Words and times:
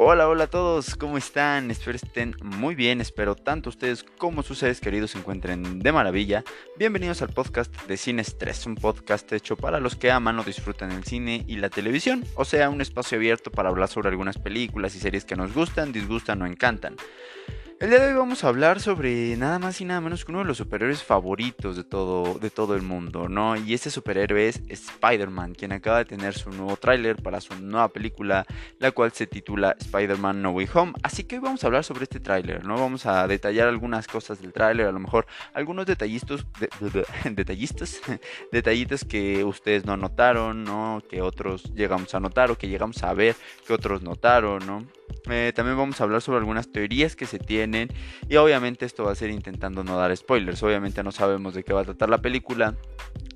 Hola, 0.00 0.28
hola 0.28 0.44
a 0.44 0.46
todos, 0.46 0.94
¿cómo 0.94 1.18
están? 1.18 1.72
Espero 1.72 1.96
estén 1.96 2.36
muy 2.40 2.76
bien, 2.76 3.00
espero 3.00 3.34
tanto 3.34 3.68
ustedes 3.68 4.04
como 4.04 4.44
sus 4.44 4.58
seres 4.58 4.80
queridos 4.80 5.10
se 5.10 5.18
encuentren 5.18 5.80
de 5.80 5.90
maravilla. 5.90 6.44
Bienvenidos 6.76 7.20
al 7.20 7.30
podcast 7.30 7.74
de 7.88 7.96
Cine 7.96 8.22
Estrés, 8.22 8.64
un 8.66 8.76
podcast 8.76 9.32
hecho 9.32 9.56
para 9.56 9.80
los 9.80 9.96
que 9.96 10.12
aman 10.12 10.38
o 10.38 10.44
disfrutan 10.44 10.92
el 10.92 11.02
cine 11.02 11.44
y 11.48 11.56
la 11.56 11.68
televisión, 11.68 12.24
o 12.36 12.44
sea, 12.44 12.70
un 12.70 12.80
espacio 12.80 13.18
abierto 13.18 13.50
para 13.50 13.70
hablar 13.70 13.88
sobre 13.88 14.10
algunas 14.10 14.38
películas 14.38 14.94
y 14.94 15.00
series 15.00 15.24
que 15.24 15.34
nos 15.34 15.52
gustan, 15.52 15.90
disgustan 15.90 16.42
o 16.42 16.46
encantan. 16.46 16.94
El 17.80 17.90
día 17.90 18.00
de 18.00 18.08
hoy 18.08 18.14
vamos 18.14 18.42
a 18.42 18.48
hablar 18.48 18.80
sobre 18.80 19.36
nada 19.36 19.60
más 19.60 19.80
y 19.80 19.84
nada 19.84 20.00
menos 20.00 20.24
que 20.24 20.32
uno 20.32 20.40
de 20.40 20.46
los 20.46 20.56
superhéroes 20.56 21.04
favoritos 21.04 21.76
de 21.76 21.84
todo, 21.84 22.36
de 22.40 22.50
todo 22.50 22.74
el 22.74 22.82
mundo, 22.82 23.28
¿no? 23.28 23.54
Y 23.54 23.72
este 23.72 23.88
superhéroe 23.88 24.48
es 24.48 24.60
Spider-Man, 24.68 25.54
quien 25.54 25.70
acaba 25.70 25.98
de 25.98 26.06
tener 26.06 26.34
su 26.34 26.50
nuevo 26.50 26.76
tráiler 26.76 27.22
para 27.22 27.40
su 27.40 27.54
nueva 27.54 27.88
película, 27.90 28.46
la 28.80 28.90
cual 28.90 29.12
se 29.12 29.28
titula 29.28 29.76
Spider-Man 29.78 30.42
No 30.42 30.50
Way 30.50 30.68
Home. 30.74 30.92
Así 31.04 31.22
que 31.22 31.36
hoy 31.36 31.42
vamos 31.42 31.62
a 31.62 31.68
hablar 31.68 31.84
sobre 31.84 32.02
este 32.02 32.18
tráiler, 32.18 32.64
¿no? 32.64 32.74
Vamos 32.74 33.06
a 33.06 33.28
detallar 33.28 33.68
algunas 33.68 34.08
cosas 34.08 34.42
del 34.42 34.52
tráiler, 34.52 34.88
a 34.88 34.92
lo 34.92 34.98
mejor 34.98 35.28
algunos 35.54 35.86
detallistas, 35.86 36.44
detallistas, 37.30 38.00
detallitos 38.50 39.04
que 39.04 39.44
ustedes 39.44 39.84
no 39.86 39.96
notaron, 39.96 40.64
¿no? 40.64 41.00
Que 41.08 41.22
otros 41.22 41.72
llegamos 41.76 42.12
a 42.12 42.18
notar 42.18 42.50
o 42.50 42.58
que 42.58 42.66
llegamos 42.66 43.04
a 43.04 43.14
ver 43.14 43.36
que 43.64 43.72
otros 43.72 44.02
notaron, 44.02 44.66
¿no? 44.66 44.84
Eh, 45.30 45.52
también 45.54 45.76
vamos 45.76 46.00
a 46.00 46.04
hablar 46.04 46.22
sobre 46.22 46.38
algunas 46.38 46.72
teorías 46.72 47.14
que 47.14 47.26
se 47.26 47.38
tienen 47.38 47.67
y 48.28 48.36
obviamente 48.36 48.86
esto 48.86 49.04
va 49.04 49.12
a 49.12 49.14
ser 49.14 49.30
intentando 49.30 49.84
no 49.84 49.96
dar 49.96 50.16
spoilers. 50.16 50.62
Obviamente 50.62 51.02
no 51.02 51.12
sabemos 51.12 51.54
de 51.54 51.64
qué 51.64 51.72
va 51.72 51.82
a 51.82 51.84
tratar 51.84 52.08
la 52.08 52.18
película. 52.18 52.76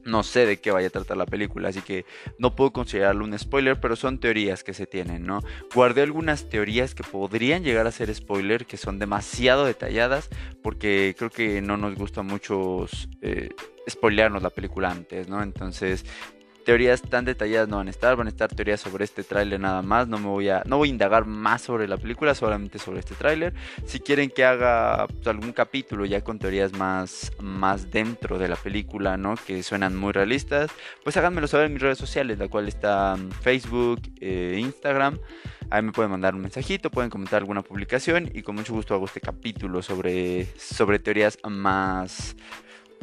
No 0.04 0.24
sé 0.24 0.46
de 0.46 0.60
qué 0.60 0.72
vaya 0.72 0.88
a 0.88 0.90
tratar 0.90 1.16
la 1.16 1.26
película, 1.26 1.68
así 1.68 1.80
que 1.80 2.04
no 2.36 2.56
puedo 2.56 2.72
considerarlo 2.72 3.24
un 3.24 3.38
spoiler, 3.38 3.78
pero 3.78 3.94
son 3.94 4.18
teorías 4.18 4.64
que 4.64 4.74
se 4.74 4.84
tienen, 4.84 5.24
¿no? 5.24 5.42
Guardé 5.72 6.02
algunas 6.02 6.48
teorías 6.48 6.96
que 6.96 7.04
podrían 7.04 7.62
llegar 7.62 7.86
a 7.86 7.92
ser 7.92 8.12
spoiler, 8.12 8.66
que 8.66 8.76
son 8.76 8.98
demasiado 8.98 9.64
detalladas, 9.64 10.28
porque 10.60 11.14
creo 11.16 11.30
que 11.30 11.62
no 11.62 11.76
nos 11.76 11.94
gusta 11.94 12.22
mucho 12.22 12.88
eh, 13.20 13.50
spoilearnos 13.88 14.42
la 14.42 14.50
película 14.50 14.90
antes, 14.90 15.28
¿no? 15.28 15.40
Entonces 15.40 16.04
teorías 16.64 17.02
tan 17.02 17.24
detalladas 17.24 17.68
no 17.68 17.76
van 17.76 17.88
a 17.88 17.90
estar, 17.90 18.16
van 18.16 18.26
a 18.26 18.30
estar 18.30 18.48
teorías 18.48 18.80
sobre 18.80 19.04
este 19.04 19.22
tráiler 19.22 19.60
nada 19.60 19.82
más, 19.82 20.08
no 20.08 20.18
me 20.18 20.26
voy 20.26 20.48
a 20.48 20.62
no 20.66 20.78
voy 20.78 20.88
a 20.88 20.92
indagar 20.92 21.26
más 21.26 21.62
sobre 21.62 21.88
la 21.88 21.96
película, 21.96 22.34
solamente 22.34 22.78
sobre 22.78 23.00
este 23.00 23.14
tráiler. 23.14 23.54
Si 23.86 24.00
quieren 24.00 24.30
que 24.30 24.44
haga 24.44 25.06
pues, 25.06 25.26
algún 25.26 25.52
capítulo 25.52 26.04
ya 26.04 26.22
con 26.22 26.38
teorías 26.38 26.72
más 26.72 27.32
más 27.40 27.90
dentro 27.90 28.38
de 28.38 28.48
la 28.48 28.56
película, 28.56 29.16
¿no? 29.16 29.34
Que 29.46 29.62
suenan 29.62 29.96
muy 29.96 30.12
realistas, 30.12 30.70
pues 31.02 31.16
háganmelo 31.16 31.46
saber 31.46 31.66
en 31.66 31.74
mis 31.74 31.82
redes 31.82 31.98
sociales, 31.98 32.38
la 32.38 32.48
cual 32.48 32.68
está 32.68 33.16
Facebook, 33.40 34.00
eh, 34.20 34.56
Instagram. 34.58 35.18
Ahí 35.70 35.82
me 35.82 35.92
pueden 35.92 36.10
mandar 36.10 36.34
un 36.34 36.42
mensajito, 36.42 36.90
pueden 36.90 37.10
comentar 37.10 37.40
alguna 37.40 37.62
publicación 37.62 38.30
y 38.34 38.42
con 38.42 38.56
mucho 38.56 38.74
gusto 38.74 38.94
hago 38.94 39.06
este 39.06 39.20
capítulo 39.20 39.82
sobre 39.82 40.46
sobre 40.56 40.98
teorías 40.98 41.38
más 41.48 42.36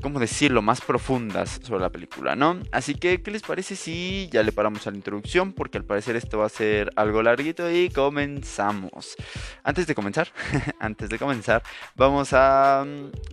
¿cómo 0.01 0.19
decirlo?, 0.19 0.61
más 0.61 0.81
profundas 0.81 1.59
sobre 1.63 1.81
la 1.81 1.89
película, 1.89 2.35
¿no? 2.35 2.59
Así 2.71 2.95
que, 2.95 3.21
¿qué 3.21 3.31
les 3.31 3.41
parece 3.41 3.75
si 3.75 4.29
ya 4.31 4.43
le 4.43 4.51
paramos 4.51 4.85
a 4.87 4.91
la 4.91 4.97
introducción? 4.97 5.53
Porque 5.53 5.77
al 5.77 5.83
parecer 5.83 6.15
esto 6.15 6.39
va 6.39 6.45
a 6.45 6.49
ser 6.49 6.91
algo 6.95 7.21
larguito 7.21 7.69
y 7.71 7.89
comenzamos. 7.89 9.15
Antes 9.63 9.87
de 9.87 9.95
comenzar, 9.95 10.29
antes 10.79 11.09
de 11.09 11.19
comenzar, 11.19 11.63
vamos 11.95 12.33
a, 12.33 12.85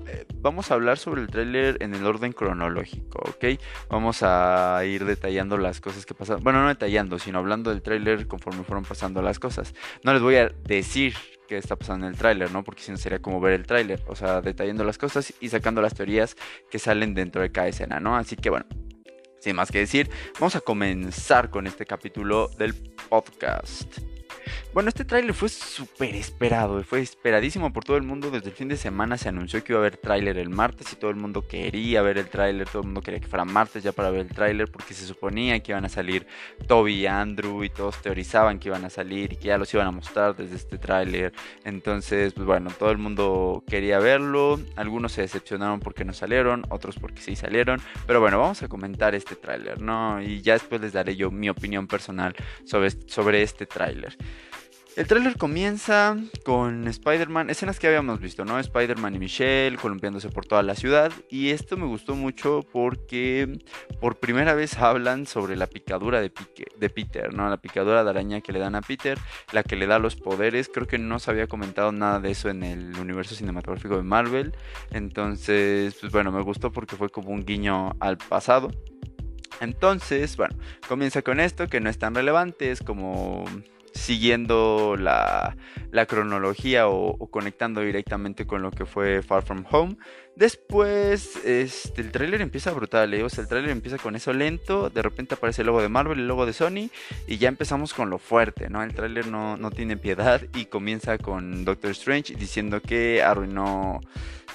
eh, 0.06 0.27
vamos 0.37 0.70
a 0.70 0.75
hablar 0.75 0.98
sobre 0.98 1.22
el 1.22 1.28
tráiler 1.28 1.77
en 1.81 1.94
el 1.94 2.05
orden 2.06 2.33
cronológico, 2.33 3.19
¿ok? 3.28 3.61
Vamos 3.89 4.22
a 4.22 4.83
ir 4.84 5.05
detallando 5.05 5.59
las 5.59 5.81
cosas 5.81 6.06
que 6.06 6.14
pasan, 6.14 6.42
bueno, 6.42 6.62
no 6.62 6.69
detallando, 6.69 7.19
sino 7.19 7.39
hablando 7.39 7.70
del 7.70 7.83
tráiler 7.83 8.27
conforme 8.27 8.64
fueron 8.64 8.84
pasando 8.84 9.22
las 9.22 9.39
cosas. 9.39 9.75
No 10.03 10.12
les 10.12 10.22
voy 10.22 10.37
a 10.37 10.48
decir 10.48 11.14
qué 11.47 11.57
está 11.57 11.77
pasando 11.77 12.07
en 12.07 12.13
el 12.13 12.19
tráiler, 12.19 12.51
¿no? 12.51 12.65
Porque 12.65 12.83
si 12.83 12.91
no 12.91 12.97
sería 12.97 13.21
como 13.21 13.41
ver 13.41 13.55
el 13.55 13.67
tráiler, 13.67 14.03
o 14.07 14.17
sea, 14.17 14.41
detallando 14.41 14.84
las 14.84 14.99
cosas 14.99 15.33
y 15.41 15.49
sacando 15.49 15.81
las 15.81 15.95
teorías 15.95 16.37
que 16.71 16.79
salen 16.79 17.15
dentro 17.15 17.43
de 17.43 17.51
cada 17.51 17.69
escena, 17.69 18.01
¿no? 18.01 18.17
Así 18.17 18.37
que 18.37 18.51
bueno, 18.51 18.67
sin 19.41 19.56
más 19.56 19.71
que 19.71 19.79
decir, 19.79 20.11
vamos 20.41 20.56
a 20.56 20.61
comenzar 20.61 21.51
con 21.51 21.67
este 21.67 21.87
capítulo 21.87 22.49
del 22.59 22.75
podcast. 23.09 24.16
Bueno, 24.76 24.91
este 24.91 25.06
tráiler 25.06 25.32
fue 25.32 25.48
súper 25.48 26.14
esperado, 26.16 26.84
fue 26.84 27.00
esperadísimo 27.00 27.72
por 27.72 27.82
todo 27.82 27.97
el 27.97 28.03
mundo. 28.03 28.31
Desde 28.31 28.50
el 28.50 28.54
fin 28.54 28.69
de 28.69 28.76
semana 28.76 29.16
se 29.16 29.31
anunció 29.31 29.64
que 29.64 29.72
iba 29.72 29.78
a 29.78 29.81
haber 29.81 29.97
tráiler 29.97 30.37
el 30.37 30.50
martes 30.50 30.92
y 30.92 30.97
todo 30.97 31.10
el 31.10 31.16
mundo 31.16 31.48
quería 31.48 32.03
ver 32.03 32.19
el 32.19 32.28
tráiler, 32.28 32.69
todo 32.69 32.82
el 32.82 32.88
mundo 32.88 33.00
quería 33.00 33.19
que 33.19 33.26
fuera 33.26 33.47
martes 33.47 33.82
ya 33.82 33.92
para 33.92 34.10
ver 34.10 34.26
el 34.26 34.28
tráiler 34.28 34.70
porque 34.70 34.92
se 34.92 35.06
suponía 35.06 35.59
que 35.60 35.72
iban 35.72 35.87
a 35.87 35.88
salir 35.88 36.26
Toby 36.66 36.92
y 36.92 37.06
Andrew 37.06 37.64
y 37.64 37.70
todos 37.70 38.03
teorizaban 38.03 38.59
que 38.59 38.69
iban 38.69 38.84
a 38.84 38.91
salir 38.91 39.32
y 39.32 39.37
que 39.37 39.48
ya 39.48 39.56
los 39.56 39.72
iban 39.72 39.87
a 39.87 39.91
mostrar 39.92 40.37
desde 40.37 40.56
este 40.56 40.76
tráiler. 40.76 41.32
Entonces, 41.64 42.34
pues 42.34 42.47
bueno, 42.47 42.70
todo 42.78 42.91
el 42.91 42.98
mundo 42.98 43.64
quería 43.66 43.98
verlo. 43.98 44.60
Algunos 44.76 45.12
se 45.12 45.22
decepcionaron 45.22 45.81
porque 45.81 46.04
no 46.04 46.12
salieron, 46.12 46.66
otros 46.69 46.97
porque 46.98 47.22
sí 47.22 47.34
salieron. 47.34 47.81
Pero 48.06 48.20
bueno, 48.20 48.38
vamos 48.38 48.62
a 48.62 48.69
comentar 48.69 49.14
este 49.14 49.37
tráiler, 49.37 49.81
¿no? 49.81 50.20
Y 50.20 50.43
ya 50.43 50.53
después 50.53 50.82
les 50.82 50.93
daré 50.93 51.16
yo 51.16 51.31
mi 51.31 51.48
opinión 51.48 51.87
personal 51.87 52.37
sobre, 52.66 52.91
sobre 52.91 53.41
este 53.41 53.64
tráiler. 53.64 54.19
El 54.97 55.07
tráiler 55.07 55.37
comienza 55.37 56.17
con 56.43 56.89
Spider-Man, 56.89 57.51
escenas 57.51 57.79
que 57.79 57.87
habíamos 57.87 58.19
visto, 58.19 58.47
¿no? 58.47 58.59
Spider-Man 58.59 59.15
y 59.15 59.19
Michelle 59.19 59.77
columpiándose 59.77 60.31
por 60.31 60.47
toda 60.47 60.62
la 60.62 60.75
ciudad. 60.75 61.12
Y 61.29 61.51
esto 61.51 61.77
me 61.77 61.84
gustó 61.84 62.15
mucho 62.15 62.65
porque 62.73 63.59
por 64.01 64.17
primera 64.17 64.55
vez 64.55 64.79
hablan 64.79 65.27
sobre 65.27 65.55
la 65.55 65.67
picadura 65.67 66.23
de, 66.23 66.33
de 66.79 66.89
Peter, 66.89 67.35
¿no? 67.35 67.47
La 67.51 67.59
picadura 67.59 68.05
de 68.05 68.09
araña 68.09 68.41
que 68.41 68.53
le 68.53 68.59
dan 68.59 68.75
a 68.75 68.81
Peter, 68.81 69.19
la 69.53 69.62
que 69.62 69.77
le 69.77 69.87
da 69.87 69.99
los 69.99 70.17
poderes. 70.17 70.71
Creo 70.73 70.87
que 70.87 70.97
no 70.97 71.19
se 71.19 71.31
había 71.31 71.47
comentado 71.47 71.93
nada 71.93 72.19
de 72.19 72.31
eso 72.31 72.49
en 72.49 72.62
el 72.62 72.99
universo 72.99 73.35
cinematográfico 73.35 73.99
de 73.99 74.03
Marvel. 74.03 74.55
Entonces, 74.93 75.95
pues 76.01 76.11
bueno, 76.11 76.33
me 76.33 76.41
gustó 76.41 76.73
porque 76.73 76.97
fue 76.97 77.11
como 77.11 77.33
un 77.33 77.45
guiño 77.45 77.91
al 78.01 78.17
pasado. 78.17 78.71
Entonces, 79.61 80.39
bueno, 80.39 80.56
comienza 80.89 81.21
con 81.21 81.39
esto 81.39 81.67
que 81.67 81.81
no 81.81 81.91
es 81.91 81.99
tan 81.99 82.15
relevante, 82.15 82.71
es 82.71 82.81
como 82.81 83.45
siguiendo 83.97 84.97
la, 84.99 85.57
cronología 86.07 86.89
o, 86.89 87.27
conectando 87.31 87.81
directamente 87.81 88.47
con 88.47 88.62
lo 88.62 88.71
que 88.71 88.87
fue 88.87 89.23
Far 89.23 89.43
From 89.43 89.65
Home. 89.71 89.97
Después, 90.37 91.37
este, 91.45 92.03
el 92.03 92.12
tráiler 92.12 92.43
empieza 92.43 92.71
brutal, 92.73 93.15
¿eh? 93.15 93.23
o 93.23 93.31
sea, 93.31 93.43
el 93.43 93.49
tráiler 93.49 93.71
empieza 93.71 93.97
con 93.97 94.17
eso 94.17 94.35
lento, 94.35 94.91
de 94.91 95.01
repente 95.01 95.35
aparece 95.35 95.62
el 95.62 95.67
logo 95.67 95.81
de 95.81 95.89
Marvel, 95.89 96.19
el 96.19 96.29
logo 96.29 96.45
de 96.45 96.53
Sony, 96.53 96.91
y 97.27 97.39
ya 97.39 97.49
empezamos 97.49 97.95
con 97.95 98.11
lo 98.11 98.19
fuerte, 98.19 98.69
¿no? 98.69 98.83
El 98.83 98.95
tráiler 98.95 99.29
no, 99.29 99.56
no 99.56 99.71
tiene 99.71 99.97
piedad 99.97 100.43
y 100.55 100.67
comienza 100.67 101.17
con 101.17 101.65
Doctor 101.65 101.93
Strange 101.93 102.35
diciendo 102.35 102.83
que 102.83 103.23
arruinó 103.23 104.01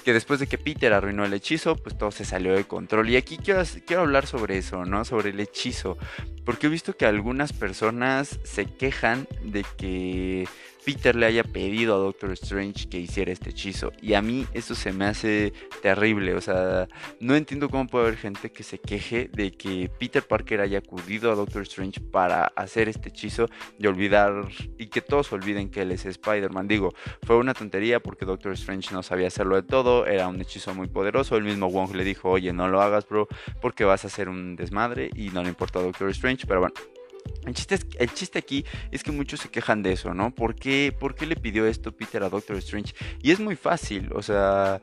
que 0.03 0.13
después 0.13 0.39
de 0.39 0.47
que 0.47 0.57
Peter 0.57 0.93
arruinó 0.93 1.25
el 1.25 1.33
hechizo, 1.33 1.75
pues 1.75 1.97
todo 1.97 2.11
se 2.11 2.25
salió 2.25 2.53
de 2.53 2.65
control. 2.65 3.09
Y 3.09 3.17
aquí 3.17 3.37
quiero, 3.37 3.63
quiero 3.85 4.03
hablar 4.03 4.25
sobre 4.25 4.57
eso, 4.57 4.85
¿no? 4.85 5.05
Sobre 5.05 5.29
el 5.29 5.39
hechizo. 5.39 5.97
Porque 6.45 6.67
he 6.67 6.69
visto 6.69 6.95
que 6.97 7.05
algunas 7.05 7.53
personas 7.53 8.39
se 8.43 8.65
quejan 8.65 9.27
de 9.43 9.65
que 9.77 10.47
Peter 10.85 11.15
le 11.15 11.25
haya 11.25 11.43
pedido 11.43 11.95
a 11.95 11.99
Doctor 11.99 12.31
Strange 12.31 12.89
que 12.89 12.99
hiciera 12.99 13.31
este 13.31 13.51
hechizo. 13.51 13.91
Y 14.01 14.13
a 14.13 14.21
mí 14.21 14.47
eso 14.53 14.75
se 14.75 14.91
me 14.91 15.05
hace 15.05 15.53
terrible. 15.81 16.33
O 16.33 16.41
sea, 16.41 16.87
no 17.19 17.35
entiendo 17.35 17.69
cómo 17.69 17.87
puede 17.87 18.07
haber 18.07 18.17
gente 18.17 18.51
que 18.51 18.63
se 18.63 18.79
queje 18.79 19.29
de 19.31 19.51
que 19.51 19.89
Peter 19.99 20.23
Parker 20.23 20.61
haya 20.61 20.79
acudido 20.79 21.31
a 21.31 21.35
Doctor 21.35 21.63
Strange 21.63 22.01
para 22.01 22.45
hacer 22.55 22.89
este 22.89 23.09
hechizo 23.09 23.47
y 23.77 23.87
olvidar 23.87 24.47
y 24.77 24.87
que 24.87 25.01
todos 25.01 25.31
olviden 25.31 25.69
que 25.69 25.81
él 25.81 25.91
es 25.91 26.05
Spider-Man. 26.05 26.67
Digo, 26.67 26.93
fue 27.23 27.37
una 27.37 27.53
tontería 27.53 27.99
porque 27.99 28.25
Doctor 28.25 28.53
Strange 28.53 28.93
no 28.93 29.03
sabía 29.03 29.27
hacerlo 29.27 29.55
de 29.55 29.63
todo. 29.63 30.05
Era 30.05 30.27
un 30.27 30.41
hechizo 30.41 30.73
muy 30.73 30.87
poderoso. 30.87 31.37
El 31.37 31.43
mismo 31.43 31.69
Wong 31.69 31.95
le 31.95 32.03
dijo, 32.03 32.29
oye, 32.29 32.53
no 32.53 32.67
lo 32.67 32.81
hagas, 32.81 33.07
bro, 33.07 33.27
porque 33.61 33.83
vas 33.83 34.03
a 34.03 34.07
hacer 34.07 34.29
un 34.29 34.55
desmadre. 34.55 35.09
Y 35.15 35.29
no 35.29 35.43
le 35.43 35.49
importa 35.49 35.79
a 35.79 35.83
Doctor 35.83 36.09
Strange. 36.09 36.45
Pero 36.47 36.61
bueno. 36.61 37.00
El 37.45 37.55
chiste, 37.55 37.79
chiste, 38.13 38.39
aquí 38.39 38.65
es 38.91 39.03
que 39.03 39.11
muchos 39.11 39.39
se 39.39 39.49
quejan 39.49 39.81
de 39.81 39.93
eso, 39.93 40.13
¿no? 40.13 40.33
¿Por 40.33 40.55
qué, 40.55 40.95
¿Por 40.97 41.15
qué 41.15 41.25
le 41.25 41.35
pidió 41.35 41.65
esto 41.65 41.91
Peter 41.91 42.21
a 42.23 42.29
Doctor 42.29 42.57
Strange? 42.57 42.93
Y 43.21 43.31
es 43.31 43.39
muy 43.39 43.55
fácil, 43.55 44.09
o 44.13 44.21
sea, 44.21 44.81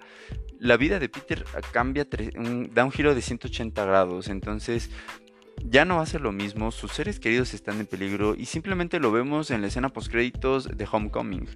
la 0.59 0.77
vida 0.77 0.99
de 0.99 1.09
Peter 1.09 1.45
cambia, 1.73 2.07
da 2.75 2.85
un 2.85 2.93
giro 2.93 3.15
de 3.15 3.23
180 3.23 3.85
grados, 3.85 4.29
entonces 4.29 4.91
ya 5.65 5.85
no 5.85 5.97
va 5.97 6.03
a 6.03 6.07
ser 6.07 6.21
lo 6.21 6.33
mismo, 6.33 6.71
sus 6.71 6.93
seres 6.93 7.21
queridos 7.21 7.55
están 7.55 7.81
en 7.81 7.87
peligro 7.87 8.35
y 8.35 8.47
simplemente 8.47 9.01
lo 9.01 9.11
vemos 9.13 9.51
en 9.51 9.61
la 9.61 9.69
escena 9.69 9.89
post 9.89 10.11
créditos 10.11 10.69
de 10.77 10.89
Homecoming 10.91 11.49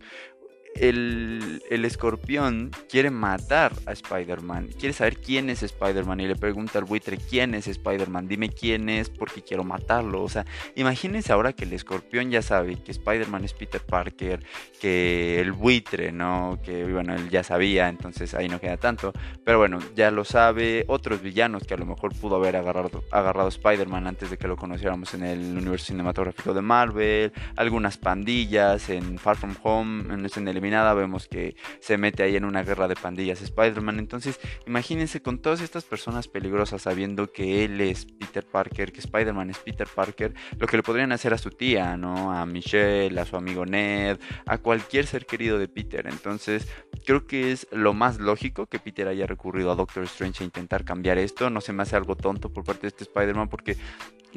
el, 0.74 1.62
el 1.70 1.84
escorpión 1.84 2.70
quiere 2.88 3.10
matar 3.10 3.72
a 3.86 3.92
Spider-Man, 3.92 4.68
quiere 4.78 4.92
saber 4.92 5.18
quién 5.18 5.50
es 5.50 5.62
Spider-Man 5.62 6.20
y 6.20 6.26
le 6.26 6.36
pregunta 6.36 6.78
al 6.78 6.84
buitre 6.84 7.18
quién 7.18 7.54
es 7.54 7.66
Spider-Man, 7.66 8.28
dime 8.28 8.48
quién 8.48 8.88
es 8.88 9.10
porque 9.10 9.42
quiero 9.42 9.64
matarlo. 9.64 10.22
O 10.22 10.28
sea, 10.28 10.44
imagínense 10.74 11.32
ahora 11.32 11.52
que 11.52 11.64
el 11.64 11.72
escorpión 11.72 12.30
ya 12.30 12.42
sabe 12.42 12.76
que 12.82 12.92
Spider-Man 12.92 13.44
es 13.44 13.54
Peter 13.54 13.80
Parker, 13.80 14.44
que 14.80 15.40
el 15.40 15.52
buitre, 15.52 16.12
¿no? 16.12 16.58
Que 16.64 16.84
bueno, 16.84 17.14
él 17.14 17.28
ya 17.30 17.42
sabía, 17.42 17.88
entonces 17.88 18.34
ahí 18.34 18.48
no 18.48 18.60
queda 18.60 18.76
tanto. 18.76 19.12
Pero 19.44 19.58
bueno, 19.58 19.78
ya 19.94 20.10
lo 20.10 20.24
sabe. 20.24 20.84
Otros 20.88 21.22
villanos 21.22 21.64
que 21.64 21.74
a 21.74 21.76
lo 21.76 21.86
mejor 21.86 22.14
pudo 22.14 22.36
haber 22.36 22.56
agarrado, 22.56 23.04
agarrado 23.10 23.48
Spider-Man 23.48 24.06
antes 24.06 24.30
de 24.30 24.38
que 24.38 24.48
lo 24.48 24.56
conociéramos 24.56 25.14
en 25.14 25.24
el 25.24 25.56
universo 25.56 25.86
cinematográfico 25.86 26.54
de 26.54 26.62
Marvel, 26.62 27.32
algunas 27.56 27.98
pandillas 27.98 28.88
en 28.88 29.18
Far 29.18 29.36
From 29.36 29.54
Home, 29.62 30.14
en 30.14 30.24
esta 30.24 30.40
vemos 30.70 31.28
que 31.28 31.56
se 31.80 31.98
mete 31.98 32.22
ahí 32.22 32.36
en 32.36 32.44
una 32.44 32.62
guerra 32.62 32.88
de 32.88 32.96
pandillas 32.96 33.42
Spider-Man. 33.42 33.98
Entonces, 33.98 34.40
imagínense 34.66 35.22
con 35.22 35.38
todas 35.38 35.60
estas 35.60 35.84
personas 35.84 36.28
peligrosas 36.28 36.82
sabiendo 36.82 37.32
que 37.32 37.64
él 37.64 37.80
es 37.80 38.06
Peter 38.06 38.44
Parker, 38.44 38.92
que 38.92 39.00
Spider-Man 39.00 39.50
es 39.50 39.58
Peter 39.58 39.88
Parker, 39.92 40.34
lo 40.58 40.66
que 40.66 40.76
le 40.76 40.82
podrían 40.82 41.12
hacer 41.12 41.34
a 41.34 41.38
su 41.38 41.50
tía, 41.50 41.96
¿no? 41.96 42.32
A 42.32 42.46
Michelle, 42.46 43.18
a 43.20 43.24
su 43.24 43.36
amigo 43.36 43.66
Ned, 43.66 44.18
a 44.46 44.58
cualquier 44.58 45.06
ser 45.06 45.26
querido 45.26 45.58
de 45.58 45.68
Peter. 45.68 46.06
Entonces, 46.06 46.66
creo 47.04 47.26
que 47.26 47.52
es 47.52 47.66
lo 47.72 47.94
más 47.94 48.18
lógico 48.18 48.66
que 48.66 48.78
Peter 48.78 49.08
haya 49.08 49.26
recurrido 49.26 49.72
a 49.72 49.74
Doctor 49.74 50.04
Strange 50.04 50.42
a 50.42 50.46
intentar 50.46 50.84
cambiar 50.84 51.18
esto. 51.18 51.50
No 51.50 51.60
se 51.60 51.72
me 51.72 51.82
hace 51.82 51.96
algo 51.96 52.16
tonto 52.16 52.52
por 52.52 52.64
parte 52.64 52.82
de 52.82 52.88
este 52.88 53.04
Spider-Man 53.04 53.48
porque 53.48 53.76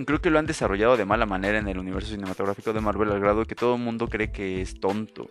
creo 0.04 0.20
que 0.20 0.30
lo 0.30 0.40
han 0.40 0.46
desarrollado 0.46 0.98
de 0.98 1.06
mala 1.06 1.26
manera 1.26 1.58
en 1.58 1.68
el 1.68 1.78
universo 1.78 2.10
cinematográfico 2.10 2.74
de 2.74 2.82
Marvel 2.82 3.12
al 3.12 3.20
grado 3.20 3.46
que 3.46 3.56
todo 3.56 3.76
el 3.76 3.82
mundo 3.82 4.08
cree 4.08 4.32
que 4.32 4.62
es 4.62 4.80
tonto 4.80 5.30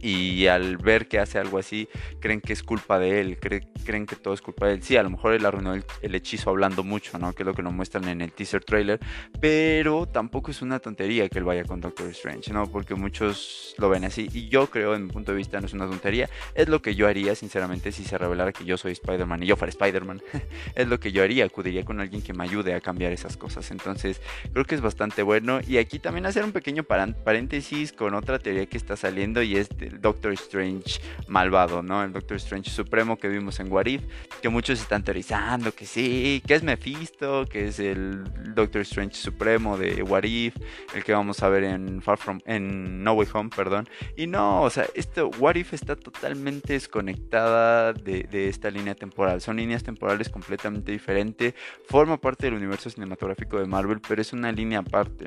y 0.00 0.46
al 0.46 0.76
ver 0.76 1.08
que 1.08 1.18
hace 1.18 1.38
algo 1.38 1.58
así, 1.58 1.88
creen 2.20 2.40
que 2.40 2.52
es 2.52 2.62
culpa 2.62 2.98
de 2.98 3.20
él, 3.20 3.38
creen 3.38 4.06
que 4.06 4.16
todo 4.16 4.34
es 4.34 4.42
culpa 4.42 4.66
de 4.66 4.74
él. 4.74 4.82
Sí, 4.82 4.96
a 4.96 5.02
lo 5.02 5.10
mejor 5.10 5.34
él 5.34 5.44
arruinó 5.44 5.74
el, 5.74 6.14
hechizo 6.14 6.50
hablando 6.50 6.82
mucho, 6.82 7.18
¿no? 7.18 7.32
Que 7.32 7.42
es 7.42 7.46
lo 7.46 7.54
que 7.54 7.62
nos 7.62 7.72
muestran 7.72 8.08
en 8.08 8.20
el 8.20 8.32
teaser 8.32 8.64
trailer, 8.64 8.98
pero 9.40 10.06
tampoco 10.06 10.50
es 10.50 10.62
una 10.62 10.78
tontería 10.78 11.28
que 11.28 11.38
él 11.38 11.44
vaya 11.44 11.64
con 11.64 11.80
Doctor 11.80 12.08
Strange, 12.08 12.52
¿no? 12.52 12.66
Porque 12.66 12.94
muchos 12.94 13.74
lo 13.78 13.88
ven 13.88 14.04
así 14.04 14.28
y 14.32 14.48
yo 14.48 14.68
creo, 14.68 14.94
en 14.94 15.06
mi 15.06 15.12
punto 15.12 15.32
de 15.32 15.38
vista, 15.38 15.60
no 15.60 15.66
es 15.66 15.72
una 15.72 15.86
tontería. 15.86 16.28
Es 16.54 16.68
lo 16.68 16.82
que 16.82 16.94
yo 16.94 17.06
haría, 17.06 17.34
sinceramente, 17.34 17.92
si 17.92 18.04
se 18.04 18.18
revelara 18.18 18.52
que 18.52 18.64
yo 18.64 18.76
soy 18.76 18.92
Spider-Man 18.92 19.42
y 19.42 19.46
yo 19.46 19.56
fuera 19.56 19.70
Spider-Man. 19.70 20.22
es 20.74 20.88
lo 20.88 20.98
que 21.00 21.12
yo 21.12 21.22
haría, 21.22 21.44
acudiría 21.44 21.84
con 21.84 22.00
alguien 22.00 22.22
que 22.22 22.32
me 22.32 22.44
ayude 22.44 22.74
a 22.74 22.80
cambiar 22.80 23.12
esas 23.12 23.36
cosas. 23.36 23.70
Entonces, 23.70 24.20
creo 24.52 24.64
que 24.64 24.74
es 24.74 24.80
bastante 24.80 25.22
bueno. 25.22 25.60
Y 25.66 25.78
aquí 25.78 25.98
también 25.98 26.26
hacer 26.26 26.44
un 26.44 26.52
pequeño 26.52 26.84
paréntesis 26.84 27.92
con 27.92 28.14
otra 28.14 28.38
teoría 28.38 28.66
que 28.66 28.76
está 28.76 28.96
saliendo 28.96 29.42
y 29.42 29.56
es 29.56 29.68
el 29.88 30.00
Doctor 30.00 30.32
Strange 30.32 31.00
malvado, 31.26 31.82
¿no? 31.82 32.02
El 32.02 32.12
Doctor 32.12 32.36
Strange 32.36 32.70
supremo 32.70 33.16
que 33.16 33.28
vimos 33.28 33.60
en 33.60 33.70
Warif, 33.70 34.02
que 34.40 34.48
muchos 34.48 34.80
están 34.80 35.02
teorizando 35.02 35.72
que 35.72 35.86
sí, 35.86 36.42
que 36.46 36.54
es 36.54 36.62
Mephisto, 36.62 37.46
que 37.46 37.68
es 37.68 37.78
el 37.78 38.24
Doctor 38.54 38.82
Strange 38.82 39.14
supremo 39.16 39.76
de 39.76 40.02
Warif, 40.02 40.56
el 40.94 41.04
que 41.04 41.12
vamos 41.12 41.42
a 41.42 41.48
ver 41.48 41.64
en 41.64 42.00
Far 42.02 42.18
From, 42.18 42.40
en 42.44 43.02
No 43.02 43.12
Way 43.12 43.28
Home, 43.32 43.50
perdón. 43.54 43.88
Y 44.16 44.26
no, 44.26 44.62
o 44.62 44.70
sea, 44.70 44.86
esto, 44.94 45.30
Warif 45.38 45.74
está 45.74 45.96
totalmente 45.96 46.74
desconectada 46.74 47.92
de, 47.92 48.24
de 48.24 48.48
esta 48.48 48.70
línea 48.70 48.94
temporal. 48.94 49.40
Son 49.40 49.56
líneas 49.56 49.82
temporales 49.82 50.28
completamente 50.28 50.92
diferentes. 50.92 51.54
Forma 51.88 52.16
parte 52.18 52.46
del 52.46 52.54
universo 52.54 52.90
cinematográfico 52.90 53.58
de 53.58 53.66
Marvel, 53.66 54.00
pero 54.06 54.22
es 54.22 54.32
una 54.32 54.52
línea 54.52 54.80
aparte. 54.80 55.26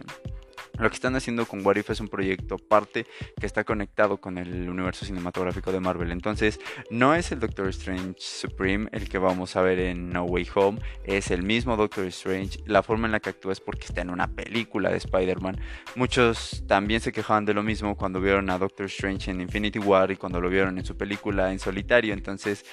Lo 0.80 0.90
que 0.90 0.96
están 0.96 1.16
haciendo 1.16 1.46
con 1.46 1.66
What 1.66 1.76
If 1.76 1.90
es 1.90 2.00
un 2.00 2.08
proyecto 2.08 2.56
aparte 2.56 3.06
que 3.40 3.46
está 3.46 3.64
conectado 3.64 4.18
con 4.18 4.38
el 4.38 4.70
universo 4.70 5.06
cinematográfico 5.06 5.72
de 5.72 5.80
Marvel. 5.80 6.12
Entonces, 6.12 6.60
no 6.90 7.14
es 7.14 7.32
el 7.32 7.40
Doctor 7.40 7.68
Strange 7.70 8.16
Supreme 8.18 8.90
el 8.92 9.10
que 9.10 9.18
vamos 9.18 9.56
a 9.56 9.62
ver 9.62 9.80
en 9.80 10.10
No 10.10 10.24
Way 10.24 10.48
Home, 10.56 10.80
es 11.04 11.32
el 11.32 11.44
mismo 11.44 11.78
Doctor 11.78 12.06
Strange. 12.06 12.60
La 12.66 12.84
forma 12.84 13.08
en 13.08 13.12
la 13.12 13.20
que 13.20 13.30
actúa 13.30 13.52
es 13.52 13.60
porque 13.60 13.86
está 13.86 14.02
en 14.02 14.10
una 14.10 14.28
película 14.28 14.90
de 14.90 14.98
Spider-Man. 14.98 15.60
Muchos 15.96 16.64
también 16.68 17.02
se 17.02 17.12
quejaban 17.12 17.46
de 17.46 17.54
lo 17.54 17.64
mismo 17.64 17.96
cuando 17.96 18.22
vieron 18.22 18.50
a 18.50 18.58
Doctor 18.58 18.88
Strange 18.88 19.32
en 19.32 19.42
Infinity 19.42 19.80
War 19.80 20.12
y 20.12 20.16
cuando 20.16 20.42
lo 20.42 20.50
vieron 20.50 20.78
en 20.78 20.86
su 20.86 20.98
película 20.98 21.52
en 21.52 21.60
solitario. 21.60 22.14
Entonces, 22.14 22.66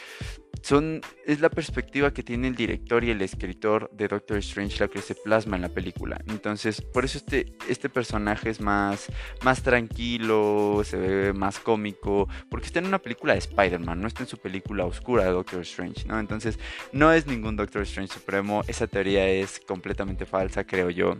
es 1.26 1.40
la 1.40 1.48
perspectiva 1.50 2.12
que 2.12 2.22
tiene 2.22 2.48
el 2.48 2.54
director 2.54 3.04
y 3.04 3.10
el 3.10 3.22
escritor 3.22 3.90
de 3.92 4.08
Doctor 4.08 4.38
Strange 4.38 4.80
la 4.80 4.88
que 4.88 5.00
se 5.00 5.14
plasma 5.14 5.56
en 5.56 5.62
la 5.62 5.68
película. 5.68 6.20
Entonces, 6.26 6.82
por 6.82 7.04
eso 7.04 7.18
este, 7.18 7.54
este 7.68 7.87
personaje 7.90 8.50
es 8.50 8.60
más, 8.60 9.06
más 9.42 9.62
tranquilo, 9.62 10.82
se 10.84 10.96
ve 10.96 11.32
más 11.32 11.58
cómico, 11.58 12.28
porque 12.50 12.66
está 12.66 12.78
en 12.78 12.86
una 12.86 12.98
película 12.98 13.32
de 13.32 13.40
Spider-Man, 13.40 14.00
no 14.00 14.08
está 14.08 14.22
en 14.22 14.28
su 14.28 14.38
película 14.38 14.84
oscura 14.84 15.24
de 15.24 15.30
Doctor 15.30 15.60
Strange, 15.62 16.06
¿no? 16.06 16.18
Entonces, 16.18 16.58
no 16.92 17.12
es 17.12 17.26
ningún 17.26 17.56
Doctor 17.56 17.82
Strange 17.82 18.12
supremo, 18.12 18.62
esa 18.68 18.86
teoría 18.86 19.28
es 19.28 19.60
completamente 19.60 20.26
falsa, 20.26 20.64
creo 20.64 20.90
yo. 20.90 21.16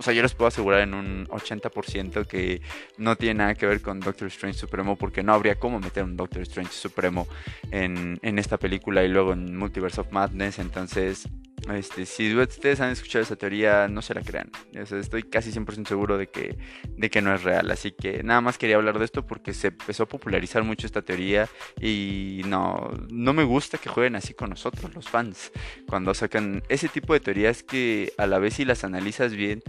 O 0.00 0.02
sea, 0.02 0.14
yo 0.14 0.22
les 0.22 0.32
puedo 0.32 0.48
asegurar 0.48 0.80
en 0.80 0.94
un 0.94 1.26
80% 1.26 2.26
que 2.26 2.62
no 2.96 3.16
tiene 3.16 3.34
nada 3.34 3.54
que 3.54 3.66
ver 3.66 3.82
con 3.82 4.00
Doctor 4.00 4.28
Strange 4.28 4.58
Supremo 4.58 4.96
porque 4.96 5.22
no 5.22 5.34
habría 5.34 5.56
cómo 5.56 5.78
meter 5.78 6.04
un 6.04 6.16
Doctor 6.16 6.40
Strange 6.40 6.72
Supremo 6.72 7.28
en, 7.70 8.18
en 8.22 8.38
esta 8.38 8.56
película 8.56 9.04
y 9.04 9.08
luego 9.08 9.34
en 9.34 9.54
Multiverse 9.54 10.00
of 10.00 10.10
Madness. 10.10 10.58
Entonces, 10.58 11.28
este, 11.74 12.06
si 12.06 12.34
ustedes 12.36 12.80
han 12.80 12.90
escuchado 12.90 13.22
esa 13.22 13.36
teoría, 13.36 13.88
no 13.88 14.02
se 14.02 14.14
la 14.14 14.22
crean. 14.22 14.50
estoy 14.72 15.22
casi 15.24 15.50
100% 15.52 15.86
seguro 15.86 16.18
de 16.18 16.28
que, 16.28 16.58
de 16.96 17.10
que 17.10 17.22
no 17.22 17.34
es 17.34 17.42
real. 17.42 17.70
Así 17.70 17.92
que 17.92 18.22
nada 18.22 18.40
más 18.40 18.58
quería 18.58 18.76
hablar 18.76 18.98
de 18.98 19.04
esto 19.04 19.26
porque 19.26 19.52
se 19.52 19.68
empezó 19.68 20.04
a 20.04 20.08
popularizar 20.08 20.62
mucho 20.64 20.86
esta 20.86 21.02
teoría 21.02 21.48
y 21.80 22.42
no, 22.46 22.90
no 23.10 23.32
me 23.32 23.44
gusta 23.44 23.78
que 23.78 23.88
jueguen 23.88 24.16
así 24.16 24.34
con 24.34 24.50
nosotros, 24.50 24.94
los 24.94 25.08
fans. 25.08 25.52
Cuando 25.88 26.14
sacan 26.14 26.62
ese 26.68 26.88
tipo 26.88 27.12
de 27.12 27.20
teorías 27.20 27.62
que 27.62 28.12
a 28.16 28.26
la 28.26 28.38
vez 28.38 28.54
si 28.54 28.64
las 28.64 28.84
analizas 28.84 29.34
bien, 29.34 29.62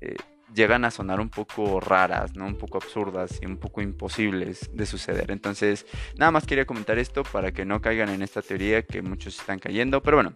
eh, 0.00 0.16
llegan 0.54 0.84
a 0.84 0.90
sonar 0.90 1.20
un 1.20 1.28
poco 1.28 1.80
raras, 1.80 2.34
¿no? 2.34 2.46
Un 2.46 2.56
poco 2.56 2.78
absurdas 2.78 3.38
y 3.42 3.46
un 3.46 3.58
poco 3.58 3.82
imposibles 3.82 4.70
de 4.72 4.86
suceder. 4.86 5.30
Entonces, 5.30 5.86
nada 6.16 6.32
más 6.32 6.46
quería 6.46 6.64
comentar 6.64 6.98
esto 6.98 7.22
para 7.24 7.52
que 7.52 7.64
no 7.64 7.80
caigan 7.80 8.08
en 8.08 8.22
esta 8.22 8.42
teoría 8.42 8.82
que 8.82 9.02
muchos 9.02 9.38
están 9.38 9.58
cayendo. 9.58 10.02
Pero 10.02 10.16
bueno, 10.16 10.32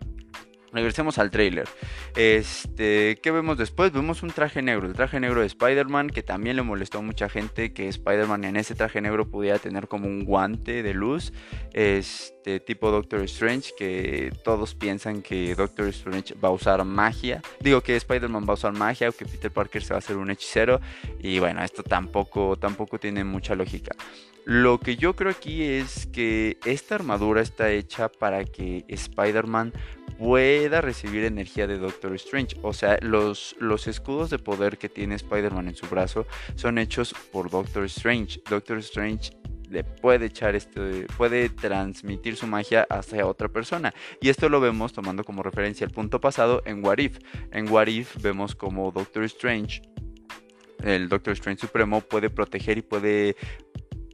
Regresemos 0.72 1.19
al 1.19 1.31
trailer. 1.31 1.69
Este, 2.17 3.19
¿qué 3.20 3.31
vemos 3.31 3.58
después? 3.58 3.93
Vemos 3.93 4.22
un 4.22 4.31
traje 4.31 4.62
negro, 4.62 4.87
el 4.87 4.93
traje 4.93 5.19
negro 5.19 5.40
de 5.40 5.46
Spider-Man, 5.46 6.11
que 6.11 6.22
también 6.22 6.56
le 6.56 6.62
molestó 6.62 6.99
a 6.99 7.02
mucha 7.02 7.28
gente 7.28 7.72
que 7.72 7.88
Spider-Man 7.88 8.44
en 8.44 8.56
ese 8.56 8.75
traje 8.75 9.00
negro 9.00 9.28
pudiera 9.28 9.58
tener 9.58 9.88
como 9.88 10.06
un 10.06 10.25
guante 10.25 10.82
de 10.82 10.94
luz, 10.94 11.32
este 11.72 12.61
tipo 12.61 12.90
Doctor 12.90 13.22
Strange, 13.22 13.72
que 13.76 14.32
todos 14.44 14.75
piensan 14.76 15.22
que 15.22 15.55
Doctor 15.56 15.88
Strange 15.88 16.34
va 16.34 16.50
a 16.50 16.52
usar 16.52 16.84
magia. 16.84 17.43
Digo 17.58 17.81
que 17.81 17.96
Spider-Man 17.96 18.44
va 18.49 18.52
a 18.52 18.55
usar 18.55 18.72
magia 18.72 19.08
o 19.08 19.12
que 19.12 19.25
Peter 19.25 19.50
Parker 19.50 19.82
se 19.82 19.90
va 19.90 19.96
a 19.96 19.99
hacer 19.99 20.17
un 20.17 20.31
hechicero. 20.31 20.81
Y 21.19 21.40
bueno, 21.40 21.64
esto 21.64 21.82
tampoco, 21.82 22.56
tampoco 22.56 22.99
tiene 22.99 23.25
mucha 23.25 23.56
lógica. 23.56 23.96
Lo 24.44 24.81
que 24.81 24.96
yo 24.96 25.14
creo 25.14 25.31
aquí 25.31 25.62
es 25.62 26.06
que 26.06 26.58
esta 26.64 26.94
armadura 26.94 27.42
está 27.42 27.70
hecha 27.70 28.08
para 28.08 28.44
que 28.44 28.84
Spider-Man 28.88 29.72
pueda 30.19 30.81
recibir 30.81 31.25
energía 31.25 31.66
de 31.66 31.78
Doctor 31.78 32.14
Strange. 32.14 32.56
O 32.62 32.72
sea, 32.72 32.98
los, 33.00 33.56
los 33.58 33.87
escudos 33.87 34.31
de 34.31 34.38
poder 34.38 34.78
que 34.78 34.88
tiene 34.88 35.14
Spider-Man 35.14 35.69
en 35.69 35.76
su 35.76 35.86
brazo 35.86 36.26
son 36.56 36.79
hechos 36.79 37.15
por 37.32 37.50
Doctor 37.50 37.84
Strange. 37.84 38.43
Doctor 38.48 38.79
Strange 38.79 39.31
le 39.70 39.84
puede 39.84 40.26
echar 40.26 40.56
este, 40.56 41.06
puede 41.17 41.48
transmitir 41.48 42.36
su 42.36 42.46
magia 42.46 42.86
hacia 42.91 43.26
otra 43.26 43.48
persona. 43.48 43.94
Y 44.20 44.29
esto 44.29 44.48
lo 44.48 44.60
vemos 44.60 44.93
tomando 44.93 45.24
como 45.24 45.43
referencia 45.43 45.84
el 45.84 45.93
punto 45.93 46.20
pasado 46.20 46.62
en 46.67 46.84
What 46.84 46.98
If. 46.98 47.19
En 47.53 47.70
What 47.70 47.86
If 47.86 48.20
vemos 48.20 48.55
como 48.55 48.91
Doctor 48.91 49.24
Strange 49.24 49.82
el 50.82 51.08
Doctor 51.08 51.32
Strange 51.34 51.60
Supremo 51.60 52.00
puede 52.00 52.31
proteger 52.31 52.79
y 52.79 52.82
puede 52.82 53.36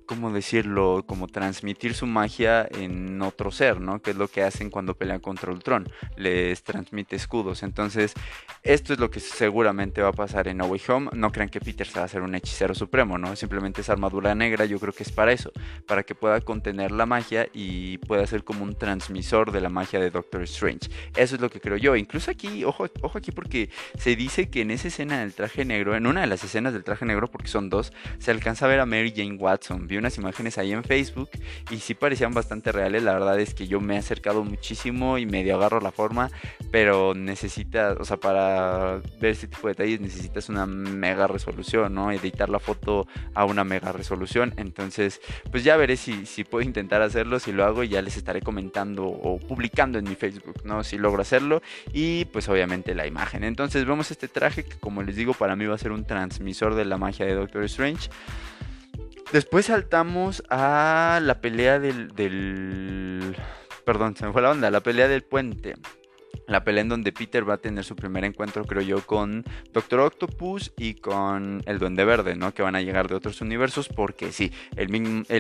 ¿cómo 0.07 0.33
decirlo? 0.33 1.05
Como 1.07 1.27
transmitir 1.27 1.95
su 1.95 2.07
magia 2.07 2.67
en 2.71 3.21
otro 3.21 3.51
ser, 3.51 3.81
¿no? 3.81 4.01
Que 4.01 4.13
es 4.13 4.17
lo 4.17 4.29
que 4.29 4.43
hacen 4.43 4.71
cuando 4.71 4.95
pelean 4.95 5.21
contra 5.21 5.53
Ultron. 5.53 5.89
Les 6.17 6.63
transmite 6.63 7.17
escudos. 7.17 7.63
Entonces, 7.63 8.15
esto 8.63 8.93
es 8.93 8.99
lo 8.99 9.11
que 9.11 9.21
seguramente 9.21 10.01
va 10.01 10.09
a 10.09 10.13
pasar 10.13 10.49
en 10.49 10.59
No 10.59 10.67
Way 10.67 10.81
Home. 10.89 11.11
No 11.13 11.33
crean 11.33 11.49
que 11.49 11.61
Peter 11.61 11.87
se 11.87 11.95
va 11.95 12.03
a 12.03 12.05
hacer 12.07 12.23
un 12.23 12.35
hechicero 12.35 12.75
supremo, 12.75 13.19
¿no? 13.19 13.37
Simplemente 13.37 13.81
esa 13.81 13.93
armadura 13.93 14.35
negra 14.35 14.65
yo 14.65 14.79
creo 14.79 14.93
que 14.93 15.03
es 15.03 15.13
para 15.13 15.33
eso. 15.33 15.53
Para 15.87 16.03
que 16.05 16.15
pueda 16.15 16.41
contener 16.41 16.93
la 16.93 17.07
magia 17.07 17.49
y 17.53 17.99
pueda 17.99 18.27
ser 18.27 18.45
como 18.45 18.65
un 18.65 18.77
transmisor 18.77 19.53
de 19.53 19.61
la 19.61 19.69
magia 19.69 20.01
de 20.01 20.11
Doctor 20.11 20.43
Strange. 20.43 20.89
Eso 21.17 21.35
es 21.35 21.41
lo 21.41 21.51
que 21.51 21.61
creo 21.61 21.77
yo. 21.77 21.97
Incluso 21.97 22.31
aquí, 22.31 22.65
ojo, 22.65 22.87
ojo 23.03 23.19
aquí 23.19 23.33
porque 23.33 23.71
se 23.99 24.17
dice 24.17 24.49
que 24.49 24.63
en 24.63 24.71
esa 24.71 24.89
escena 24.89 25.21
del 25.21 25.35
traje 25.35 25.65
negro, 25.65 25.97
en 25.97 26.07
una 26.07 26.23
de 26.23 26.27
las 26.27 26.45
escenas 26.45 26.73
del 26.73 26.85
traje 26.85 27.05
negro, 27.05 27.29
porque 27.29 27.49
son 27.49 27.69
dos, 27.69 27.93
se 28.19 28.31
alcanza 28.31 28.67
a 28.67 28.69
ver 28.69 28.81
a 28.81 28.87
Mary 28.87 29.13
Jane 29.15 29.37
Watson 29.37 29.89
unas 29.99 30.17
imágenes 30.19 30.59
ahí 30.59 30.73
en 30.73 30.85
Facebook 30.85 31.31
y 31.71 31.79
sí 31.79 31.95
parecían 31.95 32.33
bastante 32.33 32.73
reales. 32.73 33.03
La 33.03 33.13
verdad 33.13 33.39
es 33.41 33.55
que 33.55 33.67
yo 33.67 33.81
me 33.81 33.97
he 33.97 33.99
acercado 33.99 34.45
muchísimo 34.45 35.19
y 35.19 35.27
medio 35.27 35.57
agarro 35.57 35.81
la 35.81 35.93
forma, 35.93 36.31
pero 36.71 37.15
necesitas, 37.15 37.97
o 37.99 38.05
sea, 38.05 38.17
para 38.17 39.01
ver 39.21 39.33
este 39.33 39.49
tipo 39.49 39.69
de 39.69 39.75
detalles 39.75 40.01
necesitas 40.01 40.49
una 40.49 40.67
mega 40.67 41.27
resolución, 41.27 41.95
¿no? 41.95 42.11
Editar 42.13 42.49
la 42.49 42.59
foto 42.59 43.07
a 43.35 43.45
una 43.45 43.65
mega 43.65 43.93
resolución. 43.93 44.55
Entonces, 44.57 45.21
pues 45.51 45.65
ya 45.65 45.77
veré 45.77 45.97
si, 45.97 46.27
si 46.27 46.45
puedo 46.45 46.65
intentar 46.65 47.03
hacerlo. 47.03 47.39
Si 47.39 47.53
lo 47.53 47.65
hago, 47.65 47.85
ya 47.85 48.03
les 48.03 48.17
estaré 48.17 48.43
comentando 48.43 49.07
o 49.07 49.39
publicando 49.39 49.99
en 49.99 50.09
mi 50.09 50.15
Facebook, 50.15 50.63
¿no? 50.65 50.85
Si 50.85 50.99
logro 50.99 51.23
hacerlo. 51.23 51.63
Y 51.93 52.27
pues 52.27 52.49
obviamente 52.49 52.95
la 52.95 53.07
imagen. 53.07 53.45
Entonces 53.45 53.85
vemos 53.85 54.11
este 54.11 54.29
traje 54.29 54.65
que 54.65 54.77
como 54.77 55.03
les 55.03 55.17
digo 55.17 55.35
para 55.35 55.57
mí 55.57 55.67
va 55.67 55.75
a 55.75 55.79
ser 55.79 55.93
un 55.93 56.05
transmisor 56.05 56.75
de 56.75 56.85
la 56.85 56.99
magia 56.99 57.27
de 57.27 57.35
Doctor 57.35 57.65
Strange. 57.65 58.09
Después 59.33 59.67
saltamos 59.67 60.43
a 60.51 61.21
la 61.23 61.41
pelea 61.41 61.79
del, 61.79 62.15
del... 62.15 63.37
Perdón, 63.85 64.17
se 64.17 64.27
me 64.27 64.33
fue 64.33 64.43
la 64.43 64.51
onda. 64.51 64.71
La 64.71 64.81
pelea 64.81 65.09
del 65.09 65.23
puente 65.23 65.75
la 66.47 66.65
pelea 66.65 66.83
en 66.83 66.89
donde 66.89 67.13
Peter 67.13 67.49
va 67.49 67.55
a 67.55 67.59
tener 67.59 67.85
su 67.85 67.97
primer 67.97 68.25
encuentro, 68.25 68.65
creo 68.65 68.83
yo, 68.83 69.05
con 69.05 69.45
Doctor 69.73 70.01
Octopus 70.01 70.73
y 70.77 70.95
con 70.95 71.63
el 71.67 71.79
Duende 71.79 72.05
Verde, 72.05 72.37
¿no? 72.37 72.55
Que 72.55 72.63
van 72.63 72.77
a 72.77 72.83
llegar 72.83 73.09
de 73.09 73.15
otros 73.15 73.41
universos, 73.41 73.89
porque 73.89 74.33
sí, 74.33 74.53
el, 74.77 74.89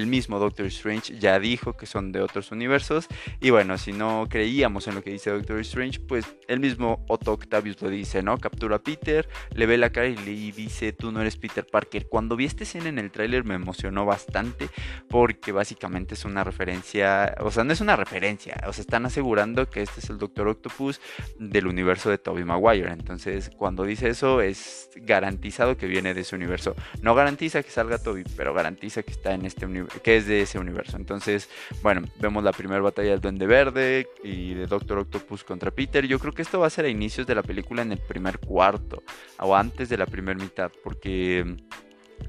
mismo 0.06 0.38
Doctor 0.38 0.66
Strange 0.66 1.18
ya 1.18 1.38
dijo 1.38 1.76
que 1.76 1.86
son 1.86 2.12
de 2.12 2.20
otros 2.20 2.50
universos. 2.50 3.06
Y 3.40 3.50
bueno, 3.50 3.78
si 3.78 3.92
no 3.92 4.26
creíamos 4.28 4.88
en 4.88 4.96
lo 4.96 5.02
que 5.02 5.10
dice 5.10 5.30
Doctor 5.30 5.60
Strange, 5.60 6.00
pues 6.00 6.26
el 6.48 6.60
mismo 6.60 7.04
Otto 7.08 7.32
Octavius 7.32 7.80
lo 7.82 7.88
dice, 7.88 8.22
¿no? 8.22 8.38
Captura 8.38 8.76
a 8.76 8.78
Peter, 8.80 9.28
le 9.54 9.66
ve 9.66 9.78
la 9.78 9.90
cara 9.90 10.08
y 10.08 10.16
le 10.16 10.52
dice, 10.52 10.92
tú 10.92 11.12
no 11.12 11.20
eres 11.20 11.36
Peter 11.36 11.66
Parker. 11.66 12.08
Cuando 12.08 12.36
vi 12.36 12.44
esta 12.44 12.64
escena 12.64 12.88
en 12.88 12.98
el 12.98 13.10
tráiler 13.10 13.44
me 13.44 13.54
emocionó 13.54 14.04
bastante, 14.04 14.68
porque 15.08 15.52
básicamente 15.52 16.14
es 16.14 16.24
una 16.24 16.44
referencia, 16.44 17.34
o 17.40 17.50
sea, 17.50 17.64
no 17.64 17.72
es 17.72 17.80
una 17.80 17.96
referencia, 17.96 18.56
o 18.66 18.72
sea, 18.72 18.82
están 18.82 19.06
asegurando 19.06 19.68
que 19.68 19.82
este 19.82 20.00
es 20.00 20.10
el 20.10 20.18
Doctor 20.18 20.48
Octopus 20.48 20.95
del 21.38 21.66
universo 21.66 22.10
de 22.10 22.18
Toby 22.18 22.44
Maguire. 22.44 22.92
Entonces, 22.92 23.50
cuando 23.56 23.84
dice 23.84 24.08
eso, 24.08 24.40
es 24.40 24.90
garantizado 24.96 25.76
que 25.76 25.86
viene 25.86 26.14
de 26.14 26.22
ese 26.22 26.36
universo. 26.36 26.74
No 27.02 27.14
garantiza 27.14 27.62
que 27.62 27.70
salga 27.70 27.98
Toby, 27.98 28.24
pero 28.36 28.54
garantiza 28.54 29.02
que 29.02 29.12
está 29.12 29.34
en 29.34 29.44
este 29.44 29.66
que 30.02 30.16
es 30.16 30.26
de 30.26 30.42
ese 30.42 30.58
universo. 30.58 30.96
Entonces, 30.96 31.48
bueno, 31.82 32.02
vemos 32.20 32.42
la 32.44 32.52
primera 32.52 32.80
batalla 32.80 33.10
del 33.10 33.20
Duende 33.20 33.46
Verde 33.46 34.08
y 34.22 34.54
de 34.54 34.66
Doctor 34.66 34.98
Octopus 34.98 35.44
contra 35.44 35.70
Peter. 35.70 36.06
Yo 36.06 36.18
creo 36.18 36.32
que 36.32 36.42
esto 36.42 36.60
va 36.60 36.66
a 36.66 36.70
ser 36.70 36.84
a 36.84 36.88
inicios 36.88 37.26
de 37.26 37.34
la 37.34 37.42
película 37.42 37.82
en 37.82 37.92
el 37.92 37.98
primer 37.98 38.38
cuarto 38.38 39.02
o 39.38 39.54
antes 39.54 39.88
de 39.88 39.98
la 39.98 40.06
primera 40.06 40.38
mitad, 40.38 40.70
porque 40.82 41.56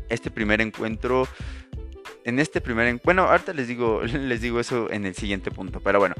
este 0.09 0.31
primer 0.31 0.61
encuentro 0.61 1.27
en 2.23 2.39
este 2.39 2.59
primer 2.59 2.99
bueno, 3.03 3.23
ahorita 3.23 3.53
les 3.53 3.67
digo 3.67 4.01
les 4.03 4.41
digo 4.41 4.59
eso 4.59 4.91
en 4.91 5.05
el 5.05 5.15
siguiente 5.15 5.49
punto, 5.49 5.79
pero 5.79 5.99
bueno, 5.99 6.15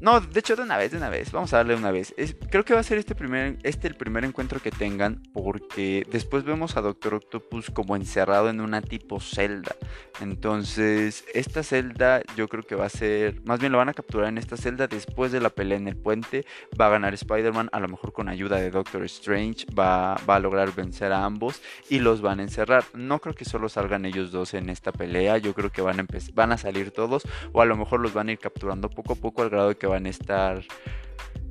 no, 0.00 0.18
de 0.20 0.40
hecho 0.40 0.56
de 0.56 0.62
una 0.62 0.78
vez, 0.78 0.92
de 0.92 0.96
una 0.96 1.10
vez. 1.10 1.30
Vamos 1.30 1.52
a 1.52 1.58
darle 1.58 1.74
una 1.74 1.90
vez. 1.90 2.14
creo 2.50 2.64
que 2.64 2.72
va 2.72 2.80
a 2.80 2.82
ser 2.82 2.96
este, 2.96 3.14
primer, 3.14 3.58
este 3.62 3.86
el 3.86 3.94
primer 3.94 4.24
encuentro 4.24 4.60
que 4.60 4.70
tengan 4.70 5.22
porque 5.34 6.06
después 6.10 6.44
vemos 6.44 6.76
a 6.76 6.80
Doctor 6.80 7.14
Octopus 7.14 7.70
como 7.70 7.96
encerrado 7.96 8.48
en 8.48 8.60
una 8.60 8.80
tipo 8.80 9.20
celda. 9.20 9.76
Entonces, 10.20 11.24
esta 11.34 11.62
celda 11.62 12.22
yo 12.34 12.48
creo 12.48 12.62
que 12.62 12.74
va 12.76 12.86
a 12.86 12.90
ser, 12.90 13.42
más 13.44 13.60
bien 13.60 13.72
lo 13.72 13.78
van 13.78 13.90
a 13.90 13.94
capturar 13.94 14.28
en 14.28 14.38
esta 14.38 14.56
celda 14.56 14.86
después 14.86 15.32
de 15.32 15.40
la 15.40 15.50
pelea 15.50 15.76
en 15.76 15.88
el 15.88 15.96
puente. 15.96 16.46
Va 16.80 16.86
a 16.86 16.90
ganar 16.90 17.12
Spider-Man, 17.12 17.68
a 17.72 17.80
lo 17.80 17.88
mejor 17.88 18.12
con 18.14 18.28
ayuda 18.28 18.56
de 18.56 18.70
Doctor 18.70 19.04
Strange, 19.04 19.66
va, 19.78 20.14
a 20.14 20.38
lograr 20.38 20.74
vencer 20.74 21.12
a 21.12 21.24
ambos 21.24 21.60
y 21.90 21.98
los 21.98 22.22
van 22.22 22.40
a 22.40 22.42
encerrar. 22.42 22.84
No 22.94 23.18
creo 23.18 23.34
que 23.34 23.44
solo 23.44 23.68
salgan 23.68 24.06
ellos 24.06 24.32
dos 24.32 24.54
en 24.54 24.70
esta 24.70 24.92
pelea, 24.92 25.36
yo 25.36 25.52
creo 25.52 25.70
que 25.70 25.82
van 25.82 26.00
a, 26.00 26.06
van 26.32 26.52
a 26.52 26.56
salir 26.56 26.90
todos 26.90 27.22
o 27.52 27.60
a 27.60 27.66
lo 27.66 27.76
mejor 27.76 28.00
los 28.00 28.14
van 28.14 28.28
a 28.28 28.32
ir 28.32 28.38
capturando 28.38 28.88
poco 28.88 29.12
a 29.12 29.16
poco 29.16 29.42
al 29.42 29.50
grado 29.50 29.69
que 29.78 29.86
van 29.86 30.06
a 30.06 30.10
estar... 30.10 30.64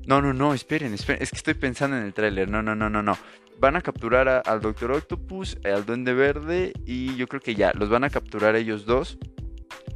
No, 0.06 0.22
no, 0.22 0.34
no, 0.34 0.54
esperen, 0.54 0.94
esperen, 0.94 1.22
es 1.22 1.30
que 1.30 1.38
estoy 1.38 1.54
pensando 1.54 1.98
en 1.98 2.04
el 2.04 2.14
tráiler, 2.14 2.50
no, 2.50 2.64
no, 2.64 2.76
no, 2.76 2.90
no, 2.90 3.04
no. 3.04 3.18
Van 3.60 3.76
a 3.76 3.82
capturar 3.82 4.42
al 4.46 4.62
Doctor 4.62 4.92
Octopus, 4.92 5.58
al 5.64 5.86
Duende 5.86 6.14
Verde 6.14 6.74
y 6.86 7.16
yo 7.16 7.28
creo 7.28 7.42
que 7.42 7.54
ya, 7.54 7.72
los 7.76 7.90
van 7.90 8.04
a 8.06 8.10
capturar 8.10 8.56
ellos 8.56 8.86
dos 8.86 9.18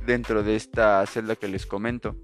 dentro 0.06 0.44
de 0.44 0.56
esta 0.56 1.06
celda 1.08 1.36
que 1.36 1.48
les 1.48 1.66
comento. 1.66 2.16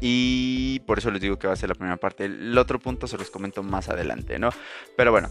Y 0.00 0.80
por 0.80 0.98
eso 0.98 1.10
les 1.10 1.20
digo 1.20 1.38
que 1.38 1.46
va 1.46 1.52
a 1.52 1.56
ser 1.56 1.68
la 1.68 1.74
primera 1.74 1.96
parte. 1.96 2.24
El 2.24 2.56
otro 2.56 2.78
punto 2.78 3.06
se 3.06 3.18
los 3.18 3.30
comento 3.30 3.62
más 3.62 3.88
adelante, 3.88 4.38
¿no? 4.38 4.50
Pero 4.96 5.10
bueno, 5.10 5.28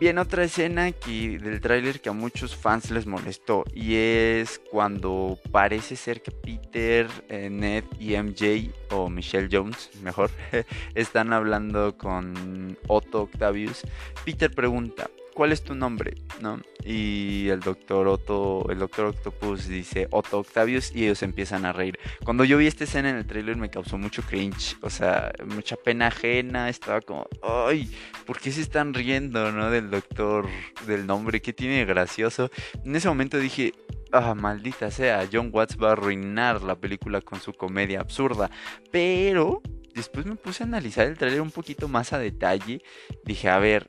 Bien, 0.00 0.16
otra 0.16 0.44
escena 0.44 0.86
aquí 0.86 1.36
del 1.36 1.60
tráiler 1.60 2.00
que 2.00 2.08
a 2.08 2.12
muchos 2.12 2.56
fans 2.56 2.90
les 2.90 3.04
molestó 3.04 3.64
y 3.74 3.96
es 3.96 4.58
cuando 4.70 5.38
parece 5.52 5.94
ser 5.94 6.22
que 6.22 6.30
Peter, 6.30 7.06
eh, 7.28 7.50
Ned 7.50 7.84
y 7.98 8.16
MJ 8.16 8.70
o 8.92 9.10
Michelle 9.10 9.50
Jones, 9.52 9.90
mejor, 10.02 10.30
están 10.94 11.34
hablando 11.34 11.98
con 11.98 12.78
Otto 12.88 13.24
Octavius. 13.24 13.82
Peter 14.24 14.50
pregunta, 14.50 15.10
¿cuál 15.34 15.52
es 15.52 15.62
tu 15.62 15.74
nombre? 15.74 16.14
¿No? 16.40 16.60
Y 16.84 17.48
el 17.48 17.60
doctor 17.60 18.08
Otto, 18.08 18.66
el 18.70 18.78
doctor 18.78 19.06
Octopus 19.06 19.66
dice 19.66 20.08
Otto 20.10 20.38
Octavius 20.38 20.94
y 20.94 21.04
ellos 21.04 21.22
empiezan 21.22 21.64
a 21.64 21.72
reír. 21.72 21.98
Cuando 22.24 22.44
yo 22.44 22.58
vi 22.58 22.66
esta 22.66 22.84
escena 22.84 23.10
en 23.10 23.16
el 23.16 23.26
trailer 23.26 23.56
me 23.56 23.70
causó 23.70 23.98
mucho 23.98 24.22
cringe, 24.22 24.76
o 24.82 24.90
sea, 24.90 25.32
mucha 25.46 25.76
pena 25.76 26.08
ajena, 26.08 26.68
estaba 26.68 27.00
como, 27.00 27.26
ay, 27.42 27.90
¿por 28.26 28.40
qué 28.40 28.52
se 28.52 28.60
están 28.60 28.94
riendo, 28.94 29.52
no? 29.52 29.70
Del 29.70 29.90
doctor, 29.90 30.46
del 30.86 31.06
nombre, 31.06 31.40
¿qué 31.42 31.52
tiene 31.52 31.84
gracioso? 31.84 32.50
En 32.84 32.96
ese 32.96 33.08
momento 33.08 33.38
dije, 33.38 33.74
ah, 34.12 34.34
maldita 34.34 34.90
sea, 34.90 35.28
John 35.30 35.50
Watts 35.52 35.76
va 35.76 35.90
a 35.90 35.92
arruinar 35.92 36.62
la 36.62 36.76
película 36.76 37.20
con 37.20 37.40
su 37.40 37.52
comedia 37.52 38.00
absurda, 38.00 38.50
pero... 38.90 39.62
Después 39.92 40.24
me 40.24 40.36
puse 40.36 40.62
a 40.62 40.66
analizar 40.66 41.08
el 41.08 41.18
trailer 41.18 41.40
un 41.40 41.50
poquito 41.50 41.88
más 41.88 42.12
a 42.12 42.18
detalle. 42.20 42.80
Dije, 43.24 43.48
a 43.48 43.58
ver, 43.58 43.88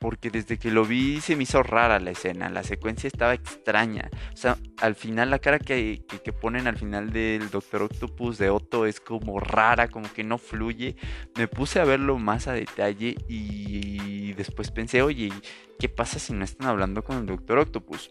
porque 0.00 0.30
desde 0.30 0.58
que 0.58 0.70
lo 0.70 0.84
vi 0.86 1.20
se 1.20 1.36
me 1.36 1.42
hizo 1.42 1.62
rara 1.62 2.00
la 2.00 2.10
escena, 2.10 2.48
la 2.48 2.64
secuencia 2.64 3.06
estaba 3.06 3.34
extraña. 3.34 4.08
O 4.32 4.36
sea, 4.36 4.56
al 4.80 4.94
final 4.94 5.30
la 5.30 5.38
cara 5.38 5.58
que, 5.58 6.02
que, 6.24 6.32
ponen 6.32 6.66
al 6.66 6.78
final 6.78 7.12
del 7.12 7.50
Doctor 7.50 7.82
Octopus 7.82 8.38
de 8.38 8.48
Otto 8.48 8.86
es 8.86 8.98
como 8.98 9.38
rara, 9.38 9.88
como 9.88 10.10
que 10.12 10.24
no 10.24 10.38
fluye. 10.38 10.96
Me 11.36 11.46
puse 11.46 11.80
a 11.80 11.84
verlo 11.84 12.18
más 12.18 12.48
a 12.48 12.54
detalle 12.54 13.14
y 13.28 14.32
después 14.32 14.70
pensé, 14.70 15.02
oye, 15.02 15.30
¿qué 15.78 15.90
pasa 15.90 16.18
si 16.18 16.32
no 16.32 16.44
están 16.44 16.68
hablando 16.68 17.04
con 17.04 17.18
el 17.18 17.26
Doctor 17.26 17.58
Octopus? 17.58 18.10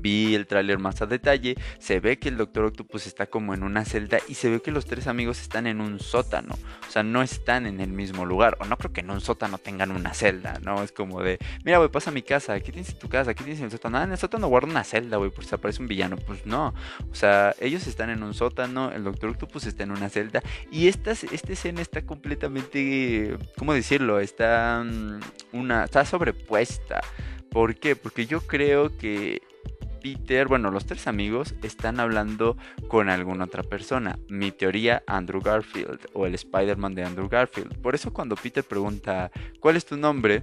Vi 0.00 0.34
el 0.34 0.46
tráiler 0.46 0.78
más 0.78 1.02
a 1.02 1.06
detalle, 1.06 1.56
se 1.78 2.00
ve 2.00 2.18
que 2.18 2.28
el 2.28 2.36
Doctor 2.36 2.66
Octopus 2.66 3.06
está 3.06 3.26
como 3.26 3.54
en 3.54 3.62
una 3.62 3.84
celda 3.84 4.18
y 4.28 4.34
se 4.34 4.50
ve 4.50 4.60
que 4.60 4.70
los 4.70 4.86
tres 4.86 5.06
amigos 5.06 5.40
están 5.40 5.66
en 5.66 5.80
un 5.80 6.00
sótano, 6.00 6.58
o 6.86 6.90
sea, 6.90 7.02
no 7.02 7.22
están 7.22 7.66
en 7.66 7.80
el 7.80 7.90
mismo 7.90 8.26
lugar, 8.26 8.56
o 8.60 8.64
no 8.64 8.76
creo 8.76 8.92
que 8.92 9.00
en 9.00 9.10
un 9.10 9.20
sótano 9.20 9.58
tengan 9.58 9.90
una 9.90 10.14
celda, 10.14 10.58
¿no? 10.62 10.82
Es 10.82 10.92
como 10.92 11.22
de, 11.22 11.38
mira, 11.64 11.78
güey, 11.78 11.90
pasa 11.90 12.10
a 12.10 12.12
mi 12.12 12.22
casa, 12.22 12.58
¿qué 12.60 12.72
tienes 12.72 12.90
en 12.90 12.98
tu 12.98 13.08
casa? 13.08 13.34
¿Qué 13.34 13.44
tienes 13.44 13.60
en 13.60 13.66
el 13.66 13.70
sótano? 13.70 13.98
Ah, 13.98 14.04
en 14.04 14.12
el 14.12 14.18
sótano 14.18 14.48
guarda 14.48 14.68
una 14.68 14.84
celda, 14.84 15.16
güey, 15.16 15.30
por 15.30 15.44
si 15.44 15.54
aparece 15.54 15.82
un 15.82 15.88
villano, 15.88 16.16
pues 16.16 16.46
no, 16.46 16.74
o 17.10 17.14
sea, 17.14 17.54
ellos 17.60 17.86
están 17.86 18.10
en 18.10 18.22
un 18.22 18.34
sótano, 18.34 18.90
el 18.92 19.04
Doctor 19.04 19.30
Octopus 19.30 19.66
está 19.66 19.82
en 19.82 19.90
una 19.90 20.08
celda 20.08 20.42
y 20.70 20.88
esta, 20.88 21.12
esta 21.12 21.52
escena 21.52 21.80
está 21.80 22.02
completamente, 22.02 23.36
¿cómo 23.56 23.74
decirlo? 23.74 24.20
Está, 24.20 24.82
mm, 24.84 25.20
una, 25.52 25.84
está 25.84 26.04
sobrepuesta. 26.04 27.00
¿Por 27.50 27.74
qué? 27.76 27.96
Porque 27.96 28.26
yo 28.26 28.40
creo 28.42 28.96
que 28.96 29.42
Peter, 30.00 30.48
bueno, 30.48 30.70
los 30.70 30.86
tres 30.86 31.06
amigos 31.06 31.54
están 31.62 32.00
hablando 32.00 32.56
con 32.88 33.08
alguna 33.08 33.44
otra 33.44 33.62
persona. 33.62 34.18
Mi 34.28 34.50
teoría, 34.50 35.02
Andrew 35.06 35.40
Garfield 35.40 36.06
o 36.14 36.26
el 36.26 36.34
Spider-Man 36.34 36.94
de 36.94 37.04
Andrew 37.04 37.28
Garfield. 37.28 37.78
Por 37.78 37.94
eso 37.94 38.12
cuando 38.12 38.36
Peter 38.36 38.64
pregunta, 38.64 39.30
¿cuál 39.60 39.76
es 39.76 39.84
tu 39.84 39.96
nombre? 39.96 40.42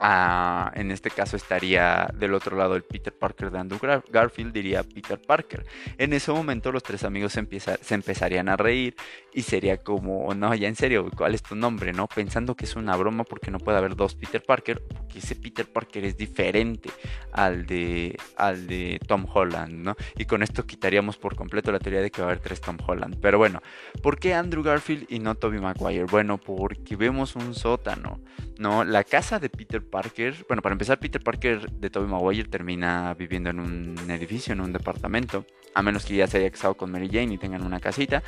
Ah, 0.00 0.70
en 0.74 0.90
este 0.90 1.10
caso 1.10 1.36
estaría 1.36 2.08
del 2.14 2.34
otro 2.34 2.56
lado 2.56 2.76
el 2.76 2.82
Peter 2.82 3.12
Parker 3.12 3.50
de 3.50 3.58
Andrew 3.58 3.80
Garfield, 4.10 4.52
diría 4.52 4.82
Peter 4.82 5.20
Parker. 5.20 5.66
En 5.96 6.12
ese 6.12 6.30
momento 6.30 6.70
los 6.70 6.82
tres 6.82 7.02
amigos 7.04 7.32
se, 7.32 7.94
empezarían 7.94 8.48
a 8.48 8.56
reír 8.56 8.94
y 9.32 9.42
sería 9.42 9.78
como, 9.78 10.32
no, 10.34 10.54
ya 10.54 10.68
en 10.68 10.76
serio, 10.76 11.10
¿cuál 11.16 11.34
es 11.34 11.42
tu 11.42 11.56
nombre? 11.56 11.92
¿No? 11.92 12.06
Pensando 12.06 12.54
que 12.54 12.64
es 12.64 12.76
una 12.76 12.96
broma 12.96 13.24
porque 13.24 13.50
no 13.50 13.58
puede 13.58 13.78
haber 13.78 13.96
dos 13.96 14.14
Peter 14.14 14.42
Parker, 14.42 14.82
porque 14.86 15.18
ese 15.18 15.34
Peter 15.34 15.66
Parker 15.66 16.04
es 16.04 16.16
diferente 16.16 16.90
al 17.32 17.66
de, 17.66 18.16
al 18.36 18.66
de 18.66 19.00
Tom 19.06 19.26
Holland, 19.32 19.72
¿no? 19.72 19.96
Y 20.16 20.26
con 20.26 20.42
esto 20.42 20.64
quitaríamos 20.64 21.16
por 21.16 21.34
completo 21.34 21.72
la 21.72 21.78
teoría 21.80 22.00
de 22.00 22.10
que 22.10 22.22
va 22.22 22.28
a 22.28 22.30
haber 22.30 22.42
tres 22.42 22.60
Tom 22.60 22.78
Holland. 22.86 23.18
Pero 23.20 23.38
bueno, 23.38 23.60
¿por 24.02 24.18
qué 24.18 24.34
Andrew 24.34 24.62
Garfield 24.62 25.06
y 25.08 25.18
no 25.18 25.34
Tobey 25.34 25.60
Maguire? 25.60 26.04
Bueno, 26.04 26.38
porque 26.38 26.96
vemos 26.96 27.36
un 27.36 27.54
sótano, 27.54 28.20
¿no? 28.58 28.84
La 28.84 29.04
casa 29.04 29.38
de 29.38 29.48
Peter 29.48 29.87
Parker, 29.90 30.34
bueno, 30.48 30.62
para 30.62 30.72
empezar, 30.74 30.98
Peter 30.98 31.22
Parker 31.22 31.70
de 31.70 31.90
Tobey 31.90 32.08
Maguire 32.08 32.48
termina 32.48 33.14
viviendo 33.14 33.50
en 33.50 33.60
un 33.60 34.10
edificio, 34.10 34.52
en 34.52 34.60
un 34.60 34.72
departamento, 34.72 35.44
a 35.74 35.82
menos 35.82 36.04
que 36.04 36.16
ya 36.16 36.26
se 36.26 36.38
haya 36.38 36.50
casado 36.50 36.74
con 36.74 36.90
Mary 36.90 37.08
Jane 37.08 37.34
y 37.34 37.38
tengan 37.38 37.62
una 37.64 37.80
casita, 37.80 38.22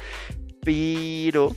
pero 0.62 1.55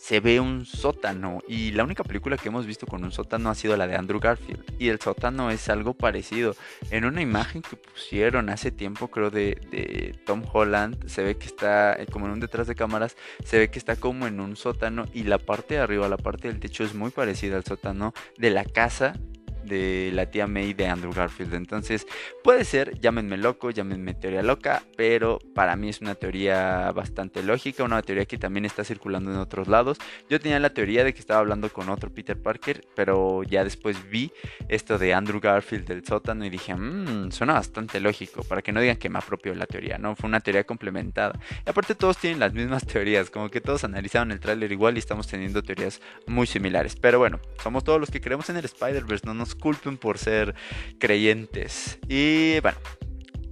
se 0.00 0.18
ve 0.20 0.40
un 0.40 0.64
sótano 0.64 1.42
y 1.46 1.72
la 1.72 1.84
única 1.84 2.02
película 2.02 2.38
que 2.38 2.48
hemos 2.48 2.64
visto 2.64 2.86
con 2.86 3.04
un 3.04 3.12
sótano 3.12 3.50
ha 3.50 3.54
sido 3.54 3.76
la 3.76 3.86
de 3.86 3.96
Andrew 3.96 4.18
Garfield 4.18 4.64
y 4.78 4.88
el 4.88 4.98
sótano 4.98 5.50
es 5.50 5.68
algo 5.68 5.92
parecido. 5.92 6.56
En 6.90 7.04
una 7.04 7.20
imagen 7.20 7.60
que 7.60 7.76
pusieron 7.76 8.48
hace 8.48 8.70
tiempo 8.70 9.08
creo 9.08 9.30
de, 9.30 10.18
Tom 10.24 10.42
Holland 10.50 11.06
se 11.06 11.22
ve 11.22 11.36
que 11.36 11.44
está 11.44 11.92
eh, 12.00 12.06
como 12.10 12.24
en 12.24 12.32
un 12.32 12.40
detrás 12.40 12.66
de 12.66 12.74
cámaras, 12.74 13.14
se 13.44 13.58
ve 13.58 13.70
que 13.70 13.78
está 13.78 13.94
como 13.94 14.26
en 14.26 14.40
un 14.40 14.56
sótano 14.56 15.04
y 15.12 15.24
la 15.24 15.36
parte 15.36 15.74
de 15.74 15.80
arriba, 15.80 16.08
la 16.08 16.16
parte 16.16 16.48
del 16.48 16.60
techo 16.60 16.82
es 16.82 16.94
muy 16.94 17.10
parecida 17.10 17.56
al 17.56 17.64
sótano 17.64 18.14
de 18.38 18.48
la 18.48 18.64
casa 18.64 19.20
de 19.64 20.10
la 20.12 20.26
tía 20.26 20.46
May 20.46 20.74
de 20.74 20.86
Andrew 20.86 21.12
Garfield. 21.12 21.54
Entonces, 21.54 22.06
puede 22.42 22.64
ser, 22.64 22.98
llámenme 23.00 23.36
loco, 23.36 23.70
llámenme 23.70 24.14
teoría 24.14 24.42
loca, 24.42 24.82
pero 24.96 25.38
para 25.54 25.76
mí 25.76 25.88
es 25.88 26.00
una 26.00 26.14
teoría 26.14 26.92
bastante 26.92 27.42
lógica, 27.42 27.84
una 27.84 28.02
teoría 28.02 28.26
que 28.26 28.38
también 28.38 28.64
está 28.64 28.84
circulando 28.84 29.30
en 29.30 29.38
otros 29.38 29.68
lados. 29.68 29.98
Yo 30.28 30.40
tenía 30.40 30.58
la 30.58 30.70
teoría 30.70 31.04
de 31.04 31.12
que 31.14 31.20
estaba 31.20 31.40
hablando 31.40 31.70
con 31.72 31.88
otro 31.88 32.10
Peter 32.12 32.40
Parker, 32.40 32.84
pero 32.94 33.42
ya 33.42 33.64
después 33.64 33.96
vi 34.10 34.32
esto 34.68 34.98
de 34.98 35.14
Andrew 35.14 35.40
Garfield 35.40 35.86
del 35.86 36.04
sótano 36.04 36.44
y 36.44 36.50
dije, 36.50 36.74
mmm, 36.74 37.30
suena 37.30 37.54
bastante 37.54 38.00
lógico, 38.00 38.42
para 38.44 38.62
que 38.62 38.72
no 38.72 38.80
digan 38.80 38.96
que 38.96 39.08
me 39.08 39.18
apropio 39.18 39.54
la 39.54 39.66
teoría, 39.66 39.98
¿no? 39.98 40.16
Fue 40.16 40.28
una 40.28 40.40
teoría 40.40 40.64
complementada. 40.64 41.38
Y 41.66 41.70
aparte 41.70 41.94
todos 41.94 42.18
tienen 42.18 42.40
las 42.40 42.52
mismas 42.52 42.86
teorías, 42.86 43.30
como 43.30 43.48
que 43.48 43.60
todos 43.60 43.84
analizaron 43.84 44.32
el 44.32 44.40
tráiler 44.40 44.72
igual 44.72 44.96
y 44.96 44.98
estamos 44.98 45.26
teniendo 45.26 45.62
teorías 45.62 46.00
muy 46.26 46.46
similares. 46.46 46.96
Pero 46.96 47.18
bueno, 47.18 47.40
somos 47.62 47.84
todos 47.84 48.00
los 48.00 48.10
que 48.10 48.20
creemos 48.20 48.48
en 48.50 48.56
el 48.56 48.64
Spider-Verse, 48.64 49.26
no 49.26 49.34
nos 49.34 49.49
culpen 49.54 49.96
por 49.96 50.18
ser 50.18 50.54
creyentes. 50.98 51.98
Y 52.08 52.60
bueno, 52.60 52.78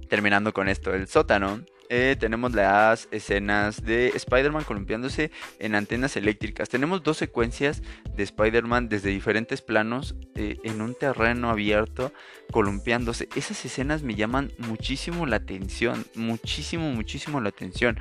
terminando 0.09 0.53
con 0.53 0.67
esto, 0.67 0.93
el 0.93 1.07
sótano. 1.07 1.61
Eh, 1.91 2.15
tenemos 2.19 2.53
las 2.53 3.07
escenas 3.09 3.83
de 3.83 4.09
Spider-Man 4.09 4.63
columpiándose 4.63 5.31
en 5.57 5.73
antenas 5.73 6.15
eléctricas. 6.17 6.69
Tenemos 6.69 7.01
dos 7.01 7.17
secuencias 7.17 7.81
de 8.15 8.21
Spider-Man 8.21 8.89
desde 8.89 9.09
diferentes 9.09 9.63
planos 9.63 10.13
eh, 10.35 10.59
en 10.63 10.81
un 10.81 10.93
terreno 10.93 11.49
abierto 11.49 12.13
columpiándose. 12.51 13.27
Esas 13.35 13.65
escenas 13.65 14.03
me 14.03 14.13
llaman 14.13 14.51
muchísimo 14.59 15.25
la 15.25 15.37
atención, 15.37 16.05
muchísimo, 16.13 16.91
muchísimo 16.91 17.41
la 17.41 17.49
atención. 17.49 17.97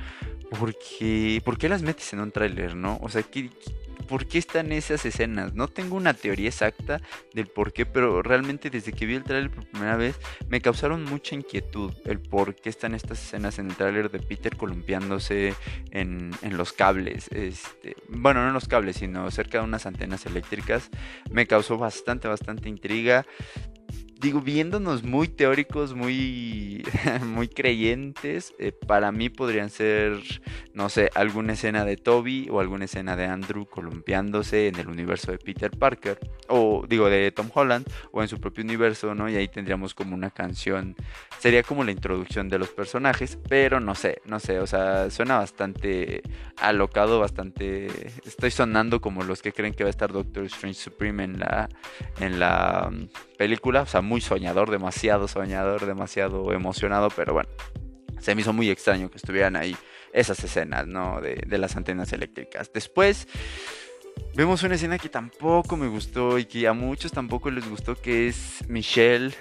Porque, 0.58 1.40
¿por 1.42 1.56
qué 1.56 1.70
las 1.70 1.82
metes 1.82 2.12
en 2.12 2.20
un 2.20 2.30
tráiler, 2.30 2.76
no? 2.76 2.98
O 3.00 3.08
sea, 3.08 3.22
¿qué, 3.22 3.48
por 3.98 4.26
qué 4.26 4.38
están 4.38 4.72
esas 4.72 5.04
escenas. 5.04 5.54
No 5.54 5.68
tengo 5.68 5.96
una 5.96 6.14
teoría 6.14 6.48
exacta 6.48 7.00
del 7.34 7.46
por 7.46 7.72
qué, 7.72 7.86
pero 7.86 8.22
realmente 8.22 8.70
desde 8.70 8.92
que 8.92 9.06
vi 9.06 9.14
el 9.14 9.24
tráiler 9.24 9.50
por 9.50 9.66
primera 9.66 9.96
vez 9.96 10.18
me 10.48 10.60
causaron 10.60 11.04
mucha 11.04 11.34
inquietud 11.34 11.92
el 12.04 12.20
por 12.20 12.54
qué 12.54 12.68
están 12.68 12.94
estas 12.94 13.22
escenas 13.22 13.58
en 13.58 13.70
el 13.70 13.76
tráiler 13.76 14.10
de 14.10 14.20
Peter 14.20 14.56
columpiándose 14.56 15.54
en, 15.90 16.30
los 16.50 16.72
cables. 16.72 17.28
Este, 17.28 17.96
bueno, 18.08 18.42
no 18.42 18.48
en 18.48 18.54
los 18.54 18.68
cables, 18.68 18.96
sino 18.96 19.30
cerca 19.30 19.58
de 19.58 19.64
unas 19.64 19.86
antenas 19.86 20.26
eléctricas. 20.26 20.90
Me 21.30 21.46
causó 21.46 21.78
bastante, 21.78 22.28
bastante 22.28 22.68
intriga 22.68 23.26
digo, 24.20 24.40
viéndonos 24.40 25.04
muy 25.04 25.28
teóricos, 25.28 25.94
muy, 25.94 26.84
muy 27.24 27.48
creyentes, 27.48 28.52
eh, 28.58 28.72
para 28.72 29.12
mí 29.12 29.28
podrían 29.28 29.70
ser, 29.70 30.20
no 30.74 30.88
sé, 30.88 31.10
alguna 31.14 31.52
escena 31.52 31.84
de 31.84 31.96
Toby 31.96 32.48
o 32.50 32.60
alguna 32.60 32.86
escena 32.86 33.16
de 33.16 33.26
Andrew 33.26 33.66
columpiándose 33.66 34.68
en 34.68 34.76
el 34.76 34.88
universo 34.88 35.30
de 35.30 35.38
Peter 35.38 35.70
Parker, 35.70 36.18
o 36.48 36.84
digo, 36.88 37.08
de 37.08 37.30
Tom 37.30 37.48
Holland, 37.54 37.86
o 38.10 38.22
en 38.22 38.28
su 38.28 38.40
propio 38.40 38.64
universo, 38.64 39.14
¿no? 39.14 39.28
Y 39.28 39.36
ahí 39.36 39.48
tendríamos 39.48 39.94
como 39.94 40.14
una 40.14 40.30
canción, 40.30 40.96
sería 41.38 41.62
como 41.62 41.84
la 41.84 41.92
introducción 41.92 42.48
de 42.48 42.58
los 42.58 42.70
personajes, 42.70 43.38
pero 43.48 43.78
no 43.78 43.94
sé, 43.94 44.20
no 44.24 44.40
sé, 44.40 44.58
o 44.58 44.66
sea, 44.66 45.10
suena 45.10 45.38
bastante 45.38 46.22
alocado, 46.56 47.20
bastante, 47.20 47.86
estoy 48.26 48.50
sonando 48.50 49.00
como 49.00 49.22
los 49.22 49.42
que 49.42 49.52
creen 49.52 49.74
que 49.74 49.84
va 49.84 49.88
a 49.88 49.90
estar 49.90 50.12
Doctor 50.12 50.44
Strange 50.44 50.80
Supreme 50.80 51.22
en 51.22 51.38
la, 51.38 51.68
en 52.18 52.40
la 52.40 52.90
película, 53.36 53.82
o 53.82 53.86
sea, 53.86 54.02
muy 54.08 54.20
soñador, 54.20 54.70
demasiado 54.70 55.28
soñador, 55.28 55.86
demasiado 55.86 56.52
emocionado, 56.52 57.10
pero 57.10 57.34
bueno, 57.34 57.48
se 58.18 58.34
me 58.34 58.40
hizo 58.40 58.52
muy 58.52 58.70
extraño 58.70 59.10
que 59.10 59.18
estuvieran 59.18 59.54
ahí 59.54 59.76
esas 60.12 60.42
escenas, 60.42 60.86
¿no? 60.86 61.20
De, 61.20 61.58
las 61.58 61.76
antenas 61.76 62.12
eléctricas. 62.12 62.72
Después 62.72 63.28
vemos 64.34 64.62
una 64.62 64.74
escena 64.74 64.98
que 64.98 65.08
tampoco 65.08 65.76
me 65.76 65.86
gustó 65.86 66.38
y 66.38 66.46
que 66.46 66.66
a 66.66 66.72
muchos 66.72 67.12
tampoco 67.12 67.50
les 67.50 67.68
gustó, 67.68 67.94
que 67.94 68.28
es 68.28 68.64
Michelle 68.68 69.34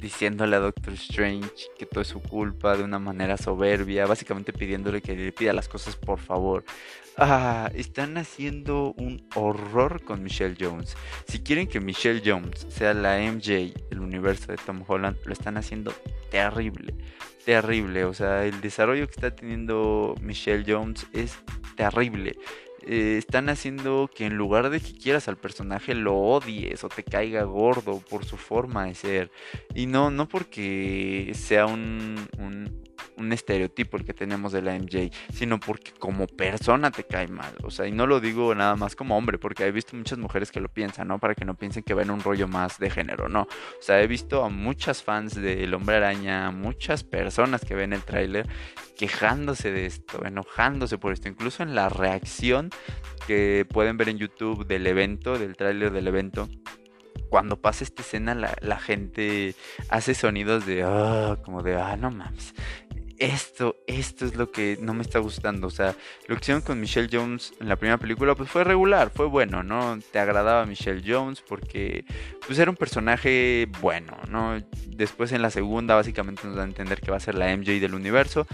diciéndole 0.00 0.56
a 0.56 0.60
Doctor 0.60 0.94
Strange 0.94 1.50
que 1.78 1.86
todo 1.86 2.02
es 2.02 2.08
su 2.08 2.20
culpa 2.20 2.76
de 2.76 2.84
una 2.84 2.98
manera 2.98 3.36
soberbia, 3.36 4.06
básicamente 4.06 4.52
pidiéndole 4.52 5.00
que 5.00 5.16
le 5.16 5.32
pida 5.32 5.52
las 5.52 5.68
cosas 5.68 5.96
por 5.96 6.18
favor. 6.18 6.64
Ah, 7.18 7.70
están 7.74 8.18
haciendo 8.18 8.92
un 8.98 9.26
horror 9.34 10.02
con 10.04 10.22
Michelle 10.22 10.56
Jones. 10.60 10.96
Si 11.26 11.40
quieren 11.40 11.66
que 11.66 11.80
Michelle 11.80 12.22
Jones 12.24 12.66
sea 12.68 12.92
la 12.92 13.18
MJ 13.18 13.72
del 13.88 14.00
universo 14.00 14.52
de 14.52 14.58
Tom 14.58 14.84
Holland, 14.86 15.16
lo 15.24 15.32
están 15.32 15.56
haciendo 15.56 15.94
terrible. 16.30 16.94
Terrible. 17.46 18.04
O 18.04 18.12
sea, 18.12 18.44
el 18.44 18.60
desarrollo 18.60 19.06
que 19.06 19.12
está 19.12 19.34
teniendo 19.34 20.14
Michelle 20.20 20.64
Jones 20.66 21.06
es 21.14 21.38
terrible. 21.76 22.36
Eh, 22.88 23.16
están 23.18 23.48
haciendo 23.48 24.08
que 24.14 24.26
en 24.26 24.36
lugar 24.36 24.70
de 24.70 24.80
que 24.80 24.94
quieras 24.94 25.26
al 25.26 25.36
personaje 25.36 25.92
lo 25.94 26.14
odies 26.16 26.84
o 26.84 26.88
te 26.88 27.02
caiga 27.02 27.42
gordo 27.42 28.00
por 28.08 28.24
su 28.24 28.36
forma 28.36 28.86
de 28.86 28.94
ser. 28.94 29.30
Y 29.74 29.86
no, 29.86 30.12
no 30.12 30.28
porque 30.28 31.32
sea 31.34 31.66
un, 31.66 32.16
un 32.38 32.85
estereotipo 33.32 33.96
el 33.96 34.04
que 34.04 34.14
tenemos 34.14 34.52
de 34.52 34.62
la 34.62 34.74
MJ, 34.78 35.10
sino 35.32 35.58
porque 35.60 35.92
como 35.98 36.26
persona 36.26 36.90
te 36.90 37.04
cae 37.04 37.28
mal. 37.28 37.54
O 37.62 37.70
sea, 37.70 37.86
y 37.86 37.92
no 37.92 38.06
lo 38.06 38.20
digo 38.20 38.54
nada 38.54 38.76
más 38.76 38.96
como 38.96 39.16
hombre, 39.16 39.38
porque 39.38 39.64
he 39.64 39.72
visto 39.72 39.96
muchas 39.96 40.18
mujeres 40.18 40.50
que 40.50 40.60
lo 40.60 40.68
piensan, 40.68 41.08
¿no? 41.08 41.18
Para 41.18 41.34
que 41.34 41.44
no 41.44 41.54
piensen 41.54 41.82
que 41.82 41.94
ven 41.94 42.10
un 42.10 42.20
rollo 42.20 42.48
más 42.48 42.78
de 42.78 42.90
género, 42.90 43.28
no. 43.28 43.42
O 43.42 43.82
sea, 43.82 44.00
he 44.02 44.06
visto 44.06 44.44
a 44.44 44.48
muchas 44.48 45.02
fans 45.02 45.34
del 45.34 45.72
Hombre 45.74 45.96
Araña, 45.96 46.50
muchas 46.50 47.04
personas 47.04 47.64
que 47.64 47.74
ven 47.74 47.92
el 47.92 48.02
tráiler 48.02 48.46
quejándose 48.96 49.70
de 49.70 49.86
esto, 49.86 50.24
enojándose 50.24 50.98
por 50.98 51.12
esto, 51.12 51.28
incluso 51.28 51.62
en 51.62 51.74
la 51.74 51.88
reacción 51.88 52.70
que 53.26 53.66
pueden 53.68 53.96
ver 53.96 54.08
en 54.08 54.18
YouTube 54.18 54.66
del 54.66 54.86
evento, 54.86 55.38
del 55.38 55.56
tráiler 55.56 55.92
del 55.92 56.08
evento 56.08 56.48
cuando 57.28 57.60
pasa 57.60 57.84
esta 57.84 58.02
escena 58.02 58.34
la, 58.34 58.78
gente 58.78 59.54
hace 59.88 60.14
sonidos 60.14 60.64
de 60.64 60.82
ah, 60.84 61.36
como 61.44 61.62
de 61.62 61.74
ah 61.74 61.96
no 61.96 62.10
mames 62.10 62.54
esto, 63.18 63.76
esto 63.86 64.24
es 64.24 64.36
lo 64.36 64.50
que 64.50 64.78
no 64.80 64.94
me 64.94 65.02
está 65.02 65.18
gustando. 65.18 65.66
O 65.66 65.70
sea, 65.70 65.94
lo 66.26 66.36
que 66.36 66.40
hicieron 66.40 66.62
con 66.62 66.80
Michelle 66.80 67.08
Jones 67.10 67.52
en 67.60 67.68
la 67.68 67.76
primera 67.76 67.98
película, 67.98 68.34
pues 68.34 68.50
fue 68.50 68.64
regular, 68.64 69.10
fue 69.14 69.26
bueno, 69.26 69.62
¿no? 69.62 69.98
Te 70.10 70.18
agradaba 70.18 70.66
Michelle 70.66 71.02
Jones 71.06 71.42
porque, 71.46 72.04
pues 72.46 72.58
era 72.58 72.70
un 72.70 72.76
personaje 72.76 73.68
bueno, 73.80 74.16
¿no? 74.28 74.60
Después 74.86 75.32
en 75.32 75.42
la 75.42 75.50
segunda, 75.50 75.94
básicamente 75.94 76.46
nos 76.46 76.56
da 76.56 76.62
a 76.62 76.66
entender 76.66 77.00
que 77.00 77.10
va 77.10 77.16
a 77.16 77.20
ser 77.20 77.34
la 77.34 77.54
MJ 77.56 77.80
del 77.80 77.94
universo 77.94 78.46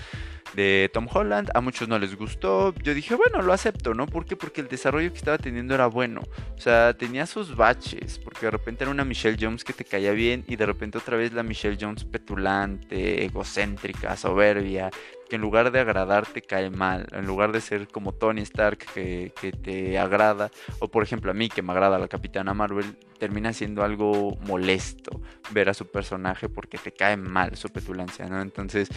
de 0.54 0.90
Tom 0.92 1.06
Holland. 1.12 1.50
A 1.54 1.60
muchos 1.60 1.88
no 1.88 1.98
les 1.98 2.16
gustó. 2.16 2.74
Yo 2.82 2.94
dije, 2.94 3.14
bueno, 3.14 3.42
lo 3.42 3.52
acepto, 3.52 3.94
¿no? 3.94 4.06
¿Por 4.06 4.24
qué? 4.24 4.36
Porque 4.36 4.60
el 4.60 4.68
desarrollo 4.68 5.10
que 5.10 5.18
estaba 5.18 5.38
teniendo 5.38 5.74
era 5.74 5.86
bueno. 5.86 6.22
O 6.56 6.60
sea, 6.60 6.94
tenía 6.94 7.26
sus 7.26 7.56
baches. 7.56 8.18
Porque 8.18 8.46
de 8.46 8.50
repente 8.50 8.84
era 8.84 8.90
una 8.90 9.04
Michelle 9.04 9.38
Jones 9.40 9.64
que 9.64 9.72
te 9.72 9.84
caía 9.84 10.12
bien. 10.12 10.44
Y 10.46 10.56
de 10.56 10.66
repente 10.66 10.98
otra 10.98 11.16
vez 11.16 11.32
la 11.32 11.42
Michelle 11.42 11.78
Jones 11.80 12.04
petulante, 12.04 13.24
egocéntrica, 13.24 14.16
soberbia. 14.16 14.90
Que 15.28 15.36
en 15.36 15.42
lugar 15.42 15.70
de 15.70 15.80
agradarte 15.80 16.42
cae 16.42 16.70
mal. 16.70 17.06
En 17.12 17.26
lugar 17.26 17.52
de 17.52 17.60
ser 17.60 17.88
como 17.88 18.12
Tony 18.12 18.42
Stark 18.42 18.78
que, 18.94 19.32
que 19.40 19.52
te 19.52 19.98
agrada. 19.98 20.50
O 20.78 20.88
por 20.88 21.02
ejemplo 21.02 21.30
a 21.30 21.34
mí 21.34 21.48
que 21.48 21.62
me 21.62 21.72
agrada 21.72 21.98
la 21.98 22.08
Capitana 22.08 22.52
Marvel. 22.54 22.96
Termina 23.18 23.52
siendo 23.52 23.84
algo 23.84 24.36
molesto 24.42 25.20
ver 25.50 25.68
a 25.68 25.74
su 25.74 25.86
personaje 25.86 26.48
porque 26.48 26.76
te 26.76 26.92
cae 26.92 27.16
mal 27.16 27.56
su 27.56 27.68
petulancia, 27.68 28.26
¿no? 28.26 28.42
Entonces 28.42 28.88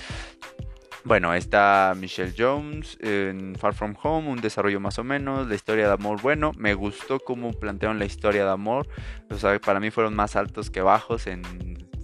bueno, 1.05 1.35
está 1.35 1.93
Michelle 1.95 2.33
Jones 2.35 2.97
en 2.99 3.55
Far 3.55 3.75
From 3.75 3.95
Home, 4.01 4.29
un 4.29 4.41
desarrollo 4.41 4.79
más 4.79 4.97
o 4.97 5.03
menos, 5.03 5.47
la 5.47 5.53
historia 5.53 5.87
de 5.87 5.93
amor, 5.93 6.19
bueno, 6.21 6.51
me 6.57 6.73
gustó 6.73 7.19
cómo 7.19 7.53
plantearon 7.53 7.99
la 7.99 8.05
historia 8.05 8.43
de 8.43 8.51
amor, 8.51 8.87
o 9.29 9.35
sea, 9.35 9.57
para 9.59 9.79
mí 9.79 9.91
fueron 9.91 10.15
más 10.15 10.35
altos 10.35 10.71
que 10.71 10.81
bajos 10.81 11.27
en 11.27 11.43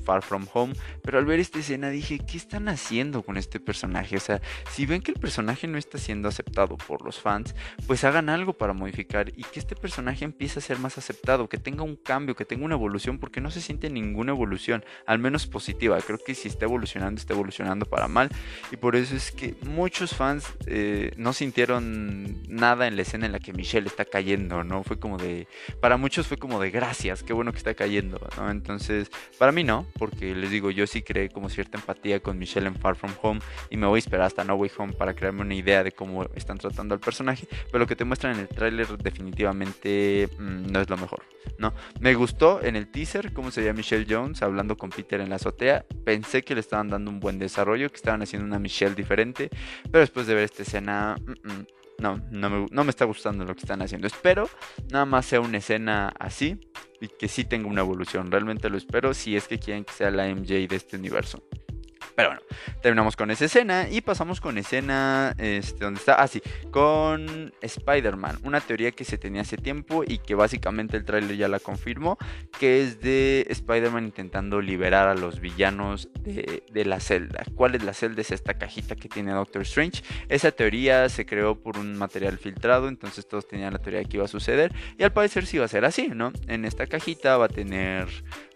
Far 0.03 0.23
From 0.23 0.47
Home, 0.53 0.73
pero 1.03 1.17
al 1.17 1.25
ver 1.25 1.39
esta 1.39 1.59
escena 1.59 1.89
dije, 1.89 2.19
¿qué 2.19 2.37
están 2.37 2.69
haciendo 2.69 3.23
con 3.23 3.37
este 3.37 3.59
personaje? 3.59 4.17
O 4.17 4.19
sea, 4.19 4.41
si 4.71 4.85
ven 4.85 5.01
que 5.01 5.11
el 5.11 5.19
personaje 5.19 5.67
no 5.67 5.77
está 5.77 5.97
siendo 5.97 6.27
aceptado 6.27 6.77
por 6.77 7.03
los 7.03 7.19
fans, 7.19 7.55
pues 7.87 8.03
hagan 8.03 8.29
algo 8.29 8.53
para 8.53 8.73
modificar 8.73 9.29
y 9.29 9.43
que 9.43 9.59
este 9.59 9.75
personaje 9.75 10.25
empiece 10.25 10.59
a 10.59 10.61
ser 10.61 10.79
más 10.79 10.97
aceptado, 10.97 11.47
que 11.47 11.57
tenga 11.57 11.83
un 11.83 11.95
cambio, 11.95 12.35
que 12.35 12.45
tenga 12.45 12.65
una 12.65 12.75
evolución, 12.75 13.19
porque 13.19 13.41
no 13.41 13.51
se 13.51 13.61
siente 13.61 13.89
ninguna 13.89 14.31
evolución, 14.31 14.83
al 15.05 15.19
menos 15.19 15.47
positiva. 15.47 15.99
Creo 16.01 16.19
que 16.23 16.35
si 16.35 16.47
está 16.47 16.65
evolucionando, 16.65 17.19
está 17.19 17.33
evolucionando 17.33 17.85
para 17.85 18.07
mal 18.07 18.29
y 18.71 18.77
por 18.77 18.95
eso 18.95 19.15
es 19.15 19.31
que 19.31 19.55
muchos 19.61 20.15
fans 20.15 20.45
eh, 20.65 21.11
no 21.17 21.33
sintieron 21.33 22.41
nada 22.47 22.87
en 22.87 22.95
la 22.95 23.01
escena 23.03 23.25
en 23.25 23.31
la 23.31 23.39
que 23.39 23.53
Michelle 23.53 23.87
está 23.87 24.05
cayendo, 24.05 24.63
¿no? 24.63 24.83
Fue 24.83 24.99
como 24.99 25.17
de, 25.17 25.47
para 25.79 25.97
muchos 25.97 26.27
fue 26.27 26.37
como 26.37 26.59
de 26.59 26.71
gracias, 26.71 27.23
qué 27.23 27.33
bueno 27.33 27.51
que 27.51 27.57
está 27.57 27.73
cayendo, 27.73 28.19
¿no? 28.37 28.49
Entonces, 28.49 29.09
para 29.37 29.51
mí 29.51 29.63
no, 29.63 29.85
porque 29.91 30.36
les 30.36 30.51
digo, 30.51 30.71
yo 30.71 30.88
sí 30.88 31.01
creé 31.01 31.30
como 31.30 31.49
cierta 31.49 31.77
empatía 31.77 32.19
con 32.19 32.38
Michelle 32.38 32.67
en 32.67 32.75
Far 32.75 32.95
From 32.95 33.13
Home 33.21 33.39
y 33.69 33.77
me 33.77 33.88
voy 33.88 33.97
a 33.97 33.99
esperar 33.99 34.27
hasta 34.27 34.43
No 34.43 34.56
Way 34.56 34.71
Home 34.77 34.93
para 34.93 35.13
crearme 35.13 35.41
una 35.41 35.56
idea 35.56 35.84
de 35.84 35.91
cómo 35.91 36.25
están 36.36 36.58
tratando 36.58 36.93
al 36.93 36.99
personaje, 36.99 37.47
pero 37.67 37.80
lo 37.80 37.88
que 37.88 37.95
te 37.95 38.06
muestran 38.06 38.36
en 38.36 38.41
el 38.41 38.47
tráiler 38.47 38.88
definitivamente 38.97 40.30
mm, 40.38 40.71
no 40.71 40.82
es 40.82 40.89
lo 40.89 40.97
mejor, 40.97 41.23
¿no? 41.58 41.73
Me 41.99 42.13
gustó 42.13 42.62
en 42.63 42.75
el 42.75 42.88
teaser 42.88 43.34
cómo 43.34 43.51
se 43.51 43.62
veía 43.62 43.73
Michelle 43.73 44.06
Jones 44.10 44.41
hablando 44.41 44.77
con 44.77 44.89
Peter 44.89 45.21
en 45.21 45.30
la 45.30 45.36
azotea, 45.36 45.86
pensé 46.04 46.43
que 46.43 46.56
le 46.56 46.62
estaban 46.62 46.89
dando 46.89 47.12
un 47.12 47.19
buen 47.19 47.39
desarrollo, 47.39 47.89
que 47.89 47.95
estaban 47.95 48.21
haciendo 48.21 48.47
una 48.47 48.60
Michelle 48.60 48.95
diferente, 48.95 49.49
pero 49.84 49.99
después 49.99 50.27
de 50.27 50.36
ver 50.36 50.45
esta 50.45 50.63
escena... 50.63 51.15
Mm, 51.25 51.51
mm, 51.51 51.65
no, 51.99 52.19
no 52.32 52.49
me, 52.49 52.65
no 52.71 52.84
me, 52.84 52.89
está 52.89 53.06
gustando 53.06 53.45
lo 53.45 53.54
que 53.54 53.60
están 53.60 53.84
haciendo. 53.84 54.08
Espero 54.08 54.49
nada 54.91 55.06
más 55.06 55.23
sea 55.23 55.39
una 55.39 55.60
escena 55.60 56.12
así 56.19 56.60
y 57.01 57.07
que 57.07 57.27
sí 57.27 57.43
tenga 57.43 57.67
una 57.67 57.81
evolución. 57.81 58.31
Realmente 58.31 58.69
lo 58.69 58.77
espero 58.77 59.13
si 59.13 59.35
es 59.35 59.47
que 59.47 59.59
quieren 59.59 59.83
que 59.83 59.91
sea 59.91 60.11
la 60.11 60.27
MJ 60.33 60.67
de 60.67 60.75
este 60.75 60.95
universo. 60.95 61.43
Pero 62.15 62.30
bueno, 62.30 62.41
terminamos 62.82 63.15
con 63.15 63.32
esa 63.32 63.45
escena 63.45 63.88
y 63.89 64.02
pasamos 64.02 64.41
con 64.41 64.58
escena 64.58 65.34
este, 65.38 65.84
donde 65.84 66.00
está, 66.00 66.21
ah, 66.21 66.28
con 66.71 67.54
Spider-Man, 67.62 68.39
una 68.43 68.62
teoría 68.62 68.91
que 68.91 69.06
se 69.06 69.17
tenía 69.17 69.41
hace 69.41 69.58
tiempo 69.58 70.04
y 70.06 70.19
que 70.19 70.36
básicamente 70.36 70.97
el 70.97 71.06
tráiler 71.06 71.38
ya 71.38 71.47
la 71.47 71.60
confirmó, 71.60 72.17
que 72.60 72.84
es 72.84 73.02
de 73.02 73.45
Spider-Man 73.50 74.06
intentando 74.06 74.62
liberar 74.62 75.08
a 75.08 75.15
los 75.15 75.39
villanos 75.39 76.10
de, 76.19 76.63
de, 76.71 76.86
la 76.86 77.00
celda. 77.00 77.43
¿Cuál 77.56 77.76
es 77.76 77.84
la 77.84 77.93
celda? 77.93 78.21
Es 78.21 78.32
esta 78.32 78.56
cajita 78.56 78.95
que 78.95 79.10
tiene 79.10 79.32
Doctor 79.32 79.62
Strange. 79.63 80.04
Esa 80.30 80.52
teoría 80.52 81.10
se 81.10 81.26
creó 81.26 81.56
por 81.56 81.78
un 81.78 81.97
material 81.97 82.38
filtrado, 82.38 82.88
entonces 82.88 83.28
todos 83.28 83.47
tenían 83.47 83.74
la 83.74 83.80
teoría 83.80 84.00
de 84.00 84.06
que 84.06 84.17
iba 84.17 84.26
a 84.26 84.30
suceder 84.30 84.74
y 84.97 85.04
al 85.04 85.13
parecer 85.13 85.45
sí 85.45 85.58
va 85.58 85.65
a 85.65 85.69
ser 85.69 85.86
así, 85.86 86.10
¿no? 86.10 86.32
En 86.47 86.65
esta 86.65 86.88
cajita 86.88 87.38
va 87.38 87.45
a 87.45 87.50
tener 87.50 88.08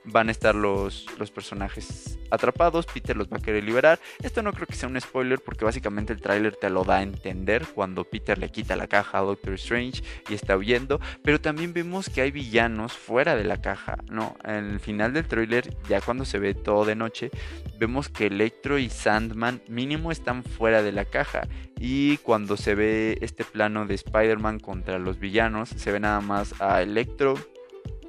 van 0.05 0.29
a 0.29 0.31
estar 0.31 0.55
los, 0.55 1.05
los, 1.17 1.31
personajes 1.31 2.19
atrapados, 2.29 2.85
Peter 2.85 3.15
los 3.15 3.27
va 3.27 3.37
a 3.37 3.41
querer 3.41 3.63
liberar. 3.63 3.99
Esto 4.21 4.41
no 4.41 4.53
creo 4.53 4.67
que 4.67 4.75
sea 4.75 4.89
un 4.89 4.99
spoiler 4.99 5.39
porque 5.39 5.65
básicamente 5.65 6.13
el 6.13 6.21
tráiler 6.21 6.55
te 6.55 6.69
lo 6.69 6.83
da 6.83 6.97
a 6.97 7.03
entender 7.03 7.65
cuando 7.73 8.03
Peter 8.03 8.37
le 8.37 8.49
quita 8.49 8.75
la 8.75 8.87
caja 8.87 9.19
a 9.19 9.21
Doctor 9.21 9.53
Strange 9.53 10.03
y 10.29 10.33
está 10.33 10.57
huyendo, 10.57 10.99
pero 11.23 11.39
también 11.39 11.73
vemos 11.73 12.09
que 12.09 12.21
hay 12.21 12.31
villanos 12.31 12.93
fuera 12.93 13.35
de 13.35 13.43
la 13.43 13.61
caja, 13.61 13.97
¿no? 14.09 14.35
En 14.43 14.71
el 14.71 14.79
final 14.79 15.13
del 15.13 15.27
tráiler, 15.27 15.75
ya 15.89 16.01
cuando 16.01 16.25
se 16.25 16.39
ve 16.39 16.53
todo 16.53 16.85
de 16.85 16.95
noche, 16.95 17.31
vemos 17.79 18.09
que 18.09 18.27
Electro 18.27 18.77
y 18.77 18.89
Sandman 18.89 19.61
mínimo 19.67 20.11
están 20.11 20.43
fuera 20.43 20.81
de 20.81 20.91
la 20.91 21.05
caja 21.05 21.47
y 21.79 22.17
cuando 22.17 22.57
se 22.57 22.75
ve 22.75 23.17
este 23.21 23.43
plano 23.43 23.85
de 23.85 23.95
Spider-Man 23.95 24.59
contra 24.59 24.99
los 24.99 25.19
villanos, 25.19 25.69
se 25.69 25.91
ve 25.91 25.99
nada 25.99 26.21
más 26.21 26.59
a 26.61 26.81
Electro 26.81 27.35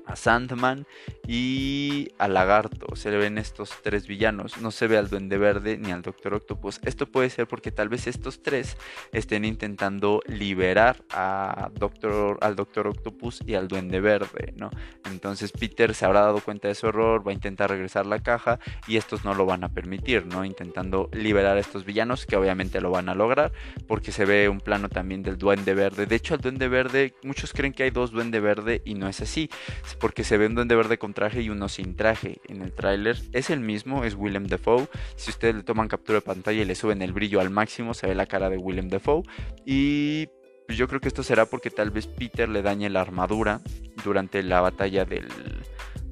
a 0.06 0.16
Sandman 0.16 0.86
y 1.26 2.12
a 2.18 2.28
Lagarto. 2.28 2.94
Se 2.96 3.10
le 3.10 3.18
ven 3.18 3.38
estos 3.38 3.70
tres 3.82 4.06
villanos. 4.06 4.58
No 4.58 4.70
se 4.70 4.86
ve 4.86 4.96
al 4.96 5.08
Duende 5.08 5.38
Verde 5.38 5.76
ni 5.76 5.90
al 5.90 6.02
Doctor 6.02 6.34
Octopus. 6.34 6.80
Esto 6.84 7.06
puede 7.06 7.30
ser 7.30 7.46
porque 7.46 7.70
tal 7.70 7.88
vez 7.88 8.06
estos 8.06 8.42
tres 8.42 8.76
estén 9.12 9.44
intentando 9.44 10.22
liberar 10.26 11.02
a 11.10 11.70
Doctor, 11.74 12.38
al 12.40 12.56
Doctor 12.56 12.86
Octopus 12.86 13.40
y 13.46 13.54
al 13.54 13.68
Duende 13.68 14.00
Verde, 14.00 14.54
¿no? 14.56 14.70
Entonces 15.04 15.52
Peter 15.52 15.94
se 15.94 16.04
habrá 16.04 16.20
dado 16.20 16.40
cuenta 16.40 16.68
de 16.68 16.74
su 16.74 16.86
error, 16.86 17.26
va 17.26 17.32
a 17.32 17.34
intentar 17.34 17.70
regresar 17.70 18.06
la 18.06 18.20
caja 18.20 18.58
y 18.86 18.96
estos 18.96 19.24
no 19.24 19.34
lo 19.34 19.46
van 19.46 19.64
a 19.64 19.68
permitir, 19.68 20.26
¿no? 20.26 20.44
Intentando 20.44 21.10
liberar 21.12 21.56
a 21.56 21.60
estos 21.60 21.84
villanos 21.84 22.26
que 22.26 22.36
obviamente 22.36 22.80
lo 22.80 22.90
van 22.90 23.08
a 23.08 23.14
lograr 23.14 23.52
porque 23.88 24.12
se 24.12 24.24
ve 24.24 24.48
un 24.48 24.60
plano 24.60 24.88
también 24.88 25.22
del 25.22 25.38
Duende 25.38 25.74
Verde. 25.74 26.06
De 26.06 26.14
hecho, 26.14 26.34
al 26.34 26.40
Duende 26.40 26.68
Verde, 26.68 27.14
muchos 27.22 27.52
creen 27.52 27.72
que 27.72 27.82
hay 27.82 27.90
dos 27.90 28.12
Duende 28.12 28.40
Verde 28.40 28.82
y 28.84 28.94
no 28.94 29.08
es 29.08 29.20
así 29.20 29.50
porque 29.98 30.24
se 30.24 30.36
ve 30.36 30.46
un 30.46 30.54
duende 30.54 30.76
verde 30.76 30.98
con 30.98 31.14
traje 31.14 31.42
y 31.42 31.50
uno 31.50 31.68
sin 31.68 31.96
traje 31.96 32.40
en 32.48 32.62
el 32.62 32.72
tráiler. 32.72 33.16
Es 33.32 33.50
el 33.50 33.60
mismo, 33.60 34.04
es 34.04 34.14
Willem 34.14 34.46
Dafoe. 34.46 34.88
Si 35.16 35.30
ustedes 35.30 35.54
le 35.54 35.62
toman 35.62 35.88
captura 35.88 36.18
de 36.18 36.22
pantalla 36.22 36.62
y 36.62 36.64
le 36.64 36.74
suben 36.74 37.02
el 37.02 37.12
brillo 37.12 37.40
al 37.40 37.50
máximo, 37.50 37.94
se 37.94 38.06
ve 38.06 38.14
la 38.14 38.26
cara 38.26 38.50
de 38.50 38.56
Willem 38.56 38.88
Dafoe. 38.88 39.22
Y 39.64 40.28
pues 40.66 40.78
yo 40.78 40.88
creo 40.88 41.00
que 41.00 41.08
esto 41.08 41.22
será 41.22 41.46
porque 41.46 41.70
tal 41.70 41.90
vez 41.90 42.06
Peter 42.06 42.48
le 42.48 42.62
dañe 42.62 42.90
la 42.90 43.00
armadura 43.00 43.60
durante 44.04 44.42
la 44.42 44.60
batalla 44.60 45.04
del, 45.04 45.28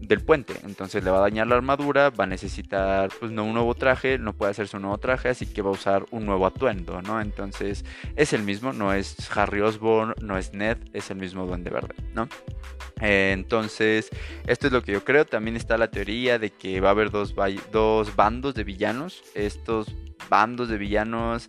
del 0.01 0.21
puente. 0.21 0.55
Entonces 0.65 1.03
le 1.05 1.11
va 1.11 1.19
a 1.19 1.23
dañar 1.23 1.47
la 1.47 1.57
armadura, 1.57 2.11
va 2.11 2.25
a 2.25 2.27
necesitar 2.27 3.11
pues 3.19 3.33
no 3.33 3.45
un 3.45 3.55
nuevo 3.55 3.75
traje, 3.75 4.19
no 4.19 4.33
puede 4.33 4.53
hacerse 4.53 4.77
un 4.77 4.83
nuevo 4.83 4.99
traje, 4.99 5.29
así 5.29 5.47
que 5.47 5.63
va 5.63 5.71
a 5.71 5.73
usar 5.73 6.07
un 6.11 6.27
nuevo 6.27 6.47
atuendo, 6.47 7.03
¿no? 7.03 7.21
Entonces 7.21 7.85
es 8.17 8.33
el 8.33 8.43
mismo, 8.43 8.73
no 8.73 8.93
es 8.93 9.17
Harry 9.37 9.61
Osborn, 9.61 10.15
no 10.21 10.39
es 10.39 10.53
Ned, 10.53 10.79
es 10.93 11.11
el 11.11 11.19
mismo 11.19 11.47
Duende 11.47 11.71
Verde, 11.71 11.95
¿no? 12.15 12.29
Eh, 13.01 13.33
entonces, 13.33 14.11
esto 14.47 14.67
es 14.67 14.73
lo 14.73 14.83
que 14.83 14.93
yo 14.93 15.05
creo. 15.05 15.25
También 15.25 15.57
está 15.57 15.79
la 15.79 15.91
teoría 15.91 16.39
de 16.39 16.51
que 16.51 16.81
va 16.81 16.89
a 16.89 16.93
haber 16.93 17.11
dos, 17.11 17.35
dos 17.73 18.17
bandos 18.17 18.55
de 18.55 18.65
villanos. 18.65 19.23
Estos 19.35 19.89
bandos 20.29 20.69
de 20.69 20.79
villanos... 20.79 21.49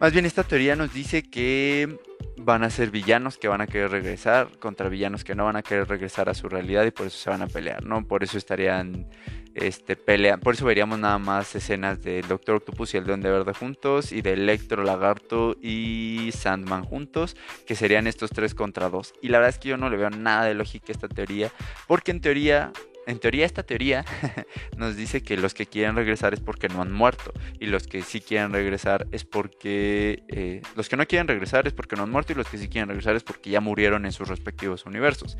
Más 0.00 0.14
bien 0.14 0.24
esta 0.24 0.44
teoría 0.44 0.76
nos 0.76 0.94
dice 0.94 1.22
que 1.22 1.98
van 2.38 2.64
a 2.64 2.70
ser 2.70 2.90
villanos 2.90 3.36
que 3.36 3.48
van 3.48 3.60
a 3.60 3.66
querer 3.66 3.90
regresar 3.90 4.48
contra 4.58 4.88
villanos 4.88 5.24
que 5.24 5.34
no 5.34 5.44
van 5.44 5.56
a 5.56 5.62
querer 5.62 5.86
regresar 5.88 6.30
a 6.30 6.34
su 6.34 6.48
realidad 6.48 6.86
y 6.86 6.90
por 6.90 7.08
eso 7.08 7.18
se 7.18 7.28
van 7.28 7.42
a 7.42 7.48
pelear, 7.48 7.84
¿no? 7.84 8.08
Por 8.08 8.24
eso 8.24 8.38
estarían 8.38 9.10
este 9.54 9.96
por 9.96 10.54
eso 10.54 10.64
veríamos 10.64 10.98
nada 10.98 11.18
más 11.18 11.54
escenas 11.54 12.00
del 12.00 12.26
Doctor 12.26 12.56
Octopus 12.56 12.94
y 12.94 12.96
el 12.96 13.04
Duende 13.04 13.30
Verde 13.30 13.52
juntos 13.52 14.10
y 14.12 14.22
de 14.22 14.32
Electro, 14.32 14.84
Lagarto 14.84 15.56
y 15.60 16.30
Sandman 16.32 16.84
juntos, 16.84 17.36
que 17.66 17.74
serían 17.74 18.06
estos 18.06 18.30
tres 18.30 18.54
contra 18.54 18.88
dos. 18.88 19.12
Y 19.20 19.28
la 19.28 19.38
verdad 19.38 19.50
es 19.50 19.58
que 19.58 19.68
yo 19.68 19.76
no 19.76 19.90
le 19.90 19.98
veo 19.98 20.08
nada 20.08 20.44
de 20.44 20.54
lógica 20.54 20.86
a 20.88 20.92
esta 20.92 21.08
teoría, 21.08 21.52
porque 21.86 22.10
en 22.10 22.22
teoría 22.22 22.72
en 23.10 23.18
teoría 23.18 23.46
esta 23.46 23.62
teoría 23.62 24.04
nos 24.76 24.96
dice 24.96 25.22
que 25.22 25.36
los 25.36 25.54
que 25.54 25.66
quieren 25.66 25.96
regresar 25.96 26.34
es 26.34 26.40
porque 26.40 26.68
no 26.68 26.80
han 26.80 26.92
muerto 26.92 27.32
y 27.58 27.66
los 27.66 27.86
que 27.86 28.02
sí 28.02 28.20
quieren 28.20 28.52
regresar 28.52 29.06
es 29.12 29.24
porque 29.24 30.22
eh, 30.28 30.62
los 30.76 30.88
que 30.88 30.96
no 30.96 31.06
quieren 31.06 31.28
regresar 31.28 31.66
es 31.66 31.72
porque 31.72 31.96
no 31.96 32.04
han 32.04 32.10
muerto 32.10 32.32
y 32.32 32.36
los 32.36 32.48
que 32.48 32.58
sí 32.58 32.68
quieren 32.68 32.88
regresar 32.88 33.16
es 33.16 33.22
porque 33.22 33.50
ya 33.50 33.60
murieron 33.60 34.06
en 34.06 34.12
sus 34.12 34.28
respectivos 34.28 34.86
universos. 34.86 35.36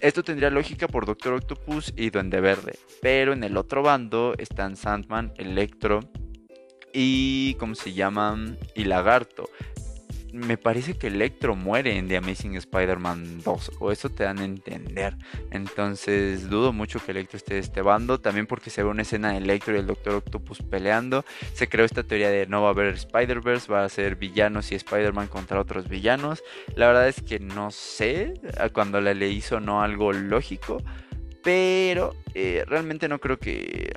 Esto 0.00 0.22
tendría 0.22 0.50
lógica 0.50 0.88
por 0.88 1.06
Doctor 1.06 1.34
Octopus 1.34 1.92
y 1.96 2.10
Duende 2.10 2.40
Verde, 2.40 2.78
pero 3.02 3.32
en 3.32 3.44
el 3.44 3.56
otro 3.56 3.82
bando 3.82 4.34
están 4.38 4.76
Sandman, 4.76 5.32
Electro 5.36 6.00
y 6.92 7.54
¿cómo 7.54 7.74
se 7.74 7.92
llaman? 7.92 8.58
y 8.74 8.84
Lagarto 8.84 9.48
me 10.32 10.56
parece 10.56 10.96
que 10.96 11.08
Electro 11.08 11.56
muere 11.56 11.96
en 11.96 12.08
The 12.08 12.16
Amazing 12.16 12.56
Spider-Man 12.56 13.42
2, 13.42 13.72
o 13.80 13.92
eso 13.92 14.08
te 14.10 14.24
dan 14.24 14.38
a 14.38 14.44
entender. 14.44 15.16
Entonces 15.50 16.48
dudo 16.48 16.72
mucho 16.72 17.04
que 17.04 17.12
Electro 17.12 17.36
esté 17.36 17.54
de 17.54 17.60
este 17.60 17.82
bando, 17.82 18.20
también 18.20 18.46
porque 18.46 18.70
se 18.70 18.82
ve 18.82 18.88
una 18.88 19.02
escena 19.02 19.32
de 19.32 19.38
Electro 19.38 19.74
y 19.74 19.78
el 19.78 19.86
Doctor 19.86 20.14
Octopus 20.14 20.62
peleando. 20.62 21.24
Se 21.54 21.68
creó 21.68 21.84
esta 21.84 22.02
teoría 22.02 22.30
de 22.30 22.46
no 22.46 22.62
va 22.62 22.68
a 22.68 22.70
haber 22.72 22.94
Spider-Verse, 22.94 23.72
va 23.72 23.84
a 23.84 23.88
ser 23.88 24.16
villanos 24.16 24.72
y 24.72 24.74
Spider-Man 24.74 25.28
contra 25.28 25.60
otros 25.60 25.88
villanos. 25.88 26.42
La 26.74 26.86
verdad 26.88 27.08
es 27.08 27.22
que 27.22 27.40
no 27.40 27.70
sé, 27.70 28.34
cuando 28.72 29.00
la 29.00 29.14
leí 29.14 29.40
sonó 29.40 29.82
algo 29.82 30.12
lógico, 30.12 30.82
pero 31.42 32.14
eh, 32.34 32.64
realmente 32.66 33.08
no 33.08 33.18
creo 33.18 33.38
que 33.38 33.92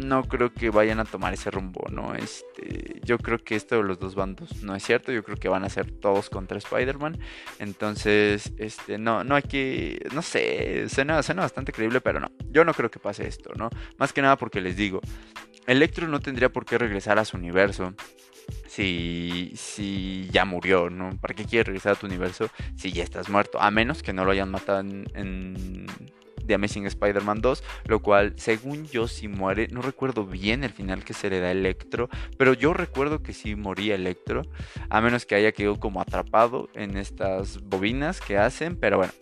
no 0.00 0.24
creo 0.24 0.52
que 0.52 0.70
vayan 0.70 1.00
a 1.00 1.04
tomar 1.04 1.32
ese 1.34 1.50
rumbo, 1.50 1.84
¿no? 1.90 2.14
Este, 2.14 3.00
yo 3.04 3.18
creo 3.18 3.38
que 3.38 3.54
esto 3.54 3.76
de 3.76 3.82
los 3.82 3.98
dos 3.98 4.14
bandos 4.14 4.62
no 4.62 4.74
es 4.74 4.82
cierto, 4.82 5.12
yo 5.12 5.22
creo 5.22 5.36
que 5.36 5.48
van 5.48 5.64
a 5.64 5.68
ser 5.68 5.90
todos 5.90 6.30
contra 6.30 6.58
Spider-Man, 6.58 7.18
entonces, 7.58 8.52
este, 8.58 8.98
no, 8.98 9.24
no 9.24 9.34
hay 9.34 9.42
que, 9.42 10.06
no 10.12 10.22
sé, 10.22 10.88
suena, 10.88 11.22
suena 11.22 11.42
bastante 11.42 11.72
creíble, 11.72 12.00
pero 12.00 12.20
no, 12.20 12.30
yo 12.50 12.64
no 12.64 12.74
creo 12.74 12.90
que 12.90 12.98
pase 12.98 13.26
esto, 13.26 13.52
¿no? 13.56 13.70
Más 13.98 14.12
que 14.12 14.22
nada 14.22 14.36
porque 14.36 14.60
les 14.60 14.76
digo, 14.76 15.00
Electro 15.66 16.08
no 16.08 16.20
tendría 16.20 16.48
por 16.48 16.64
qué 16.64 16.78
regresar 16.78 17.18
a 17.18 17.24
su 17.24 17.36
universo. 17.36 17.94
Si, 18.66 19.52
si 19.54 20.28
ya 20.32 20.44
murió, 20.44 20.90
¿no? 20.90 21.16
¿Para 21.20 21.34
qué 21.34 21.44
quiere 21.44 21.64
regresar 21.64 21.92
a 21.92 21.94
tu 21.96 22.06
universo 22.06 22.50
si 22.76 22.90
ya 22.90 23.04
estás 23.04 23.28
muerto? 23.28 23.60
A 23.60 23.70
menos 23.70 24.02
que 24.02 24.12
no 24.12 24.24
lo 24.24 24.32
hayan 24.32 24.50
matado 24.50 24.80
en 24.80 25.86
de 26.44 26.54
Amazing 26.54 26.86
Spider-Man 26.86 27.40
2, 27.40 27.62
lo 27.86 28.00
cual, 28.00 28.34
según 28.36 28.86
yo, 28.86 29.08
si 29.08 29.28
muere, 29.28 29.68
no 29.68 29.82
recuerdo 29.82 30.26
bien 30.26 30.64
el 30.64 30.70
final 30.70 31.04
que 31.04 31.14
se 31.14 31.30
le 31.30 31.40
da 31.40 31.50
Electro, 31.50 32.08
pero 32.36 32.54
yo 32.54 32.74
recuerdo 32.74 33.22
que 33.22 33.32
sí 33.32 33.56
moría 33.56 33.94
Electro, 33.94 34.42
a 34.88 35.00
menos 35.00 35.26
que 35.26 35.34
haya 35.34 35.52
quedado 35.52 35.78
como 35.78 36.00
atrapado 36.00 36.68
en 36.74 36.96
estas 36.96 37.60
bobinas 37.62 38.20
que 38.20 38.38
hacen, 38.38 38.76
pero 38.76 38.98
bueno, 38.98 39.12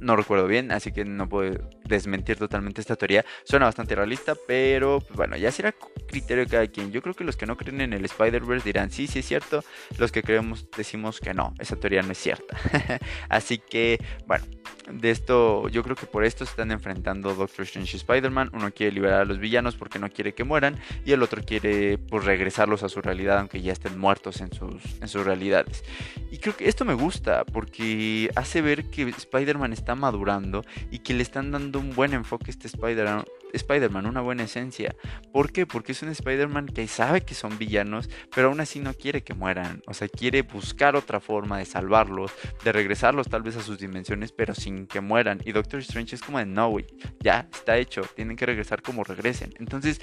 no 0.00 0.16
recuerdo 0.16 0.46
bien, 0.46 0.72
así 0.72 0.92
que 0.92 1.04
no 1.04 1.28
puedo 1.28 1.68
desmentir 1.88 2.36
totalmente 2.36 2.80
esta 2.80 2.96
teoría. 2.96 3.24
Suena 3.44 3.66
bastante 3.66 3.94
realista, 3.94 4.34
pero 4.46 5.00
pues, 5.00 5.16
bueno, 5.16 5.36
ya 5.36 5.50
será 5.50 5.74
criterio 6.06 6.44
de 6.44 6.50
cada 6.50 6.66
quien. 6.66 6.92
Yo 6.92 7.02
creo 7.02 7.14
que 7.14 7.24
los 7.24 7.36
que 7.36 7.46
no 7.46 7.56
creen 7.56 7.80
en 7.80 7.92
el 7.92 8.04
Spider-Verse 8.04 8.64
dirán 8.64 8.90
sí, 8.90 9.06
sí 9.06 9.20
es 9.20 9.26
cierto. 9.26 9.64
Los 9.98 10.12
que 10.12 10.22
creemos 10.22 10.66
decimos 10.76 11.20
que 11.20 11.34
no, 11.34 11.54
esa 11.58 11.76
teoría 11.76 12.02
no 12.02 12.12
es 12.12 12.18
cierta. 12.18 12.56
así 13.28 13.58
que, 13.58 13.98
bueno, 14.26 14.44
de 14.90 15.10
esto, 15.10 15.68
yo 15.68 15.82
creo 15.82 15.96
que 15.96 16.06
por 16.06 16.24
esto 16.24 16.44
se 16.44 16.50
están 16.50 16.70
enfrentando 16.70 17.34
Doctor 17.34 17.64
Strange 17.64 17.96
y 17.96 17.98
Spider-Man. 17.98 18.50
Uno 18.52 18.70
quiere 18.72 18.92
liberar 18.92 19.22
a 19.22 19.24
los 19.24 19.38
villanos 19.38 19.74
porque 19.74 19.98
no 19.98 20.08
quiere 20.10 20.34
que 20.34 20.44
mueran, 20.44 20.78
y 21.04 21.12
el 21.12 21.22
otro 21.22 21.42
quiere 21.42 21.98
pues 21.98 22.24
regresarlos 22.24 22.82
a 22.82 22.88
su 22.88 23.00
realidad, 23.00 23.38
aunque 23.38 23.60
ya 23.62 23.72
estén 23.72 23.98
muertos 23.98 24.40
en 24.40 24.52
sus, 24.52 24.82
en 25.00 25.08
sus 25.08 25.24
realidades. 25.24 25.84
Y 26.30 26.38
creo 26.38 26.56
que 26.56 26.68
esto 26.68 26.84
me 26.84 26.94
gusta 26.94 27.44
porque 27.44 28.30
hace 28.36 28.62
ver 28.62 28.84
que 28.90 29.02
Spider-Man 29.02 29.72
está 29.72 29.94
madurando 29.94 30.64
y 30.90 31.00
que 31.00 31.14
le 31.14 31.22
están 31.22 31.50
dando 31.50 31.75
un 31.78 31.94
buen 31.94 32.12
enfoque 32.14 32.50
este 32.50 32.66
Spider-Man. 32.66 33.24
Spider-Man, 33.52 34.06
una 34.06 34.20
buena 34.20 34.44
esencia. 34.44 34.94
¿Por 35.32 35.52
qué? 35.52 35.66
Porque 35.66 35.92
es 35.92 36.02
un 36.02 36.08
Spider-Man 36.10 36.66
que 36.66 36.86
sabe 36.88 37.22
que 37.22 37.34
son 37.34 37.58
villanos, 37.58 38.10
pero 38.34 38.48
aún 38.48 38.60
así 38.60 38.80
no 38.80 38.92
quiere 38.94 39.22
que 39.22 39.34
mueran. 39.34 39.82
O 39.86 39.94
sea, 39.94 40.08
quiere 40.08 40.42
buscar 40.42 40.96
otra 40.96 41.20
forma 41.20 41.58
de 41.58 41.64
salvarlos, 41.64 42.32
de 42.64 42.72
regresarlos 42.72 43.28
tal 43.28 43.42
vez 43.42 43.56
a 43.56 43.62
sus 43.62 43.78
dimensiones, 43.78 44.32
pero 44.32 44.54
sin 44.54 44.86
que 44.86 45.00
mueran. 45.00 45.40
Y 45.44 45.52
Doctor 45.52 45.80
Strange 45.80 46.16
es 46.16 46.22
como 46.22 46.38
de 46.38 46.46
no, 46.46 46.76
ya 47.20 47.48
está 47.52 47.76
hecho, 47.78 48.02
tienen 48.14 48.36
que 48.36 48.46
regresar 48.46 48.82
como 48.82 49.04
regresen. 49.04 49.54
Entonces, 49.58 50.00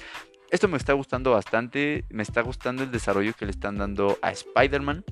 esto 0.50 0.68
me 0.68 0.76
está 0.76 0.92
gustando 0.92 1.32
bastante, 1.32 2.04
me 2.10 2.22
está 2.22 2.40
gustando 2.42 2.82
el 2.82 2.90
desarrollo 2.90 3.32
que 3.34 3.44
le 3.44 3.50
están 3.50 3.76
dando 3.76 4.18
a 4.22 4.30
Spider-Man. 4.30 5.04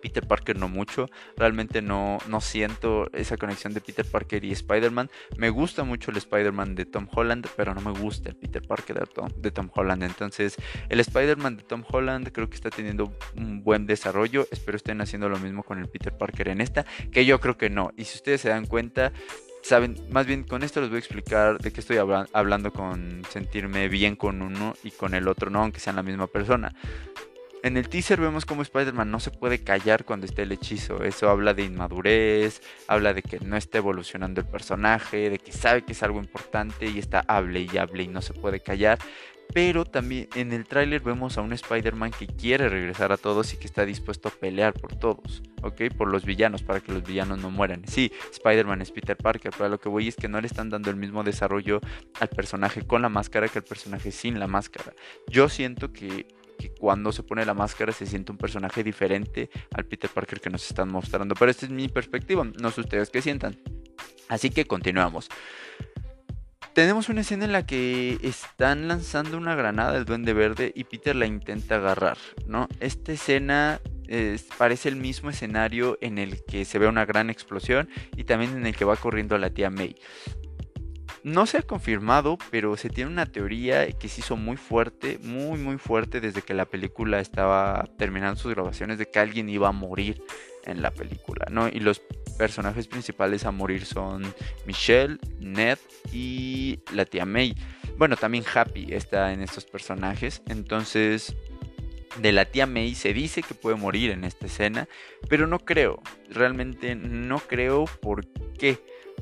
Peter 0.00 0.26
Parker 0.26 0.58
no 0.58 0.68
mucho. 0.68 1.08
Realmente 1.36 1.82
no, 1.82 2.18
no 2.28 2.40
siento 2.40 3.10
esa 3.12 3.36
conexión 3.36 3.74
de 3.74 3.80
Peter 3.80 4.04
Parker 4.04 4.44
y 4.44 4.52
Spider-Man. 4.52 5.10
Me 5.36 5.50
gusta 5.50 5.84
mucho 5.84 6.10
el 6.10 6.16
Spider-Man 6.16 6.74
de 6.74 6.86
Tom 6.86 7.08
Holland, 7.12 7.46
pero 7.56 7.74
no 7.74 7.80
me 7.80 7.98
gusta 7.98 8.30
el 8.30 8.36
Peter 8.36 8.62
Parker 8.66 9.00
de 9.00 9.06
Tom, 9.06 9.28
de 9.36 9.50
Tom 9.50 9.70
Holland. 9.74 10.02
Entonces, 10.02 10.56
el 10.88 11.00
Spider-Man 11.00 11.56
de 11.56 11.62
Tom 11.62 11.84
Holland 11.90 12.30
creo 12.32 12.48
que 12.48 12.56
está 12.56 12.70
teniendo 12.70 13.12
un 13.36 13.62
buen 13.62 13.86
desarrollo. 13.86 14.46
Espero 14.50 14.76
estén 14.76 15.00
haciendo 15.00 15.28
lo 15.28 15.38
mismo 15.38 15.62
con 15.62 15.78
el 15.78 15.88
Peter 15.88 16.16
Parker 16.16 16.48
en 16.48 16.60
esta, 16.60 16.84
que 17.12 17.24
yo 17.24 17.40
creo 17.40 17.56
que 17.56 17.70
no. 17.70 17.92
Y 17.96 18.04
si 18.04 18.16
ustedes 18.16 18.40
se 18.40 18.48
dan 18.48 18.66
cuenta, 18.66 19.12
saben, 19.62 19.96
más 20.10 20.26
bien 20.26 20.44
con 20.44 20.62
esto 20.62 20.80
les 20.80 20.90
voy 20.90 20.96
a 20.96 21.00
explicar 21.00 21.58
de 21.58 21.72
qué 21.72 21.80
estoy 21.80 21.98
hablando 21.98 22.72
con 22.72 23.22
sentirme 23.30 23.88
bien 23.88 24.16
con 24.16 24.42
uno 24.42 24.74
y 24.82 24.90
con 24.90 25.14
el 25.14 25.28
otro, 25.28 25.50
no, 25.50 25.62
aunque 25.62 25.80
sean 25.80 25.96
la 25.96 26.02
misma 26.02 26.26
persona. 26.26 26.74
En 27.62 27.76
el 27.76 27.90
teaser 27.90 28.18
vemos 28.18 28.46
cómo 28.46 28.62
Spider-Man 28.62 29.10
no 29.10 29.20
se 29.20 29.30
puede 29.30 29.62
callar 29.62 30.06
cuando 30.06 30.24
está 30.24 30.40
el 30.42 30.52
hechizo. 30.52 31.04
Eso 31.04 31.28
habla 31.28 31.52
de 31.52 31.64
inmadurez, 31.64 32.62
habla 32.88 33.12
de 33.12 33.22
que 33.22 33.38
no 33.40 33.56
está 33.56 33.78
evolucionando 33.78 34.40
el 34.40 34.46
personaje, 34.46 35.28
de 35.28 35.38
que 35.38 35.52
sabe 35.52 35.82
que 35.82 35.92
es 35.92 36.02
algo 36.02 36.20
importante 36.20 36.86
y 36.86 36.98
está 36.98 37.20
hable 37.28 37.66
y 37.70 37.76
hable 37.76 38.04
y 38.04 38.08
no 38.08 38.22
se 38.22 38.32
puede 38.32 38.60
callar. 38.60 38.98
Pero 39.52 39.84
también 39.84 40.28
en 40.36 40.52
el 40.52 40.64
tráiler 40.64 41.02
vemos 41.02 41.36
a 41.36 41.42
un 41.42 41.52
Spider-Man 41.52 42.12
que 42.12 42.28
quiere 42.28 42.68
regresar 42.68 43.12
a 43.12 43.16
todos 43.18 43.52
y 43.52 43.56
que 43.58 43.66
está 43.66 43.84
dispuesto 43.84 44.28
a 44.28 44.30
pelear 44.30 44.72
por 44.72 44.96
todos, 44.96 45.42
¿ok? 45.62 45.92
Por 45.98 46.08
los 46.08 46.24
villanos, 46.24 46.62
para 46.62 46.80
que 46.80 46.92
los 46.92 47.02
villanos 47.02 47.40
no 47.40 47.50
mueran. 47.50 47.82
Sí, 47.86 48.12
Spider-Man 48.32 48.80
es 48.80 48.92
Peter 48.92 49.16
Parker, 49.16 49.52
pero 49.58 49.68
lo 49.68 49.80
que 49.80 49.88
voy 49.88 50.08
es 50.08 50.16
que 50.16 50.28
no 50.28 50.40
le 50.40 50.46
están 50.46 50.70
dando 50.70 50.88
el 50.88 50.96
mismo 50.96 51.24
desarrollo 51.24 51.80
al 52.20 52.28
personaje 52.28 52.86
con 52.86 53.02
la 53.02 53.08
máscara 53.08 53.48
que 53.48 53.58
al 53.58 53.64
personaje 53.64 54.12
sin 54.12 54.38
la 54.38 54.46
máscara. 54.46 54.94
Yo 55.26 55.48
siento 55.48 55.92
que 55.92 56.26
que 56.60 56.72
cuando 56.74 57.10
se 57.10 57.22
pone 57.22 57.44
la 57.46 57.54
máscara 57.54 57.92
se 57.92 58.06
siente 58.06 58.30
un 58.30 58.38
personaje 58.38 58.84
diferente 58.84 59.50
al 59.72 59.86
Peter 59.86 60.10
Parker 60.10 60.40
que 60.40 60.50
nos 60.50 60.68
están 60.68 60.90
mostrando. 60.90 61.34
Pero 61.34 61.50
esta 61.50 61.66
es 61.66 61.72
mi 61.72 61.88
perspectiva, 61.88 62.44
no 62.44 62.70
sé 62.70 62.82
ustedes 62.82 63.10
qué 63.10 63.22
sientan. 63.22 63.58
Así 64.28 64.50
que 64.50 64.66
continuamos. 64.66 65.28
Tenemos 66.74 67.08
una 67.08 67.22
escena 67.22 67.46
en 67.46 67.52
la 67.52 67.66
que 67.66 68.18
están 68.22 68.86
lanzando 68.86 69.36
una 69.36 69.56
granada 69.56 69.92
del 69.92 70.04
duende 70.04 70.32
verde 70.34 70.70
y 70.74 70.84
Peter 70.84 71.16
la 71.16 71.26
intenta 71.26 71.76
agarrar, 71.76 72.16
¿no? 72.46 72.68
Esta 72.78 73.12
escena 73.12 73.80
parece 74.58 74.88
el 74.88 74.96
mismo 74.96 75.30
escenario 75.30 75.98
en 76.00 76.18
el 76.18 76.44
que 76.44 76.64
se 76.64 76.78
ve 76.78 76.88
una 76.88 77.06
gran 77.06 77.30
explosión 77.30 77.88
y 78.16 78.24
también 78.24 78.56
en 78.56 78.66
el 78.66 78.76
que 78.76 78.84
va 78.84 78.96
corriendo 78.96 79.38
la 79.38 79.50
tía 79.50 79.70
May. 79.70 79.96
No 81.22 81.46
se 81.46 81.58
ha 81.58 81.62
confirmado, 81.62 82.38
pero 82.50 82.76
se 82.76 82.88
tiene 82.88 83.10
una 83.10 83.26
teoría 83.26 83.90
que 83.92 84.08
se 84.08 84.20
hizo 84.20 84.36
muy 84.36 84.56
fuerte, 84.56 85.18
muy 85.22 85.58
muy 85.58 85.76
fuerte 85.76 86.20
desde 86.20 86.42
que 86.42 86.54
la 86.54 86.64
película 86.64 87.20
estaba 87.20 87.84
terminando 87.98 88.40
sus 88.40 88.54
grabaciones 88.54 88.98
de 88.98 89.06
que 89.06 89.18
alguien 89.18 89.48
iba 89.48 89.68
a 89.68 89.72
morir 89.72 90.22
en 90.64 90.82
la 90.82 90.90
película, 90.90 91.46
¿no? 91.50 91.68
Y 91.68 91.80
los 91.80 92.00
personajes 92.38 92.86
principales 92.86 93.44
a 93.44 93.50
morir 93.50 93.84
son 93.84 94.34
Michelle, 94.66 95.18
Ned 95.38 95.78
y 96.12 96.80
la 96.92 97.04
tía 97.04 97.26
May. 97.26 97.54
Bueno, 97.98 98.16
también 98.16 98.44
Happy 98.52 98.94
está 98.94 99.32
en 99.32 99.42
estos 99.42 99.66
personajes, 99.66 100.42
entonces 100.48 101.36
de 102.18 102.32
la 102.32 102.44
tía 102.44 102.66
May 102.66 102.94
se 102.94 103.12
dice 103.12 103.42
que 103.42 103.54
puede 103.54 103.76
morir 103.76 104.10
en 104.10 104.24
esta 104.24 104.46
escena, 104.46 104.88
pero 105.28 105.46
no 105.46 105.58
creo, 105.58 106.02
realmente 106.30 106.94
no 106.94 107.38
creo 107.40 107.84
por 107.84 108.26
qué, 108.58 108.78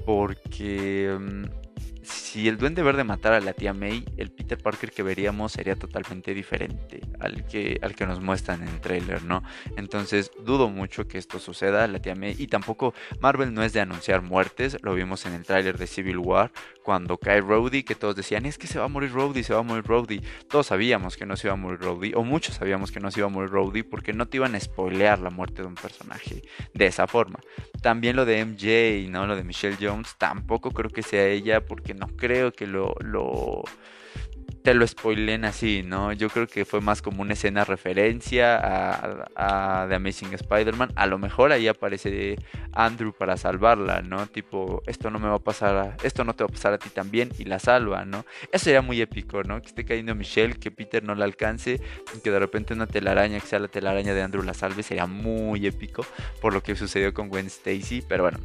porque 0.07 1.17
mm, 1.19 1.68
si 2.09 2.49
el 2.49 2.57
Duende 2.57 2.83
Verde 2.83 3.05
matara 3.05 3.37
a 3.37 3.41
la 3.41 3.53
tía 3.53 3.75
May, 3.75 4.05
el 4.17 4.31
Peter 4.31 4.59
Parker 4.59 4.91
que 4.91 5.03
veríamos 5.03 5.53
sería 5.53 5.77
totalmente 5.77 6.35
diferente 6.35 7.01
al 7.21 7.47
que, 7.47 7.79
al 7.83 7.95
que 7.95 8.07
nos 8.07 8.21
muestran 8.21 8.63
en 8.63 8.69
el 8.69 8.81
trailer, 8.81 9.23
¿no? 9.23 9.43
Entonces 9.77 10.31
dudo 10.45 10.69
mucho 10.69 11.07
que 11.07 11.19
esto 11.19 11.39
suceda, 11.39 11.87
la 11.87 12.01
tía 12.01 12.15
May, 12.15 12.35
y 12.39 12.47
tampoco 12.47 12.95
Marvel 13.21 13.53
no 13.53 13.63
es 13.63 13.73
de 13.73 13.81
anunciar 13.81 14.23
muertes, 14.23 14.79
lo 14.83 14.95
vimos 14.95 15.27
en 15.27 15.35
el 15.35 15.45
trailer 15.45 15.79
de 15.79 15.87
Civil 15.87 16.19
War, 16.19 16.51
cuando 16.89 17.19
cae 17.19 17.43
Rhodey, 17.43 17.83
que 17.83 17.95
todos 17.95 18.17
decían, 18.17 18.47
es 18.47 18.57
que 18.57 18.67
se 18.67 18.79
va 18.79 18.87
a 18.87 18.89
morir 18.89 19.13
Rhodey, 19.13 19.43
se 19.43 19.53
va 19.53 19.61
a 19.61 19.63
morir 19.63 19.85
Rhodey. 19.85 20.23
Todos 20.49 20.69
sabíamos 20.69 21.19
que 21.19 21.27
no 21.27 21.37
se 21.37 21.49
iba 21.49 21.53
a 21.53 21.57
morir 21.57 21.81
Rhodey, 21.81 22.15
o 22.15 22.25
muchos 22.25 22.55
sabíamos 22.55 22.91
que 22.91 22.99
no 22.99 23.11
se 23.11 23.21
iba 23.21 23.27
a 23.27 23.31
morir 23.31 23.51
Rhodey, 23.51 23.83
porque 23.83 24.15
no 24.15 24.27
te 24.27 24.39
iban 24.39 24.55
a 24.55 24.61
spoilear 24.61 25.19
la 25.19 25.29
muerte 25.29 25.61
de 25.61 25.69
un 25.69 25.75
personaje 25.75 26.45
de 26.73 26.87
esa 26.87 27.07
forma. 27.07 27.41
También 27.83 28.17
lo 28.17 28.25
de 28.25 28.43
MJ, 28.43 29.11
¿no? 29.11 29.27
Lo 29.27 29.37
de 29.37 29.45
Michelle 29.45 29.77
Jones, 29.79 30.15
tampoco 30.17 30.71
creo 30.71 30.89
que 30.89 31.03
sea 31.03 31.27
ella, 31.27 31.63
porque 31.63 31.93
no 31.99 32.07
creo 32.17 32.53
que 32.53 32.67
lo, 32.67 32.95
lo 33.01 33.65
te 34.63 34.75
lo 34.75 34.87
spoilen 34.87 35.45
así, 35.45 35.83
¿no? 35.83 36.13
Yo 36.13 36.29
creo 36.29 36.47
que 36.47 36.65
fue 36.65 36.81
más 36.81 37.01
como 37.01 37.23
una 37.23 37.33
escena 37.33 37.65
referencia 37.65 38.59
a, 39.35 39.87
The 39.89 39.95
Amazing 39.95 40.35
Spider-Man. 40.35 40.93
A 40.95 41.07
lo 41.07 41.19
mejor 41.19 41.53
ahí 41.53 41.69
aparece 41.69 42.37
Andrew 42.73 43.13
para 43.13 43.37
salvarla, 43.37 44.03
¿no? 44.03 44.27
Tipo, 44.27 44.83
esto 44.87 45.11
no 45.11 45.19
me 45.19 45.29
va 45.29 45.37
a 45.37 45.39
pasar, 45.39 45.97
esto 46.03 46.25
no 46.25 46.35
te 46.35 46.45
va 46.45 46.49
a 46.49 46.53
pasar 46.53 46.73
a 46.75 46.79
ti 46.79 46.91
también 46.91 47.31
y 47.39 47.45
la 47.45 47.59
salva, 47.59 48.05
¿no? 48.05 48.27
Eso 48.53 48.65
sería 48.65 48.83
muy 48.83 49.01
épico, 49.01 49.43
¿no? 49.43 49.61
Que 49.61 49.69
esté 49.69 49.85
cayendo 49.85 50.15
Michelle, 50.15 50.55
que 50.55 50.71
Peter 50.71 51.03
no 51.03 51.15
la 51.15 51.25
alcance 51.25 51.81
y 52.15 52.21
que 52.21 52.31
de 52.31 52.39
repente 52.39 52.75
una 52.75 52.87
telaraña, 52.87 53.41
que 53.41 53.47
sea 53.47 53.61
la 53.61 53.69
telaraña 53.69 54.13
de 54.13 54.23
Andrew 54.23 54.43
la 54.43 54.55
salve, 54.55 54.83
sería 54.83 55.07
muy 55.07 55.67
épico 55.67 56.05
por 56.41 56.53
lo 56.53 56.63
que 56.63 56.77
sucedió 56.77 57.15
con 57.15 57.29
Gwen 57.29 57.47
Stacy, 57.47 58.03
pero 58.07 58.25
bueno. 58.25 58.39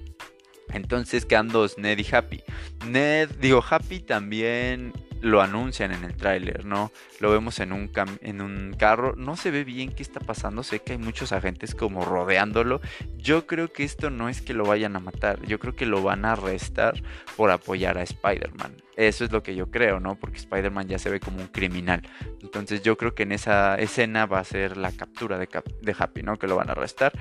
Entonces 0.71 1.25
quedan 1.25 1.49
dos, 1.49 1.77
Ned 1.77 1.99
y 1.99 2.15
Happy. 2.15 2.41
Ned, 2.87 3.29
digo, 3.39 3.63
Happy 3.67 3.99
también 3.99 4.93
lo 5.23 5.41
anuncian 5.41 5.93
en 5.93 6.03
el 6.03 6.17
tráiler, 6.17 6.65
¿no? 6.65 6.91
Lo 7.21 7.31
vemos 7.31 7.59
en 7.59 7.71
un, 7.71 7.89
en 8.21 8.41
un 8.41 8.75
carro, 8.77 9.15
no 9.15 9.37
se 9.37 9.51
ve 9.51 9.63
bien 9.63 9.93
qué 9.93 10.03
está 10.03 10.19
pasando, 10.19 10.63
sé 10.63 10.79
que 10.79 10.93
hay 10.93 10.97
muchos 10.97 11.31
agentes 11.31 11.75
como 11.75 12.03
rodeándolo. 12.03 12.81
Yo 13.15 13.47
creo 13.47 13.71
que 13.71 13.85
esto 13.85 14.09
no 14.09 14.27
es 14.27 14.41
que 14.41 14.53
lo 14.53 14.65
vayan 14.65 14.97
a 14.97 14.99
matar, 14.99 15.41
yo 15.43 15.59
creo 15.59 15.77
que 15.77 15.85
lo 15.85 16.03
van 16.03 16.25
a 16.25 16.33
arrestar 16.33 17.01
por 17.37 17.51
apoyar 17.51 17.97
a 17.97 18.03
Spider-Man. 18.03 18.75
Eso 18.97 19.23
es 19.23 19.31
lo 19.31 19.41
que 19.41 19.55
yo 19.55 19.71
creo, 19.71 20.01
¿no? 20.01 20.15
Porque 20.19 20.37
Spider-Man 20.37 20.89
ya 20.89 20.99
se 20.99 21.09
ve 21.09 21.21
como 21.21 21.37
un 21.37 21.47
criminal. 21.47 22.01
Entonces 22.41 22.83
yo 22.83 22.97
creo 22.97 23.15
que 23.15 23.23
en 23.23 23.31
esa 23.31 23.75
escena 23.75 24.25
va 24.25 24.39
a 24.39 24.43
ser 24.43 24.75
la 24.75 24.91
captura 24.91 25.37
de, 25.37 25.47
de 25.81 25.95
Happy, 25.97 26.21
¿no? 26.21 26.37
Que 26.37 26.47
lo 26.47 26.57
van 26.57 26.67
a 26.67 26.73
arrestar. 26.73 27.13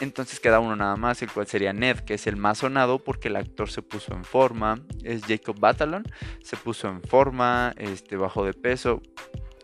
Entonces 0.00 0.40
queda 0.40 0.60
uno 0.60 0.76
nada 0.76 0.96
más, 0.96 1.20
el 1.22 1.30
cual 1.30 1.46
sería 1.46 1.72
Ned, 1.72 2.00
que 2.00 2.14
es 2.14 2.26
el 2.26 2.36
más 2.36 2.58
sonado 2.58 2.98
porque 2.98 3.28
el 3.28 3.36
actor 3.36 3.70
se 3.70 3.82
puso 3.82 4.14
en 4.14 4.24
forma. 4.24 4.80
Es 5.04 5.22
Jacob 5.26 5.58
Batalon, 5.58 6.04
se 6.42 6.56
puso 6.56 6.88
en 6.88 7.02
forma, 7.02 7.74
este, 7.76 8.16
bajó 8.16 8.44
de 8.44 8.54
peso. 8.54 9.02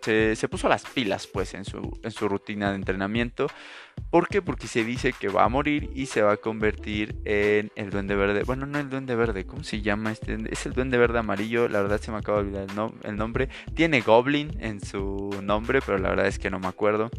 Se, 0.03 0.37
se, 0.37 0.49
puso 0.49 0.69
las 0.69 0.85
pilas 0.85 1.27
pues 1.27 1.55
en 1.55 1.65
su, 1.65 1.99
en 2.03 2.11
su 2.13 2.29
rutina 2.29 2.71
de 2.71 2.77
entrenamiento. 2.77 3.49
¿Por 4.11 4.29
qué? 4.29 4.41
Porque 4.41 4.69
se 4.69 4.85
dice 4.85 5.13
que 5.13 5.29
va 5.29 5.45
a 5.45 5.49
morir 5.49 5.91
y 5.95 6.07
se 6.07 6.23
va 6.23 6.33
a 6.33 6.37
convertir 6.37 7.17
en 7.25 7.73
el 7.75 7.91
duende 7.91 8.15
verde. 8.15 8.45
Bueno, 8.45 8.67
no 8.67 8.79
el 8.79 8.89
duende 8.89 9.17
verde, 9.17 9.47
¿cómo 9.47 9.65
se 9.65 9.83
llama 9.83 10.13
este? 10.13 10.39
Es 10.49 10.65
el 10.65 10.75
duende 10.75 10.97
verde 10.97 11.19
amarillo, 11.19 11.69
la 11.69 11.83
verdad 11.83 12.01
se 12.01 12.13
me 12.13 12.19
acaba 12.19 12.39
de 12.39 12.45
olvidar 12.45 12.67
el, 12.71 13.11
el 13.11 13.17
nombre. 13.17 13.49
Tiene 13.75 14.01
Goblin 14.01 14.57
en 14.61 14.81
su 14.81 15.31
nombre, 15.43 15.81
pero 15.85 15.99
la 15.99 16.11
verdad 16.11 16.27
es 16.27 16.39
que 16.39 16.51
no 16.51 16.61
me 16.61 16.69
acuerdo. 16.69 17.11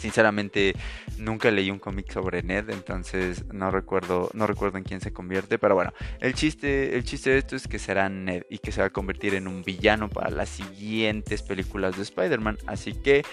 Sinceramente 0.00 0.74
nunca 1.18 1.50
leí 1.50 1.70
un 1.70 1.78
cómic 1.78 2.10
sobre 2.10 2.42
Ned, 2.42 2.70
entonces 2.70 3.44
no 3.52 3.70
recuerdo, 3.70 4.30
no 4.32 4.46
recuerdo 4.46 4.78
en 4.78 4.84
quién 4.84 5.02
se 5.02 5.12
convierte, 5.12 5.58
pero 5.58 5.74
bueno, 5.74 5.92
el 6.20 6.32
chiste, 6.32 6.96
el 6.96 7.04
chiste 7.04 7.28
de 7.30 7.38
esto 7.38 7.54
es 7.54 7.68
que 7.68 7.78
será 7.78 8.08
Ned 8.08 8.44
y 8.48 8.58
que 8.58 8.72
se 8.72 8.80
va 8.80 8.86
a 8.86 8.90
convertir 8.90 9.34
en 9.34 9.46
un 9.46 9.62
villano 9.62 10.08
para 10.08 10.30
las 10.30 10.48
siguientes 10.48 11.42
películas 11.42 11.96
de 11.96 12.02
Spider-Man, 12.02 12.56
así 12.66 12.94
que 12.94 13.24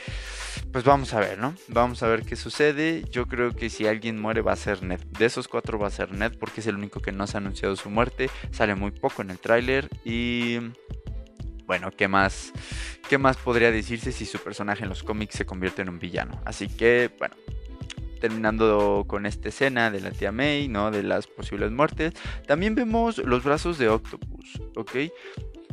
pues 0.71 0.83
vamos 0.83 1.13
a 1.13 1.19
ver, 1.19 1.37
¿no? 1.37 1.55
Vamos 1.67 2.03
a 2.03 2.07
ver 2.07 2.23
qué 2.23 2.35
sucede. 2.35 3.03
Yo 3.09 3.27
creo 3.27 3.55
que 3.55 3.69
si 3.69 3.87
alguien 3.87 4.19
muere 4.19 4.41
va 4.41 4.53
a 4.53 4.57
ser 4.57 4.83
Ned. 4.83 4.99
De 5.17 5.25
esos 5.25 5.47
cuatro 5.47 5.79
va 5.79 5.87
a 5.87 5.91
ser 5.91 6.11
Ned 6.11 6.33
porque 6.39 6.61
es 6.61 6.67
el 6.67 6.75
único 6.75 6.99
que 6.99 7.11
no 7.11 7.27
se 7.27 7.37
ha 7.37 7.39
anunciado 7.39 7.75
su 7.75 7.89
muerte, 7.89 8.29
sale 8.51 8.75
muy 8.75 8.91
poco 8.91 9.21
en 9.21 9.29
el 9.29 9.39
tráiler 9.39 9.89
y 10.03 10.59
bueno, 11.67 11.91
¿qué 11.91 12.07
más, 12.07 12.53
¿qué 13.09 13.17
más 13.17 13.37
podría 13.37 13.71
decirse 13.71 14.11
si 14.13 14.25
su 14.25 14.39
personaje 14.39 14.83
en 14.83 14.89
los 14.89 15.03
cómics 15.03 15.35
se 15.35 15.45
convierte 15.45 15.81
en 15.81 15.89
un 15.89 15.99
villano? 15.99 16.41
Así 16.45 16.69
que, 16.69 17.11
bueno, 17.19 17.35
terminando 18.21 19.03
con 19.05 19.25
esta 19.25 19.49
escena 19.49 19.91
de 19.91 19.99
la 19.99 20.11
tía 20.11 20.31
May, 20.31 20.69
¿no? 20.69 20.91
De 20.91 21.03
las 21.03 21.27
posibles 21.27 21.71
muertes, 21.71 22.13
también 22.47 22.73
vemos 22.73 23.17
los 23.17 23.43
brazos 23.43 23.77
de 23.77 23.89
Octopus, 23.89 24.61
¿ok? 24.75 24.95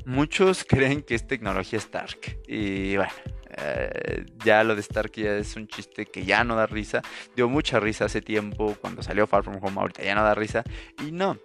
Muchos 0.04 0.64
creen 0.68 1.02
que 1.02 1.14
es 1.14 1.26
tecnología 1.26 1.78
Stark 1.78 2.40
y 2.46 2.96
bueno, 2.96 3.12
eh, 3.56 4.26
ya 4.44 4.64
lo 4.64 4.74
de 4.74 4.80
Stark 4.80 5.12
ya 5.14 5.36
es 5.36 5.54
un 5.54 5.68
chiste 5.68 6.06
que 6.06 6.24
ya 6.24 6.42
no 6.42 6.56
da 6.56 6.66
risa. 6.66 7.02
Dio 7.36 7.48
mucha 7.48 7.78
risa 7.78 8.06
hace 8.06 8.20
tiempo 8.20 8.76
cuando 8.80 9.02
salió 9.02 9.26
Far 9.28 9.44
From 9.44 9.58
Home, 9.62 9.80
ahorita 9.80 10.02
ya 10.02 10.16
no 10.16 10.24
da 10.24 10.34
risa. 10.34 10.64
Y 11.06 11.12
no, 11.12 11.38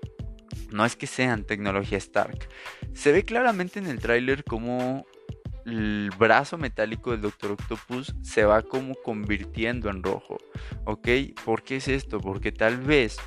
no 0.71 0.85
es 0.85 0.95
que 0.95 1.07
sean 1.07 1.43
tecnología 1.43 1.97
Stark. 1.97 2.47
Se 2.93 3.11
ve 3.11 3.23
claramente 3.23 3.79
en 3.79 3.87
el 3.87 3.99
tráiler 3.99 4.43
como 4.43 5.05
el 5.65 6.11
brazo 6.17 6.57
metálico 6.57 7.11
del 7.11 7.21
Doctor 7.21 7.51
Octopus 7.51 8.15
se 8.21 8.43
va 8.43 8.61
como 8.61 8.95
convirtiendo 8.95 9.89
en 9.89 10.03
rojo. 10.03 10.37
¿Ok? 10.85 11.07
¿Por 11.45 11.63
qué 11.63 11.77
es 11.77 11.87
esto? 11.87 12.19
Porque 12.19 12.51
tal 12.51 12.77
vez 12.77 13.17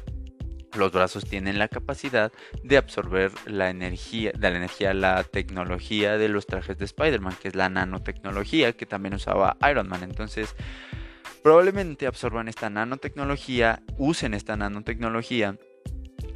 los 0.75 0.93
brazos 0.93 1.25
tienen 1.25 1.59
la 1.59 1.69
capacidad 1.69 2.33
de 2.63 2.77
absorber 2.79 3.31
la 3.47 3.71
energía, 3.71 4.33
de 4.33 4.51
la 4.51 4.57
energía, 4.57 4.95
la 4.95 5.23
tecnología 5.25 6.17
de 6.17 6.29
los 6.29 6.47
trajes 6.47 6.79
de 6.79 6.87
Spider-Man, 6.87 7.37
que 7.41 7.49
es 7.49 7.55
la 7.55 7.69
nanotecnología 7.69 8.73
que 8.73 8.87
también 8.87 9.15
usaba 9.15 9.57
Iron 9.71 9.89
Man. 9.89 10.03
Entonces, 10.03 10.55
probablemente 11.43 12.07
absorban 12.07 12.49
esta 12.49 12.71
nanotecnología, 12.71 13.83
usen 13.99 14.35
esta 14.35 14.57
nanotecnología 14.57 15.59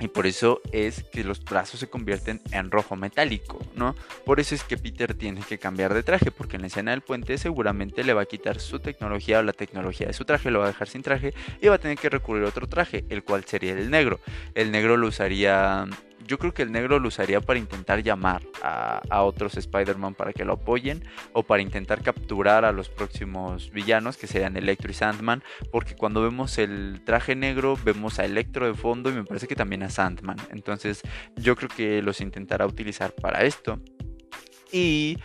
y 0.00 0.08
por 0.08 0.26
eso 0.26 0.60
es 0.72 1.04
que 1.04 1.24
los 1.24 1.42
brazos 1.44 1.80
se 1.80 1.88
convierten 1.88 2.40
en 2.52 2.70
rojo 2.70 2.96
metálico, 2.96 3.58
¿no? 3.74 3.94
Por 4.24 4.40
eso 4.40 4.54
es 4.54 4.64
que 4.64 4.76
Peter 4.76 5.14
tiene 5.14 5.40
que 5.42 5.58
cambiar 5.58 5.94
de 5.94 6.02
traje, 6.02 6.30
porque 6.30 6.56
en 6.56 6.62
la 6.62 6.68
escena 6.68 6.90
del 6.90 7.00
puente 7.00 7.38
seguramente 7.38 8.04
le 8.04 8.12
va 8.12 8.22
a 8.22 8.26
quitar 8.26 8.60
su 8.60 8.78
tecnología 8.78 9.38
o 9.38 9.42
la 9.42 9.52
tecnología 9.52 10.06
de 10.06 10.12
su 10.12 10.24
traje, 10.24 10.50
lo 10.50 10.60
va 10.60 10.66
a 10.66 10.68
dejar 10.68 10.88
sin 10.88 11.02
traje 11.02 11.34
y 11.60 11.68
va 11.68 11.76
a 11.76 11.78
tener 11.78 11.98
que 11.98 12.08
recurrir 12.08 12.44
a 12.44 12.48
otro 12.48 12.66
traje, 12.66 13.04
el 13.08 13.22
cual 13.22 13.44
sería 13.44 13.72
el 13.72 13.90
negro. 13.90 14.20
El 14.54 14.70
negro 14.70 14.96
lo 14.96 15.08
usaría 15.08 15.86
yo 16.26 16.38
creo 16.38 16.52
que 16.52 16.62
el 16.62 16.72
negro 16.72 16.98
lo 16.98 17.08
usaría 17.08 17.40
para 17.40 17.58
intentar 17.58 18.02
llamar 18.02 18.42
a, 18.62 19.22
otros 19.22 19.56
Spider-Man 19.56 20.14
para 20.14 20.32
que 20.32 20.44
lo 20.44 20.54
apoyen 20.54 21.04
o 21.32 21.42
para 21.42 21.62
intentar 21.62 22.02
capturar 22.02 22.64
a 22.64 22.72
los 22.72 22.88
próximos 22.88 23.70
villanos 23.70 24.16
que 24.16 24.26
serían 24.26 24.56
Electro 24.56 24.90
y 24.90 24.94
Sandman, 24.94 25.42
porque 25.72 25.94
cuando 25.94 26.22
vemos 26.22 26.58
el 26.58 27.02
traje 27.04 27.34
negro 27.34 27.76
vemos 27.84 28.18
a 28.18 28.24
Electro 28.24 28.66
de 28.66 28.74
fondo 28.74 29.10
y 29.10 29.14
me 29.14 29.24
parece 29.24 29.48
que 29.48 29.56
también 29.56 29.82
a 29.82 29.90
Sandman. 29.90 30.36
Entonces 30.50 31.02
yo 31.36 31.56
creo 31.56 31.68
que 31.68 32.02
los 32.02 32.20
intentará 32.20 32.66
utilizar 32.66 33.12
para 33.12 33.44
esto. 33.44 33.80
Y 34.72 35.18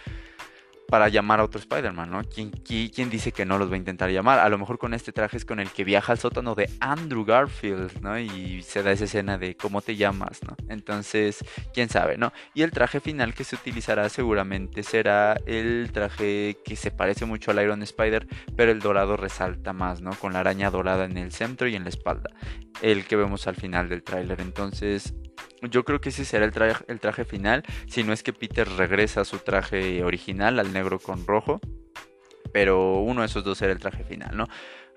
para 0.91 1.07
llamar 1.07 1.39
a 1.39 1.45
otro 1.45 1.57
Spider-Man, 1.57 2.11
¿no? 2.11 2.21
¿Quién, 2.25 2.51
¿Quién, 2.51 3.09
dice 3.09 3.31
que 3.31 3.45
no 3.45 3.57
los 3.57 3.71
va 3.71 3.75
a 3.75 3.77
intentar 3.77 4.09
llamar? 4.09 4.39
A 4.39 4.49
lo 4.49 4.57
mejor 4.57 4.77
con 4.77 4.93
este 4.93 5.13
traje 5.13 5.37
es 5.37 5.45
con 5.45 5.61
el 5.61 5.71
que 5.71 5.85
viaja 5.85 6.11
al 6.11 6.19
sótano 6.19 6.53
de 6.53 6.69
Andrew 6.81 7.23
Garfield, 7.23 8.01
¿no? 8.01 8.19
Y 8.19 8.61
se 8.61 8.83
da 8.83 8.91
esa 8.91 9.05
escena 9.05 9.37
de 9.37 9.55
cómo 9.55 9.81
te 9.81 9.95
llamas, 9.95 10.41
¿no? 10.43 10.57
Entonces, 10.67 11.45
quién 11.73 11.87
sabe, 11.87 12.17
¿no? 12.17 12.33
Y 12.53 12.63
el 12.63 12.71
traje 12.71 12.99
final 12.99 13.33
que 13.33 13.45
se 13.45 13.55
utilizará 13.55 14.09
seguramente 14.09 14.83
será 14.83 15.37
el 15.45 15.91
traje 15.93 16.57
que 16.65 16.75
se 16.75 16.91
parece 16.91 17.23
mucho 17.25 17.51
al 17.51 17.63
Iron 17.63 17.81
Spider, 17.83 18.27
pero 18.57 18.73
el 18.73 18.81
dorado 18.81 19.15
resalta 19.15 19.71
más, 19.71 20.01
¿no? 20.01 20.11
Con 20.11 20.33
la 20.33 20.41
araña 20.41 20.69
dorada 20.71 21.05
en 21.05 21.17
el 21.17 21.31
centro 21.31 21.69
y 21.69 21.75
en 21.77 21.83
la 21.83 21.89
espalda. 21.89 22.31
El 22.81 23.05
que 23.05 23.15
vemos 23.15 23.47
al 23.47 23.55
final 23.55 23.87
del 23.87 24.03
tráiler. 24.03 24.41
Entonces, 24.41 25.13
yo 25.61 25.83
creo 25.83 26.01
que 26.01 26.09
ese 26.09 26.25
será 26.25 26.45
el 26.45 26.51
traje, 26.51 26.83
el 26.87 26.99
traje 26.99 27.25
final, 27.25 27.63
si 27.87 28.03
no 28.03 28.13
es 28.13 28.23
que 28.23 28.33
Peter 28.33 28.67
regresa 28.67 29.21
a 29.21 29.25
su 29.25 29.39
traje 29.39 30.03
original, 30.03 30.59
al 30.59 30.73
negro 30.73 30.99
con 30.99 31.25
rojo. 31.25 31.59
Pero 32.51 32.99
uno 32.99 33.21
de 33.21 33.27
esos 33.27 33.43
dos 33.43 33.57
será 33.57 33.71
el 33.71 33.79
traje 33.79 34.03
final, 34.03 34.35
¿no? 34.35 34.47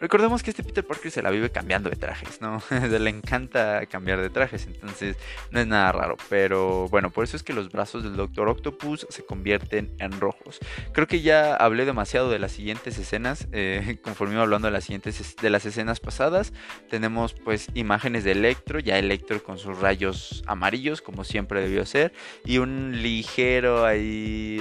Recordemos 0.00 0.42
que 0.42 0.50
este 0.50 0.62
Peter 0.62 0.84
Parker 0.84 1.10
se 1.10 1.22
la 1.22 1.30
vive 1.30 1.50
cambiando 1.50 1.88
de 1.88 1.96
trajes, 1.96 2.40
¿no? 2.40 2.62
le 2.98 3.10
encanta 3.10 3.86
cambiar 3.86 4.20
de 4.20 4.28
trajes, 4.28 4.66
entonces 4.66 5.16
no 5.50 5.60
es 5.60 5.66
nada 5.66 5.92
raro. 5.92 6.16
Pero 6.28 6.88
bueno, 6.88 7.10
por 7.10 7.24
eso 7.24 7.36
es 7.36 7.42
que 7.42 7.52
los 7.52 7.70
brazos 7.70 8.02
del 8.02 8.16
Doctor 8.16 8.48
Octopus 8.48 9.06
se 9.08 9.24
convierten 9.24 9.94
en 9.98 10.20
rojos. 10.20 10.58
Creo 10.92 11.06
que 11.06 11.22
ya 11.22 11.54
hablé 11.54 11.84
demasiado 11.84 12.28
de 12.28 12.38
las 12.38 12.52
siguientes 12.52 12.98
escenas, 12.98 13.46
eh, 13.52 13.98
conforme 14.02 14.34
iba 14.34 14.42
hablando 14.42 14.66
de 14.66 14.72
las 14.72 14.84
siguientes 14.84 15.36
de 15.36 15.50
las 15.50 15.64
escenas 15.64 16.00
pasadas. 16.00 16.52
Tenemos 16.90 17.32
pues 17.32 17.68
imágenes 17.74 18.24
de 18.24 18.32
Electro, 18.32 18.80
ya 18.80 18.98
Electro 18.98 19.42
con 19.42 19.58
sus 19.58 19.78
rayos 19.78 20.42
amarillos, 20.46 21.02
como 21.02 21.22
siempre 21.24 21.60
debió 21.60 21.86
ser, 21.86 22.12
y 22.44 22.58
un 22.58 23.00
ligero 23.00 23.86
ahí... 23.86 24.60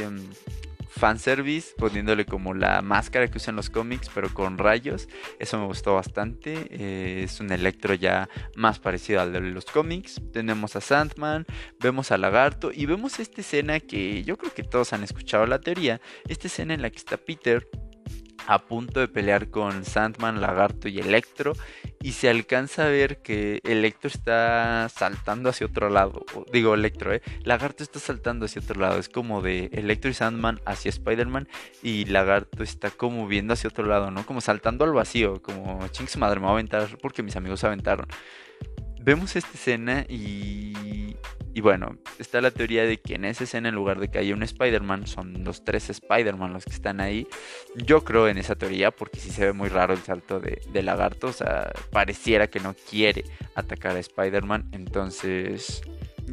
Fanservice, 0.96 1.74
poniéndole 1.78 2.26
como 2.26 2.54
la 2.54 2.82
máscara 2.82 3.28
que 3.28 3.38
usan 3.38 3.56
los 3.56 3.70
cómics, 3.70 4.10
pero 4.14 4.34
con 4.34 4.58
rayos. 4.58 5.10
Eso 5.40 5.58
me 5.60 5.66
gustó 5.66 5.96
bastante. 5.96 6.68
Eh, 6.70 7.24
es 7.24 7.40
un 7.40 7.52
Electro 7.52 7.94
ya 7.96 8.30
más 8.56 8.80
parecido 8.80 9.22
al 9.22 9.34
de 9.34 9.42
los 9.42 9.66
cómics. 9.66 10.22
Tenemos 10.32 10.76
a 10.76 10.82
Sandman, 10.82 11.46
vemos 11.80 12.12
a 12.12 12.18
Lagarto 12.18 12.72
y 12.72 12.86
vemos 12.86 13.20
esta 13.20 13.42
escena 13.42 13.80
que 13.80 14.24
yo 14.24 14.38
creo 14.38 14.54
que 14.54 14.64
todos 14.64 14.94
han 14.94 15.04
escuchado 15.04 15.48
la 15.48 15.60
teoría. 15.60 16.00
Esta 16.28 16.48
escena 16.48 16.74
en 16.74 16.82
la 16.82 16.90
que 16.90 16.98
está 16.98 17.18
Peter 17.18 17.68
a 18.48 18.60
punto 18.60 19.00
de 19.00 19.08
pelear 19.08 19.50
con 19.50 19.86
Sandman, 19.86 20.42
Lagarto 20.42 20.88
y 20.88 21.00
Electro 21.00 21.54
y 22.02 22.12
se 22.14 22.30
alcanza 22.30 22.86
a 22.86 22.90
ver 22.90 23.22
que 23.22 23.62
Electro 23.64 24.10
está 24.10 24.90
saltando 24.90 25.50
hacia 25.50 25.68
otro 25.68 25.90
lado. 25.90 26.26
Digo 26.52 26.74
Electro, 26.74 27.14
¿eh? 27.14 27.22
Lagarto 27.44 27.84
está 27.84 28.00
saltando 28.00 28.46
hacia 28.46 28.62
otro 28.62 28.80
lado. 28.80 29.00
Es 29.00 29.10
como 29.10 29.42
de 29.42 29.70
Electro 29.72 30.12
y 30.12 30.14
Sandman 30.14 30.60
hacia 30.66 30.90
Spider-Man 30.90 31.48
y 31.82 32.06
Lagarto 32.06 32.64
está 32.64 32.92
como 32.92 33.28
viendo 33.28 33.54
hacia 33.54 33.70
otro 33.70 33.86
lado, 33.86 34.12
¿no? 34.12 34.26
Como 34.26 34.42
saltando 34.42 34.84
al 34.84 34.92
vacío, 34.92 35.42
como 35.42 35.88
ching 35.90 36.08
su 36.08 36.20
madre 36.20 36.40
me 36.40 36.46
va 36.46 36.52
a 36.52 36.54
aventar 36.54 36.98
porque 37.02 37.24
mis 37.24 37.36
amigos 37.36 37.62
se 37.62 37.68
aventaron. 37.68 38.08
Vemos 39.04 39.36
esta 39.36 39.52
escena 39.54 40.06
y 40.08 40.74
y 41.56 41.62
bueno, 41.62 41.98
está 42.18 42.42
la 42.42 42.50
teoría 42.50 42.84
de 42.84 42.98
que 42.98 43.13
en 43.13 43.26
esa 43.26 43.44
escena, 43.44 43.70
en 43.70 43.76
lugar 43.76 44.00
de 44.00 44.10
que 44.10 44.18
haya 44.18 44.34
un 44.34 44.42
Spider-Man, 44.42 45.06
son 45.06 45.44
los 45.44 45.63
tres 45.63 45.92
Spider-Man 45.92 46.52
los 46.52 46.66
que 46.66 46.72
están 46.72 47.00
ahí. 47.00 47.28
Yo 47.76 48.04
creo 48.04 48.28
en 48.28 48.39
esa 48.39 48.56
teoría 48.56 48.89
porque 48.89 49.20
sí 49.20 49.30
se 49.30 49.46
ve 49.46 49.54
muy 49.54 49.70
raro 49.70 49.94
el 49.94 50.00
salto 50.00 50.39
de, 50.39 50.82
lagarto. 50.82 51.28
O 51.28 51.34
sea, 51.34 51.72
pareciera 51.92 52.48
que 52.48 52.60
no 52.60 52.76
quiere 52.89 53.24
atacar 53.54 53.96
a 53.96 54.00
Spider-Man. 54.00 54.70
Entonces, 54.72 55.84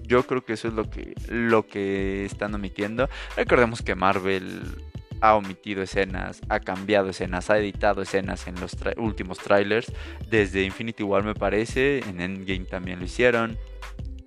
yo 0.07 0.27
creo 0.27 0.43
que 0.43 0.55
eso 0.55 0.69
es 0.69 0.75
lo 0.75 0.89
que, 0.89 1.15
lo 1.29 1.67
que 1.67 2.25
están 2.25 2.55
omitiendo. 2.55 3.11
Recordemos 3.37 3.83
que 3.83 3.95
Marvel 3.95 4.90
ha 5.21 5.35
omitido 5.35 5.83
escenas, 5.83 6.41
ha 6.49 6.61
cambiado 6.61 7.11
escenas, 7.11 7.51
ha 7.51 7.59
editado 7.59 8.03
escenas 8.03 8.47
en 8.47 8.61
los 8.61 8.77
últimos 8.97 9.39
trailers. 9.39 9.93
Desde 10.29 10.63
Infinity 10.63 11.03
War 11.03 11.23
me 11.23 11.35
parece, 11.35 11.99
en 12.01 12.21
Endgame 12.21 12.65
también 12.67 12.99
lo 12.99 13.05
hicieron. 13.05 13.59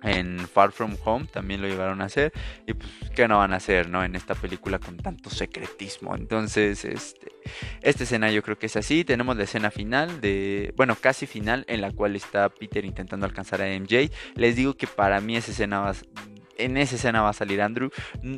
En 0.02 0.38
Far 0.38 0.70
From 0.70 0.98
Home 1.06 1.26
también 1.32 1.62
lo 1.62 1.66
llegaron 1.66 2.02
a 2.02 2.04
hacer. 2.04 2.30
Y 2.66 2.74
pues 2.74 2.90
qué 3.14 3.26
no 3.26 3.38
van 3.38 3.54
a 3.54 3.56
hacer 3.56 3.88
no 3.88 4.04
en 4.04 4.14
esta 4.14 4.34
película 4.34 4.78
con 4.78 4.98
tanto 4.98 5.30
secretismo. 5.30 6.14
Entonces 6.14 6.84
este 6.84 7.32
esta 7.80 8.04
escena 8.04 8.30
yo 8.30 8.42
creo 8.42 8.58
que 8.58 8.66
es 8.66 8.76
así. 8.76 9.04
Tenemos 9.04 9.34
la 9.36 9.44
escena 9.44 9.70
final 9.70 10.20
de 10.20 10.74
bueno 10.76 10.94
casi 11.00 11.26
final 11.26 11.64
en 11.68 11.80
la 11.80 11.90
cual 11.90 12.16
está 12.16 12.50
Peter 12.50 12.84
intentando 12.84 13.24
alcanzar 13.24 13.62
a 13.62 13.66
MJ 13.66 14.10
les 14.34 14.56
digo 14.56 14.74
que 14.74 14.86
para 14.86 15.20
mí 15.22 15.36
esa 15.36 15.52
escena 15.52 15.80
va, 15.80 15.94
en 16.58 16.76
esa 16.76 16.96
escena 16.96 17.22
va 17.22 17.30
a 17.30 17.34
salir 17.34 17.60
Andrew. 17.62 17.90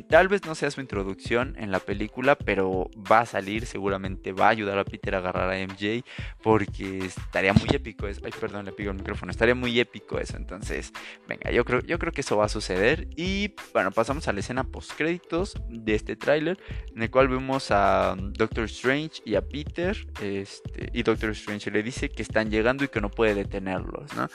Tal 0.09 0.27
vez 0.27 0.45
no 0.45 0.55
sea 0.55 0.71
su 0.71 0.81
introducción 0.81 1.55
en 1.57 1.71
la 1.71 1.79
película, 1.79 2.35
pero 2.37 2.89
va 3.11 3.19
a 3.19 3.25
salir, 3.25 3.65
seguramente 3.65 4.31
va 4.31 4.47
a 4.47 4.49
ayudar 4.49 4.79
a 4.79 4.85
Peter 4.85 5.15
a 5.15 5.19
agarrar 5.19 5.51
a 5.51 5.57
MJ, 5.57 6.03
porque 6.41 6.99
estaría 6.99 7.53
muy 7.53 7.69
épico 7.73 8.07
eso. 8.07 8.21
Ay, 8.23 8.31
perdón, 8.39 8.65
le 8.65 8.71
pico 8.71 8.91
el 8.91 8.97
micrófono. 8.97 9.31
Estaría 9.31 9.55
muy 9.55 9.79
épico 9.79 10.19
eso. 10.19 10.37
Entonces, 10.37 10.91
venga, 11.27 11.51
yo 11.51 11.65
creo, 11.65 11.81
yo 11.81 11.99
creo 11.99 12.11
que 12.11 12.21
eso 12.21 12.37
va 12.37 12.45
a 12.45 12.49
suceder. 12.49 13.07
Y 13.15 13.53
bueno, 13.73 13.91
pasamos 13.91 14.27
a 14.27 14.33
la 14.33 14.39
escena 14.39 14.63
post 14.63 14.91
créditos 14.95 15.55
de 15.69 15.95
este 15.95 16.15
tráiler, 16.15 16.57
en 16.95 17.03
el 17.03 17.11
cual 17.11 17.27
vemos 17.27 17.71
a 17.71 18.15
Doctor 18.17 18.65
Strange 18.65 19.21
y 19.25 19.35
a 19.35 19.41
Peter. 19.41 19.97
Este, 20.21 20.89
y 20.93 21.03
Doctor 21.03 21.31
Strange 21.31 21.71
le 21.71 21.83
dice 21.83 22.09
que 22.09 22.21
están 22.21 22.49
llegando 22.49 22.83
y 22.83 22.87
que 22.87 23.01
no 23.01 23.09
puede 23.09 23.35
detenerlos, 23.35 24.13
¿no? 24.15 24.29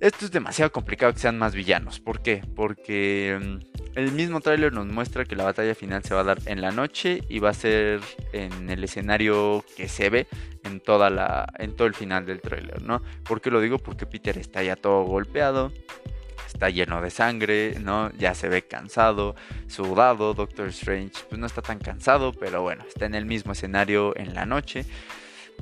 Esto 0.00 0.26
es 0.26 0.30
demasiado 0.30 0.70
complicado 0.70 1.12
que 1.12 1.18
sean 1.18 1.38
más 1.38 1.54
villanos. 1.54 1.98
¿Por 1.98 2.22
qué? 2.22 2.42
Porque 2.54 3.36
mm, 3.40 3.98
el 3.98 4.12
mismo 4.12 4.40
tráiler 4.40 4.72
nos 4.72 4.86
muestra 4.86 5.24
que 5.24 5.34
la 5.34 5.42
batalla 5.42 5.74
final 5.74 6.04
se 6.04 6.14
va 6.14 6.20
a 6.20 6.24
dar 6.24 6.38
en 6.46 6.60
la 6.60 6.70
noche 6.70 7.24
y 7.28 7.40
va 7.40 7.50
a 7.50 7.54
ser 7.54 8.00
en 8.32 8.70
el 8.70 8.84
escenario 8.84 9.64
que 9.76 9.88
se 9.88 10.08
ve 10.08 10.28
en 10.62 10.78
toda 10.78 11.10
la 11.10 11.52
en 11.58 11.74
todo 11.74 11.88
el 11.88 11.94
final 11.94 12.26
del 12.26 12.40
tráiler, 12.40 12.80
¿no? 12.80 13.02
¿Por 13.24 13.40
qué 13.40 13.50
lo 13.50 13.60
digo? 13.60 13.78
Porque 13.78 14.06
Peter 14.06 14.38
está 14.38 14.62
ya 14.62 14.76
todo 14.76 15.02
golpeado, 15.02 15.72
está 16.46 16.70
lleno 16.70 17.02
de 17.02 17.10
sangre, 17.10 17.74
¿no? 17.80 18.12
Ya 18.12 18.34
se 18.34 18.48
ve 18.48 18.62
cansado, 18.62 19.34
sudado. 19.66 20.32
Doctor 20.32 20.68
Strange 20.68 21.24
pues 21.28 21.40
no 21.40 21.46
está 21.46 21.60
tan 21.60 21.80
cansado, 21.80 22.32
pero 22.32 22.62
bueno, 22.62 22.84
está 22.86 23.06
en 23.06 23.16
el 23.16 23.26
mismo 23.26 23.50
escenario 23.50 24.16
en 24.16 24.32
la 24.32 24.46
noche. 24.46 24.84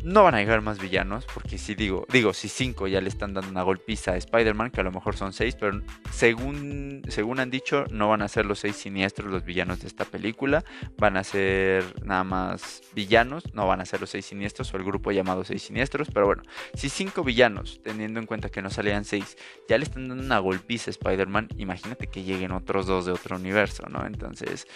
No 0.02 0.22
van 0.22 0.34
a 0.34 0.38
llegar 0.38 0.62
más 0.62 0.78
villanos, 0.78 1.26
porque 1.32 1.58
si 1.58 1.74
digo, 1.74 2.06
digo, 2.12 2.32
si 2.32 2.48
cinco 2.48 2.86
ya 2.86 3.00
le 3.00 3.08
están 3.08 3.34
dando 3.34 3.50
una 3.50 3.62
golpiza 3.62 4.12
a 4.12 4.16
Spider-Man, 4.16 4.70
que 4.70 4.80
a 4.80 4.84
lo 4.84 4.92
mejor 4.92 5.16
son 5.16 5.32
seis, 5.32 5.56
pero 5.56 5.82
según, 6.12 7.02
según 7.08 7.40
han 7.40 7.50
dicho, 7.50 7.86
no 7.90 8.08
van 8.08 8.22
a 8.22 8.28
ser 8.28 8.46
los 8.46 8.60
seis 8.60 8.76
siniestros 8.76 9.30
los 9.30 9.44
villanos 9.44 9.80
de 9.80 9.88
esta 9.88 10.04
película, 10.04 10.64
van 10.96 11.16
a 11.16 11.24
ser 11.24 11.84
nada 12.04 12.24
más 12.24 12.82
villanos, 12.94 13.52
no 13.54 13.66
van 13.66 13.80
a 13.80 13.84
ser 13.84 14.00
los 14.00 14.10
seis 14.10 14.26
siniestros 14.26 14.72
o 14.72 14.76
el 14.76 14.84
grupo 14.84 15.10
llamado 15.10 15.44
seis 15.44 15.62
siniestros, 15.62 16.08
pero 16.12 16.26
bueno, 16.26 16.42
si 16.74 16.88
cinco 16.88 17.24
villanos, 17.24 17.80
teniendo 17.82 18.20
en 18.20 18.26
cuenta 18.26 18.48
que 18.48 18.62
no 18.62 18.70
salían 18.70 19.04
seis, 19.04 19.36
ya 19.68 19.76
le 19.76 19.84
están 19.84 20.08
dando 20.08 20.22
una 20.22 20.38
golpiza 20.38 20.90
a 20.90 20.92
Spider-Man, 20.92 21.48
imagínate 21.56 22.06
que 22.06 22.22
lleguen 22.22 22.52
otros 22.52 22.86
dos 22.86 23.06
de 23.06 23.12
otro 23.12 23.36
universo, 23.36 23.84
¿no? 23.88 24.06
Entonces, 24.06 24.66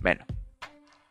bueno, 0.00 0.24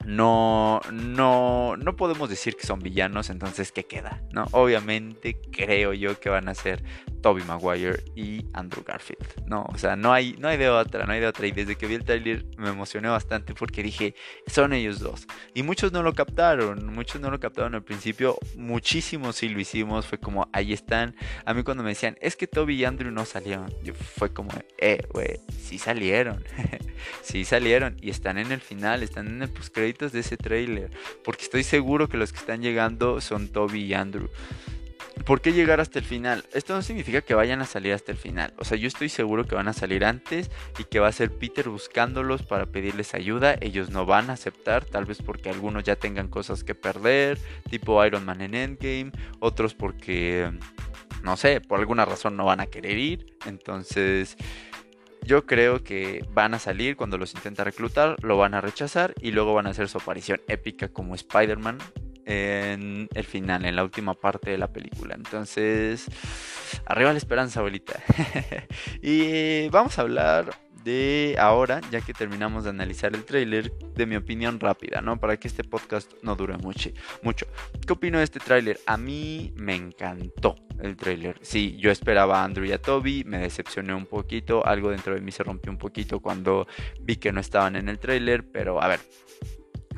no, 0.06 0.82
no, 0.92 1.76
no 1.78 1.96
podemos 1.96 2.30
decir 2.30 2.56
que 2.56 2.66
son 2.66 2.80
villanos, 2.80 3.30
entonces 3.30 3.72
¿qué 3.72 3.84
queda? 3.84 4.22
¿No? 4.32 4.46
Obviamente 4.52 5.40
creo 5.52 5.94
yo 5.94 6.20
que 6.20 6.30
van 6.30 6.48
a 6.48 6.56
ser 6.56 6.82
Toby 7.22 7.44
Maguire 7.44 8.04
y 8.16 8.46
Andrew 8.54 8.84
Garfield, 8.84 9.46
¿no? 9.46 9.66
O 9.74 9.78
sea, 9.78 9.96
no 9.96 10.14
hay, 10.14 10.36
no 10.40 10.48
hay 10.48 10.58
de 10.58 10.70
otra, 10.70 11.06
no 11.06 11.12
hay 11.12 11.20
de 11.20 11.28
otra. 11.28 11.48
Y 11.48 11.52
desde 11.52 11.76
que 11.76 11.86
vi 11.86 11.96
el 11.96 12.04
trailer 12.04 12.46
me 12.58 12.70
emocioné 12.70 13.10
bastante 13.10 13.54
porque 13.54 13.84
dije, 13.84 14.16
son 14.48 14.74
ellos 14.74 15.00
dos. 15.00 15.28
Y 15.54 15.64
muchos 15.64 15.92
no 15.92 16.02
lo 16.02 16.14
captaron, 16.14 16.94
muchos 16.94 17.22
no 17.22 17.30
lo 17.30 17.40
captaron 17.40 17.76
al 17.76 17.84
principio, 17.84 18.38
muchísimos 18.56 19.36
sí 19.36 19.50
lo 19.50 19.60
hicimos, 19.60 20.08
fue 20.08 20.18
como, 20.18 20.50
ahí 20.54 20.74
están. 20.74 21.16
A 21.46 21.54
mí 21.54 21.64
cuando 21.64 21.84
me 21.84 21.90
decían, 21.90 22.18
es 22.22 22.36
que 22.36 22.48
Toby 22.48 22.76
y 22.76 22.86
Andrew 22.86 23.12
no 23.12 23.26
salieron, 23.26 23.74
yo 23.84 23.94
fue 23.94 24.32
como, 24.32 24.52
eh, 24.78 25.02
güey, 25.12 25.40
sí 25.50 25.78
salieron, 25.78 26.44
sí 27.22 27.46
salieron 27.46 27.98
y 28.02 28.10
están 28.10 28.38
en 28.38 28.52
el 28.52 28.62
final, 28.62 29.04
están 29.04 29.28
en 29.28 29.42
el 29.42 29.50
de 29.98 30.20
ese 30.20 30.38
trailer, 30.38 30.92
porque 31.24 31.44
estoy 31.44 31.64
seguro 31.64 32.08
que 32.08 32.18
los 32.18 32.32
que 32.32 32.40
están 32.40 32.62
llegando 32.62 33.22
son 33.22 33.48
Toby 33.48 33.84
y 33.84 33.94
Andrew. 33.94 34.30
¿Por 35.26 35.42
qué 35.42 35.52
llegar 35.52 35.80
hasta 35.80 36.00
el 36.00 36.06
final? 36.06 36.46
Esto 36.54 36.74
no 36.74 36.82
significa 36.82 37.22
que 37.22 37.34
vayan 37.34 37.62
a 37.62 37.66
salir 37.66 37.94
hasta 37.94 38.12
el 38.12 38.18
final. 38.18 38.54
O 38.58 38.66
sea, 38.66 38.78
yo 38.78 38.88
estoy 38.88 39.10
seguro 39.10 39.46
que 39.46 39.56
van 39.56 39.68
a 39.68 39.74
salir 39.74 40.06
antes 40.06 40.50
y 40.78 40.86
que 40.86 41.00
va 41.00 41.08
a 41.08 41.12
ser 41.12 41.32
Peter 41.32 41.68
buscándolos 41.70 42.44
para 42.44 42.68
pedirles 42.68 43.14
ayuda. 43.14 43.56
Ellos 43.60 43.90
no 43.90 44.06
van 44.06 44.30
a 44.30 44.34
aceptar, 44.34 44.86
tal 44.86 45.06
vez 45.06 45.22
porque 45.22 45.50
algunos 45.50 45.84
ya 45.84 45.98
tengan 45.98 46.30
cosas 46.30 46.64
que 46.64 46.74
perder, 46.74 47.38
tipo 47.70 48.04
Iron 48.06 48.26
Man 48.26 48.42
en 48.42 48.56
Endgame, 48.56 49.12
otros 49.40 49.74
porque, 49.74 50.52
no 51.22 51.36
sé, 51.36 51.62
por 51.62 51.80
alguna 51.80 52.06
razón 52.06 52.38
no 52.38 52.46
van 52.46 52.62
a 52.62 52.68
querer 52.68 52.98
ir. 52.98 53.38
Entonces, 53.46 54.38
yo 55.24 55.46
creo 55.46 55.84
que 55.84 56.26
van 56.32 56.54
a 56.54 56.60
salir 56.60 56.96
cuando 56.96 57.18
los 57.18 57.34
intenta 57.34 57.64
reclutar, 57.64 58.16
lo 58.24 58.38
van 58.38 58.54
a 58.54 58.62
rechazar 58.62 59.14
y 59.22 59.32
luego 59.32 59.54
van 59.54 59.68
a 59.68 59.72
hacer 59.72 59.90
su 59.90 59.98
aparición 59.98 60.42
épica 60.48 60.88
como 60.88 61.16
Spider-Man 61.16 61.78
en 62.26 63.10
el 63.14 63.24
final, 63.24 63.66
en 63.66 63.76
la 63.76 63.84
última 63.84 64.14
parte 64.14 64.52
de 64.52 64.58
la 64.58 64.72
película. 64.72 65.16
Entonces, 65.16 66.06
arriba 66.86 67.12
la 67.12 67.18
esperanza, 67.18 67.60
abuelita. 67.60 68.02
y 69.02 69.68
vamos 69.70 69.98
a 69.98 70.02
hablar 70.02 70.52
ahora, 71.38 71.82
ya 71.92 72.02
que 72.02 72.14
terminamos 72.14 72.64
de 72.64 72.72
analizar 72.72 73.14
el 73.16 73.24
tráiler, 73.26 73.72
de 73.96 74.06
mi 74.06 74.16
opinión 74.16 74.60
rápida, 74.60 75.02
¿no? 75.02 75.20
Para 75.20 75.38
que 75.38 75.48
este 75.48 75.64
podcast 75.64 76.12
no 76.22 76.36
dure 76.36 76.58
mucho. 76.58 76.90
mucho. 77.22 77.46
¿Qué 77.86 77.94
opino 77.94 78.18
de 78.18 78.24
este 78.24 78.40
tráiler? 78.40 78.80
A 78.86 78.98
mí 78.98 79.54
me 79.56 79.76
encantó 79.76 80.56
el 80.82 80.96
tráiler. 80.96 81.38
Sí, 81.42 81.78
yo 81.78 81.92
esperaba 81.92 82.42
a 82.42 82.44
Andrew 82.44 82.66
y 82.66 82.72
a 82.72 82.82
Toby, 82.82 83.24
me 83.26 83.40
decepcioné 83.40 83.94
un 83.94 84.06
poquito, 84.06 84.66
algo 84.66 84.92
dentro 84.92 85.14
de 85.14 85.22
mí 85.22 85.32
se 85.32 85.44
rompió 85.44 85.72
un 85.72 85.78
poquito 85.78 86.20
cuando 86.20 86.68
vi 87.02 87.18
que 87.18 87.32
no 87.32 87.42
estaban 87.42 87.76
en 87.76 87.90
el 87.90 88.00
tráiler, 88.00 88.50
pero 88.50 88.82
a 88.82 88.88
ver, 88.88 89.00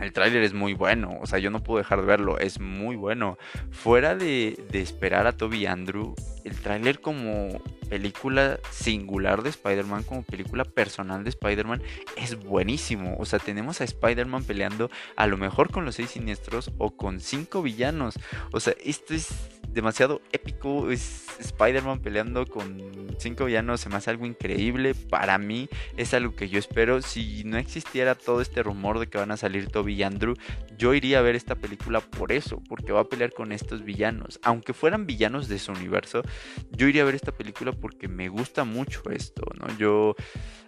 el 0.02 0.14
tráiler 0.14 0.43
es 0.43 0.54
muy 0.54 0.74
bueno, 0.74 1.18
o 1.22 1.28
sea, 1.28 1.39
yo 1.39 1.52
no 1.52 1.64
puedo 1.64 1.78
dejar 1.78 2.02
de 2.02 2.08
verlo, 2.08 2.39
es 2.39 2.60
muy 2.60 2.95
bueno. 2.95 3.38
Fuera 3.70 4.16
de, 4.16 4.58
esperar 4.74 5.28
a 5.28 5.34
Toby 5.34 5.68
Andrew, 5.68 6.16
el 6.43 6.56
tráiler 6.60 6.99
como 6.99 7.62
película 7.88 8.60
singular 8.72 9.43
de 9.43 9.49
Spider-Man, 9.49 10.04
como 10.04 10.24
película 10.24 10.66
personal 10.66 11.24
de 11.24 11.30
Spider-Man, 11.30 11.84
es 12.18 12.43
buenísimo. 12.43 13.16
O 13.20 13.26
sea, 13.26 13.39
tenemos 13.39 13.80
a 13.82 13.84
Spider-Man 13.84 14.43
peleando 14.43 14.89
a 15.16 15.28
lo 15.28 15.38
mejor 15.38 15.72
con 15.72 15.86
los 15.86 15.95
seis 15.95 16.12
siniestros 16.12 16.72
o 16.78 16.91
con 16.91 17.20
cinco 17.20 17.62
villanos. 17.62 18.20
O 18.52 18.60
sea, 18.60 18.74
esto 18.84 19.14
es 19.14 19.28
demasiado 19.74 20.22
épico. 20.32 20.92
Es 20.92 21.28
Spider-Man 21.40 22.00
peleando 22.00 22.46
con 22.46 23.16
cinco 23.18 23.46
villanos. 23.46 23.82
Se 23.82 23.90
me 23.90 23.96
hace 23.96 24.10
algo 24.10 24.26
increíble. 24.26 24.94
Para 24.96 25.38
mí 25.38 25.70
es 25.98 26.14
algo 26.14 26.36
que 26.36 26.50
yo 26.50 26.60
espero. 26.60 27.02
Si 27.02 27.44
no 27.46 27.58
existiera 27.58 28.16
todo 28.16 28.42
este 28.42 28.64
rumor 28.64 29.00
de 29.00 29.08
que 29.08 29.18
van 29.18 29.32
a 29.32 29.38
salir 29.38 29.68
Toby 29.68 29.94
y 29.94 30.04
Andrew, 30.04 30.36
yo 30.78 30.94
iría 30.94 31.20
a 31.20 31.22
ver 31.22 31.36
esta 31.36 31.56
película 31.56 32.02
por 32.02 32.32
eso. 32.32 32.62
Porque 32.68 32.92
va 32.92 33.02
a 33.02 33.06
pelear 33.06 33.34
con 33.34 33.52
estos 33.52 33.84
villanos. 33.84 34.40
Aunque 34.44 34.74
fueran 34.74 35.06
villanos 35.06 35.48
de 35.48 35.60
su 35.60 35.72
universo, 35.72 36.24
yo 36.72 36.88
iría 36.88 37.04
a 37.04 37.06
ver 37.06 37.16
esta 37.16 37.32
película 37.32 37.72
porque 37.72 38.08
me 38.08 38.30
gusta 38.30 38.64
mucho 38.64 39.04
esto, 39.12 39.44
¿no? 39.60 39.68
Yo, 39.78 40.16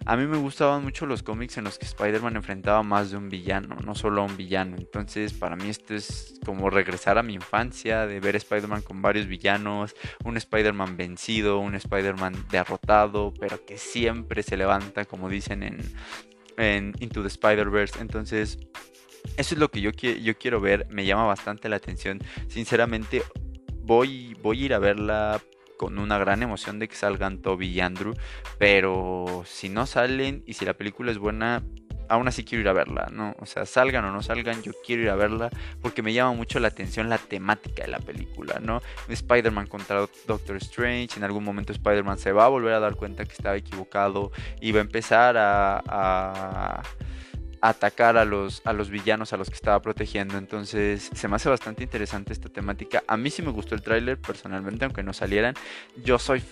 a 0.06 0.16
mí 0.16 0.26
me 0.26 0.36
gustaban 0.36 0.82
mucho 0.82 1.06
los 1.06 1.22
cómics 1.22 1.56
en 1.58 1.64
los 1.64 1.78
que 1.78 1.86
Spider-Man 1.86 2.36
enfrentaba 2.36 2.82
más 2.82 3.10
de 3.10 3.16
un 3.16 3.28
villano, 3.28 3.76
no 3.84 3.94
solo 3.94 4.22
a 4.22 4.24
un 4.24 4.36
villano. 4.36 4.76
Entonces, 4.76 5.32
para 5.32 5.56
mí 5.56 5.68
esto 5.68 5.94
es 5.94 6.38
como 6.44 6.70
regresar 6.70 7.18
a 7.18 7.22
mi 7.22 7.34
infancia, 7.34 8.06
de 8.06 8.20
ver 8.20 8.36
Spider-Man 8.36 8.82
varios 9.02 9.26
villanos, 9.26 9.94
un 10.24 10.36
Spider-Man 10.36 10.96
vencido, 10.96 11.58
un 11.58 11.74
Spider-Man 11.74 12.46
derrotado, 12.50 13.32
pero 13.38 13.64
que 13.64 13.78
siempre 13.78 14.42
se 14.42 14.56
levanta, 14.56 15.04
como 15.04 15.28
dicen 15.28 15.62
en, 15.62 15.78
en 16.56 16.94
Into 17.00 17.22
the 17.22 17.28
Spider-Verse. 17.28 18.00
Entonces, 18.00 18.58
eso 19.36 19.54
es 19.54 19.58
lo 19.58 19.70
que 19.70 19.80
yo, 19.80 19.90
yo 19.90 20.38
quiero 20.38 20.60
ver, 20.60 20.86
me 20.90 21.04
llama 21.04 21.24
bastante 21.24 21.68
la 21.68 21.76
atención. 21.76 22.20
Sinceramente, 22.48 23.22
voy, 23.82 24.36
voy 24.42 24.62
a 24.62 24.64
ir 24.66 24.74
a 24.74 24.78
verla 24.78 25.40
con 25.76 25.98
una 25.98 26.18
gran 26.18 26.42
emoción 26.42 26.78
de 26.78 26.88
que 26.88 26.94
salgan 26.94 27.38
Toby 27.38 27.66
y 27.68 27.80
Andrew, 27.80 28.14
pero 28.58 29.42
si 29.46 29.68
no 29.68 29.86
salen 29.86 30.42
y 30.46 30.54
si 30.54 30.64
la 30.64 30.74
película 30.74 31.10
es 31.10 31.18
buena, 31.18 31.62
aún 32.08 32.28
así 32.28 32.44
quiero 32.44 32.62
ir 32.62 32.68
a 32.68 32.72
verla, 32.72 33.08
¿no? 33.12 33.34
O 33.40 33.46
sea, 33.46 33.66
salgan 33.66 34.04
o 34.04 34.12
no 34.12 34.22
salgan, 34.22 34.62
yo 34.62 34.72
quiero 34.84 35.02
ir 35.02 35.10
a 35.10 35.14
verla 35.14 35.50
porque 35.80 36.02
me 36.02 36.12
llama 36.12 36.32
mucho 36.32 36.60
la 36.60 36.68
atención 36.68 37.08
la 37.08 37.18
temática 37.18 37.82
de 37.82 37.88
la 37.88 37.98
película, 37.98 38.60
¿no? 38.60 38.82
Spider-Man 39.08 39.66
contra 39.66 40.06
Doctor 40.26 40.56
Strange, 40.56 41.16
en 41.16 41.24
algún 41.24 41.44
momento 41.44 41.72
Spider-Man 41.72 42.18
se 42.18 42.32
va 42.32 42.46
a 42.46 42.48
volver 42.48 42.74
a 42.74 42.80
dar 42.80 42.96
cuenta 42.96 43.24
que 43.24 43.32
estaba 43.32 43.56
equivocado 43.56 44.32
y 44.60 44.72
va 44.72 44.78
a 44.78 44.82
empezar 44.82 45.36
a 45.36 46.82
atacar 47.64 48.18
a 48.18 48.26
los, 48.26 48.60
a 48.66 48.74
los 48.74 48.90
villanos 48.90 49.32
a 49.32 49.38
los 49.38 49.48
que 49.48 49.54
estaba 49.54 49.80
protegiendo. 49.80 50.36
Entonces 50.36 51.10
se 51.14 51.28
me 51.28 51.36
hace 51.36 51.48
bastante 51.48 51.82
interesante 51.82 52.34
esta 52.34 52.50
temática. 52.50 53.02
A 53.06 53.16
mí 53.16 53.30
sí 53.30 53.40
me 53.40 53.50
gustó 53.50 53.74
el 53.74 53.80
tráiler 53.80 54.18
personalmente, 54.18 54.84
aunque 54.84 55.02
no 55.02 55.14
salieran. 55.14 55.54
Yo 55.96 56.18
soy 56.18 56.42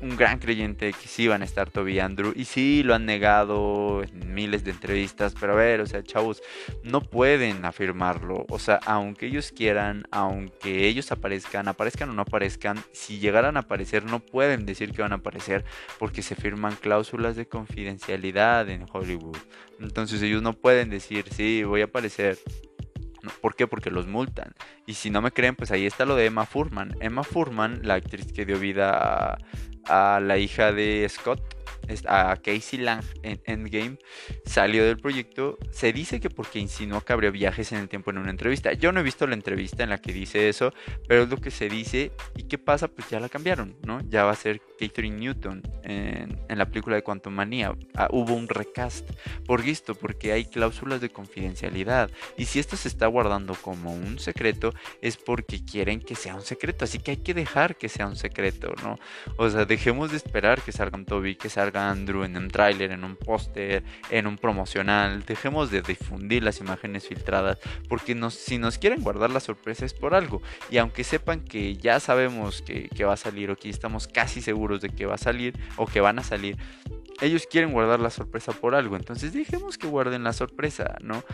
un 0.00 0.16
gran 0.16 0.38
creyente 0.38 0.86
de 0.86 0.92
que 0.92 1.08
sí 1.08 1.28
van 1.28 1.42
a 1.42 1.44
estar 1.44 1.70
Toby 1.70 1.94
y 1.94 2.00
Andrew. 2.00 2.32
Y 2.34 2.44
sí 2.44 2.82
lo 2.82 2.94
han 2.94 3.06
negado 3.06 4.02
en 4.02 4.34
miles 4.34 4.64
de 4.64 4.70
entrevistas. 4.70 5.34
Pero 5.38 5.52
a 5.54 5.56
ver, 5.56 5.80
o 5.80 5.86
sea, 5.86 6.02
chavos, 6.02 6.42
no 6.82 7.00
pueden 7.00 7.64
afirmarlo. 7.64 8.46
O 8.48 8.58
sea, 8.58 8.80
aunque 8.86 9.26
ellos 9.26 9.52
quieran, 9.52 10.06
aunque 10.10 10.86
ellos 10.86 11.10
aparezcan, 11.12 11.68
aparezcan 11.68 12.10
o 12.10 12.12
no 12.12 12.22
aparezcan, 12.22 12.78
si 12.92 13.18
llegaran 13.18 13.56
a 13.56 13.60
aparecer, 13.60 14.04
no 14.04 14.20
pueden 14.20 14.66
decir 14.66 14.92
que 14.92 15.02
van 15.02 15.12
a 15.12 15.16
aparecer 15.16 15.64
porque 15.98 16.22
se 16.22 16.34
firman 16.34 16.76
cláusulas 16.76 17.36
de 17.36 17.46
confidencialidad 17.46 18.68
en 18.68 18.86
Hollywood. 18.92 19.38
Entonces 19.80 20.22
ellos 20.22 20.42
no 20.42 20.52
pueden 20.52 20.90
decir, 20.90 21.24
sí, 21.30 21.62
voy 21.64 21.82
a 21.82 21.84
aparecer. 21.84 22.38
¿Por 23.40 23.54
qué? 23.54 23.66
Porque 23.66 23.90
los 23.90 24.06
multan. 24.06 24.54
Y 24.88 24.94
si 24.94 25.10
no 25.10 25.20
me 25.20 25.30
creen, 25.32 25.54
pues 25.54 25.70
ahí 25.70 25.84
está 25.84 26.06
lo 26.06 26.16
de 26.16 26.24
Emma 26.24 26.46
Furman. 26.46 26.96
Emma 27.00 27.22
Furman, 27.22 27.80
la 27.82 27.92
actriz 27.92 28.32
que 28.32 28.46
dio 28.46 28.58
vida 28.58 29.36
a, 29.84 30.18
la 30.18 30.38
hija 30.38 30.72
de 30.72 31.06
Scott, 31.10 31.42
a 32.06 32.34
Casey 32.36 32.78
Lang 32.78 33.04
en 33.22 33.38
Endgame, 33.44 33.98
salió 34.46 34.86
del 34.86 34.96
proyecto. 34.96 35.58
Se 35.72 35.92
dice 35.92 36.20
que 36.20 36.30
porque 36.30 36.58
insinuó 36.58 37.02
que 37.02 37.12
habría 37.12 37.30
viajes 37.30 37.70
en 37.72 37.80
el 37.80 37.90
tiempo 37.90 38.12
en 38.12 38.16
una 38.16 38.30
entrevista. 38.30 38.72
Yo 38.72 38.90
no 38.90 39.00
he 39.00 39.02
visto 39.02 39.26
la 39.26 39.34
entrevista 39.34 39.82
en 39.82 39.90
la 39.90 39.98
que 39.98 40.14
dice 40.14 40.48
eso, 40.48 40.72
pero 41.06 41.24
es 41.24 41.28
lo 41.28 41.36
que 41.36 41.50
se 41.50 41.68
dice. 41.68 42.12
¿Y 42.34 42.44
qué 42.44 42.56
pasa? 42.56 42.88
Pues 42.88 43.10
ya 43.10 43.20
la 43.20 43.28
cambiaron, 43.28 43.76
¿no? 43.84 44.00
Ya 44.08 44.24
va 44.24 44.30
a 44.30 44.36
ser 44.36 44.62
Catherine 44.78 45.18
Newton 45.18 45.62
en, 45.82 46.38
la 46.48 46.66
película 46.66 46.96
de 46.96 47.02
Quantum 47.02 47.34
Manía. 47.34 47.74
Ah, 47.94 48.08
hubo 48.10 48.34
un 48.34 48.48
recast. 48.48 49.10
¿Por 49.44 49.60
esto? 49.60 49.94
Porque 49.94 50.32
hay 50.32 50.46
cláusulas 50.46 51.00
de 51.00 51.10
confidencialidad. 51.10 52.10
Y 52.36 52.46
si 52.46 52.58
esto 52.58 52.76
se 52.76 52.88
está 52.88 53.06
guardando 53.06 53.54
como 53.54 53.92
un 53.92 54.18
secreto, 54.18 54.72
es 55.00 55.16
porque 55.16 55.64
quieren 55.64 56.00
que 56.00 56.14
sea 56.14 56.34
un 56.34 56.42
secreto. 56.42 56.84
Así 56.84 56.98
que 56.98 57.12
hay 57.12 57.16
que 57.18 57.34
dejar 57.34 57.76
que 57.76 57.88
sea 57.88 58.06
un 58.06 58.16
secreto, 58.16 58.74
¿no? 58.82 58.98
O 59.36 59.48
sea, 59.48 59.64
dejemos 59.64 60.10
de 60.10 60.16
esperar 60.16 60.62
que 60.62 60.72
salgan 60.72 61.04
Toby, 61.04 61.36
que 61.36 61.48
salga 61.48 61.90
Andrew 61.90 62.24
en 62.24 62.36
un 62.36 62.48
tráiler, 62.48 62.92
en 62.92 63.04
un 63.04 63.16
póster, 63.16 63.82
en 64.10 64.26
un 64.26 64.38
promocional. 64.38 65.24
Dejemos 65.24 65.70
de 65.70 65.82
difundir 65.82 66.42
las 66.42 66.60
imágenes 66.60 67.06
filtradas 67.06 67.58
porque 67.88 68.18
si 68.30 68.58
nos 68.58 68.78
quieren 68.78 69.02
guardar 69.02 69.30
la 69.30 69.40
sorpresa 69.40 69.84
es 69.84 69.94
por 69.94 70.14
algo. 70.14 70.42
Y 70.70 70.78
aunque 70.78 71.04
sepan 71.04 71.40
que 71.40 71.76
ya 71.76 72.00
sabemos 72.00 72.62
que, 72.62 72.88
que 72.88 73.04
va 73.04 73.14
a 73.14 73.16
salir 73.16 73.50
o 73.50 73.56
que 73.56 73.68
estamos 73.68 74.08
casi 74.08 74.40
seguros 74.42 74.80
de 74.80 74.90
que 74.90 75.06
va 75.06 75.14
a 75.14 75.18
salir 75.18 75.58
o 75.76 75.86
que 75.86 76.00
van 76.00 76.18
a 76.18 76.24
salir, 76.24 76.56
ellos 77.20 77.46
quieren 77.50 77.72
guardar 77.72 78.00
la 78.00 78.10
sorpresa 78.10 78.52
por 78.52 78.74
algo. 78.74 78.96
Entonces 78.96 79.32
dejemos 79.32 79.78
que 79.78 79.86
guarden 79.86 80.24
la 80.24 80.32
sorpresa, 80.32 80.96
¿no? 81.00 81.24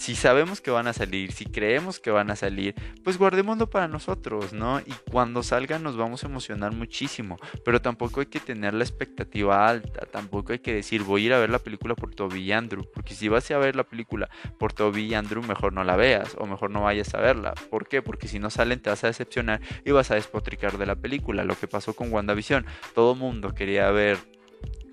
Si 0.00 0.14
sabemos 0.14 0.62
que 0.62 0.70
van 0.70 0.86
a 0.86 0.94
salir, 0.94 1.30
si 1.32 1.44
creemos 1.44 2.00
que 2.00 2.10
van 2.10 2.30
a 2.30 2.36
salir, 2.36 2.74
pues 3.04 3.18
guardémoslo 3.18 3.68
para 3.68 3.86
nosotros, 3.86 4.54
¿no? 4.54 4.80
Y 4.80 4.94
cuando 5.10 5.42
salgan 5.42 5.82
nos 5.82 5.98
vamos 5.98 6.24
a 6.24 6.26
emocionar 6.26 6.72
muchísimo, 6.72 7.36
pero 7.66 7.82
tampoco 7.82 8.20
hay 8.20 8.26
que 8.26 8.40
tener 8.40 8.72
la 8.72 8.82
expectativa 8.82 9.68
alta, 9.68 10.06
tampoco 10.06 10.52
hay 10.52 10.60
que 10.60 10.72
decir 10.72 11.02
voy 11.02 11.24
a 11.24 11.26
ir 11.26 11.32
a 11.34 11.38
ver 11.38 11.50
la 11.50 11.58
película 11.58 11.94
por 11.94 12.14
Toby 12.14 12.40
y 12.40 12.52
Andrew, 12.52 12.88
porque 12.94 13.12
si 13.12 13.28
vas 13.28 13.50
a 13.50 13.58
ver 13.58 13.76
la 13.76 13.84
película 13.84 14.30
por 14.58 14.72
Toby 14.72 15.02
y 15.02 15.12
Andrew, 15.12 15.42
mejor 15.42 15.74
no 15.74 15.84
la 15.84 15.96
veas 15.96 16.34
o 16.38 16.46
mejor 16.46 16.70
no 16.70 16.80
vayas 16.80 17.12
a 17.12 17.20
verla. 17.20 17.52
¿Por 17.68 17.86
qué? 17.86 18.00
Porque 18.00 18.26
si 18.26 18.38
no 18.38 18.48
salen 18.48 18.80
te 18.80 18.88
vas 18.88 19.04
a 19.04 19.08
decepcionar 19.08 19.60
y 19.84 19.90
vas 19.90 20.10
a 20.10 20.14
despotricar 20.14 20.78
de 20.78 20.86
la 20.86 20.96
película, 20.96 21.44
lo 21.44 21.58
que 21.58 21.68
pasó 21.68 21.94
con 21.94 22.10
WandaVision. 22.10 22.64
Todo 22.94 23.14
mundo 23.14 23.52
quería 23.54 23.90
ver 23.90 24.16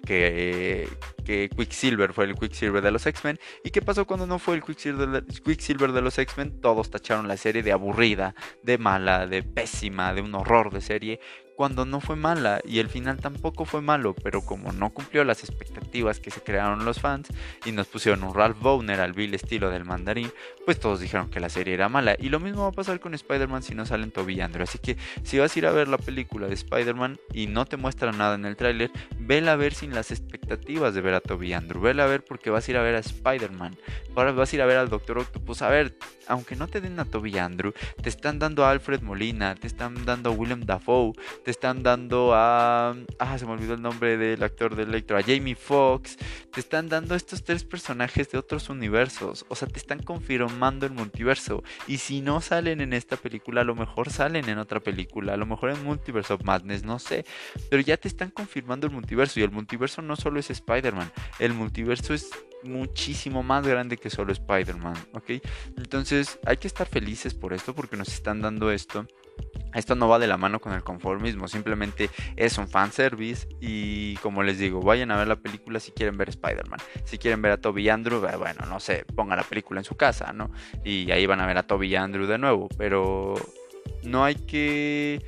que, 0.07 0.87
que 1.25 1.49
Quicksilver 1.49 2.13
fue 2.13 2.25
el 2.25 2.35
Quicksilver 2.35 2.81
de 2.81 2.91
los 2.91 3.05
X-Men. 3.05 3.37
¿Y 3.63 3.71
qué 3.71 3.81
pasó 3.81 4.07
cuando 4.07 4.25
no 4.25 4.39
fue 4.39 4.55
el 4.55 4.63
Quicksilver 4.63 5.09
de, 5.09 5.41
Quicksilver 5.41 5.91
de 5.91 6.01
los 6.01 6.17
X-Men? 6.17 6.61
Todos 6.61 6.89
tacharon 6.89 7.27
la 7.27 7.35
serie 7.35 7.61
de 7.61 7.73
aburrida, 7.73 8.33
de 8.63 8.77
mala, 8.77 9.27
de 9.27 9.43
pésima, 9.43 10.13
de 10.13 10.21
un 10.21 10.33
horror 10.33 10.71
de 10.71 10.81
serie 10.81 11.19
cuando 11.57 11.85
no 11.85 12.01
fue 12.01 12.15
mala 12.15 12.61
y 12.63 12.77
el 12.77 12.87
final 12.87 13.17
tampoco 13.17 13.65
fue 13.65 13.81
malo, 13.81 14.13
pero 14.13 14.41
como 14.41 14.71
no 14.73 14.91
cumplió 14.91 15.23
las 15.23 15.43
expectativas 15.43 16.19
que 16.19 16.29
se 16.29 16.41
crearon 16.41 16.85
los 16.85 16.99
fans 16.99 17.29
y 17.65 17.71
nos 17.71 17.87
pusieron 17.87 18.23
un 18.23 18.35
Ralph 18.35 18.59
Bowner 18.61 18.99
al 19.01 19.13
vil 19.13 19.33
estilo 19.33 19.71
del 19.71 19.83
mandarín, 19.83 20.31
pues 20.65 20.79
todos 20.79 20.99
dijeron 20.99 21.31
que 21.31 21.39
la 21.39 21.49
serie 21.49 21.73
era 21.73 21.89
mala. 21.89 22.15
Y 22.19 22.29
lo 22.29 22.39
mismo 22.39 22.61
va 22.61 22.67
a 22.67 22.73
pasar 22.73 22.99
con 22.99 23.15
Spider-Man 23.15 23.63
si 23.63 23.73
no 23.73 23.87
salen 23.87 24.11
Toby 24.11 24.39
Andrew. 24.39 24.61
Así 24.61 24.77
que 24.77 24.97
si 25.23 25.39
vas 25.39 25.55
a 25.55 25.59
ir 25.59 25.65
a 25.65 25.71
ver 25.71 25.87
la 25.87 25.97
película 25.97 26.45
de 26.45 26.53
Spider-Man 26.53 27.19
y 27.33 27.47
no 27.47 27.65
te 27.65 27.75
muestran 27.75 28.19
nada 28.19 28.35
en 28.35 28.45
el 28.45 28.55
tráiler, 28.55 28.91
vela 29.17 29.53
a 29.53 29.55
ver 29.55 29.73
sin 29.73 29.95
las 29.95 30.11
expectativas 30.11 30.93
de 30.93 31.01
ver 31.01 31.15
a 31.15 31.21
Toby 31.21 31.53
Andrew. 31.53 31.81
Vela 31.81 32.03
a 32.03 32.07
ver 32.07 32.23
porque 32.23 32.51
vas 32.51 32.67
a 32.67 32.71
ir 32.71 32.77
a 32.77 32.83
ver 32.83 32.93
a 32.93 32.99
Spider-Man. 32.99 33.75
Ahora 34.15 34.31
vas 34.31 34.53
a 34.53 34.55
ir 34.55 34.61
a 34.61 34.67
ver 34.67 34.77
al 34.77 34.89
Doctor 34.89 35.17
Octopus. 35.17 35.63
A 35.63 35.69
ver, 35.69 35.97
aunque 36.27 36.55
no 36.55 36.67
te 36.67 36.81
den 36.81 36.99
a 36.99 37.05
Toby 37.05 37.37
Andrew, 37.39 37.73
te 38.01 38.09
están 38.09 38.37
dando 38.37 38.65
a 38.65 38.71
Alfred 38.71 39.01
Molina, 39.01 39.55
te 39.55 39.67
están 39.67 40.05
dando 40.05 40.29
a 40.29 40.33
William 40.33 40.61
Dafoe, 40.65 41.13
te 41.47 41.51
están 41.51 41.81
dando 41.81 42.33
a. 42.33 42.93
Ah, 43.19 43.37
se 43.37 43.45
me 43.45 43.53
olvidó 43.53 43.75
el 43.75 43.81
nombre 43.81 44.17
del 44.17 44.43
actor 44.43 44.75
de 44.75 44.83
Electro, 44.83 45.17
a 45.17 45.21
Jamie 45.21 45.55
Foxx. 45.55 46.17
Te 46.51 46.59
están 46.59 46.89
dando 46.89 47.15
estos 47.15 47.45
tres 47.45 47.63
personajes 47.63 48.29
de 48.29 48.37
otros 48.37 48.67
universos. 48.67 49.45
O 49.47 49.55
sea, 49.55 49.69
te 49.69 49.79
están 49.79 50.03
confirmando 50.03 50.85
el 50.85 50.91
multiverso. 50.91 51.63
Y 51.87 51.99
si 51.99 52.19
no 52.19 52.41
salen 52.41 52.81
en 52.81 52.91
esta 52.91 53.15
película, 53.15 53.61
a 53.61 53.63
lo 53.63 53.75
mejor 53.75 54.09
salen 54.09 54.49
en 54.49 54.57
otra 54.57 54.81
película. 54.81 55.35
A 55.35 55.37
lo 55.37 55.45
mejor 55.45 55.69
en 55.69 55.85
Multiverse 55.85 56.33
of 56.33 56.43
Madness, 56.43 56.83
no 56.83 56.99
sé. 56.99 57.23
Pero 57.69 57.81
ya 57.81 57.95
te 57.95 58.09
están 58.09 58.29
confirmando 58.29 58.85
el 58.85 58.91
multiverso. 58.91 59.39
Y 59.39 59.43
el 59.43 59.51
multiverso 59.51 60.01
no 60.01 60.17
solo 60.17 60.41
es 60.41 60.49
Spider-Man. 60.49 61.13
El 61.39 61.53
multiverso 61.53 62.13
es 62.13 62.29
muchísimo 62.63 63.41
más 63.41 63.65
grande 63.65 63.95
que 63.95 64.09
solo 64.09 64.33
Spider-Man. 64.33 64.95
Entonces 65.77 66.39
hay 66.45 66.57
que 66.57 66.67
estar 66.67 66.87
felices 66.87 67.33
por 67.33 67.53
esto 67.53 67.73
porque 67.73 67.95
nos 67.95 68.09
están 68.09 68.41
dando 68.41 68.69
esto 68.69 69.07
esto 69.79 69.95
no 69.95 70.07
va 70.07 70.19
de 70.19 70.27
la 70.27 70.37
mano 70.37 70.59
con 70.59 70.73
el 70.73 70.83
conformismo, 70.83 71.47
simplemente 71.47 72.09
es 72.35 72.57
un 72.57 72.67
fanservice 72.67 73.47
y 73.59 74.15
como 74.17 74.43
les 74.43 74.57
digo, 74.59 74.81
vayan 74.81 75.11
a 75.11 75.17
ver 75.17 75.27
la 75.27 75.35
película 75.35 75.79
si 75.79 75.91
quieren 75.91 76.17
ver 76.17 76.29
Spider-Man. 76.29 76.79
Si 77.05 77.17
quieren 77.17 77.41
ver 77.41 77.53
a 77.53 77.57
Toby 77.57 77.83
y 77.83 77.89
Andrew, 77.89 78.25
eh, 78.25 78.35
bueno, 78.35 78.65
no 78.67 78.79
sé, 78.79 79.05
pongan 79.15 79.37
la 79.37 79.43
película 79.43 79.79
en 79.79 79.85
su 79.85 79.95
casa, 79.95 80.33
¿no? 80.33 80.51
Y 80.83 81.11
ahí 81.11 81.25
van 81.25 81.41
a 81.41 81.45
ver 81.45 81.57
a 81.57 81.63
Toby 81.63 81.87
y 81.87 81.95
Andrew 81.95 82.27
de 82.27 82.37
nuevo, 82.37 82.69
pero 82.77 83.35
no 84.03 84.23
hay 84.23 84.35
que 84.35 85.21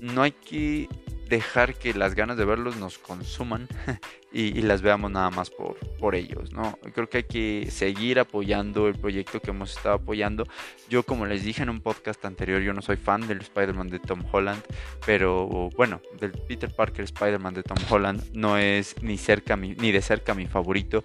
no 0.00 0.22
hay 0.22 0.32
que 0.32 0.88
dejar 1.28 1.74
que 1.74 1.94
las 1.94 2.14
ganas 2.14 2.36
de 2.36 2.44
verlos 2.44 2.76
nos 2.76 2.98
consuman 2.98 3.68
y, 4.36 4.60
las 4.62 4.82
veamos 4.82 5.10
nada 5.10 5.30
más 5.30 5.48
por, 5.48 5.78
por 5.98 6.14
ellos, 6.14 6.52
¿no? 6.52 6.78
Creo 6.94 7.08
que 7.08 7.18
hay 7.18 7.24
que 7.24 7.68
seguir 7.70 8.18
apoyando 8.18 8.86
el 8.86 8.94
proyecto 8.98 9.40
que 9.40 9.50
hemos 9.50 9.74
estado 9.74 9.94
apoyando. 9.94 10.46
Yo, 10.90 11.04
como 11.04 11.24
les 11.24 11.42
dije 11.42 11.62
en 11.62 11.70
un 11.70 11.80
podcast 11.80 12.22
anterior, 12.26 12.60
yo 12.60 12.74
no 12.74 12.82
soy 12.82 12.96
fan 12.96 13.26
del 13.26 13.40
Spider-Man 13.40 13.88
de 13.88 13.98
Tom 13.98 14.22
Holland, 14.30 14.62
pero 15.06 15.70
bueno, 15.76 16.02
del 16.20 16.32
Peter 16.32 16.70
Parker 16.70 17.04
Spider-Man 17.04 17.54
de 17.54 17.62
Tom 17.62 17.78
Holland 17.88 18.22
no 18.34 18.58
es 18.58 19.00
ni 19.02 19.16
cerca 19.16 19.56
ni 19.56 19.92
de 19.92 20.02
cerca 20.02 20.34
mi 20.34 20.46
favorito. 20.46 21.02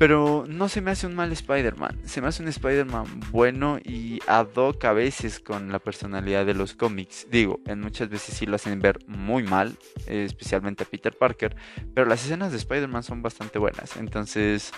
Pero 0.00 0.46
no 0.48 0.70
se 0.70 0.80
me 0.80 0.92
hace 0.92 1.06
un 1.06 1.14
mal 1.14 1.30
Spider-Man. 1.30 2.00
Se 2.06 2.22
me 2.22 2.28
hace 2.28 2.42
un 2.42 2.48
Spider-Man 2.48 3.04
bueno 3.32 3.78
y 3.84 4.18
ad 4.26 4.48
hoc 4.54 4.82
a 4.86 4.94
veces 4.94 5.40
con 5.40 5.70
la 5.70 5.78
personalidad 5.78 6.46
de 6.46 6.54
los 6.54 6.72
cómics. 6.72 7.26
Digo, 7.30 7.60
en 7.66 7.80
muchas 7.80 8.08
veces 8.08 8.34
sí 8.34 8.46
lo 8.46 8.56
hacen 8.56 8.80
ver 8.80 8.98
muy 9.06 9.42
mal, 9.42 9.76
especialmente 10.06 10.84
a 10.84 10.86
Peter 10.86 11.14
Parker. 11.14 11.54
Pero 11.94 12.08
las 12.08 12.24
escenas 12.24 12.50
de 12.50 12.56
Spider-Man 12.56 13.02
son 13.02 13.20
bastante 13.20 13.58
buenas. 13.58 13.98
Entonces, 13.98 14.72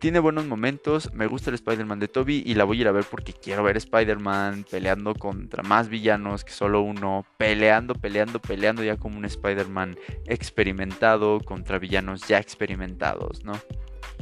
tiene 0.00 0.18
buenos 0.18 0.46
momentos. 0.46 1.14
Me 1.14 1.28
gusta 1.28 1.50
el 1.50 1.54
Spider-Man 1.54 2.00
de 2.00 2.08
Toby 2.08 2.42
y 2.44 2.54
la 2.54 2.64
voy 2.64 2.78
a 2.78 2.80
ir 2.80 2.88
a 2.88 2.92
ver 2.92 3.04
porque 3.08 3.34
quiero 3.34 3.62
ver 3.62 3.76
Spider-Man 3.76 4.66
peleando 4.68 5.14
contra 5.14 5.62
más 5.62 5.88
villanos 5.88 6.42
que 6.42 6.50
solo 6.50 6.80
uno. 6.80 7.24
Peleando, 7.36 7.94
peleando, 7.94 8.40
peleando 8.40 8.82
ya 8.82 8.96
como 8.96 9.16
un 9.16 9.26
Spider-Man 9.26 9.96
experimentado 10.26 11.38
contra 11.38 11.78
villanos 11.78 12.26
ya 12.26 12.40
experimentados, 12.40 13.44
¿no? 13.44 13.52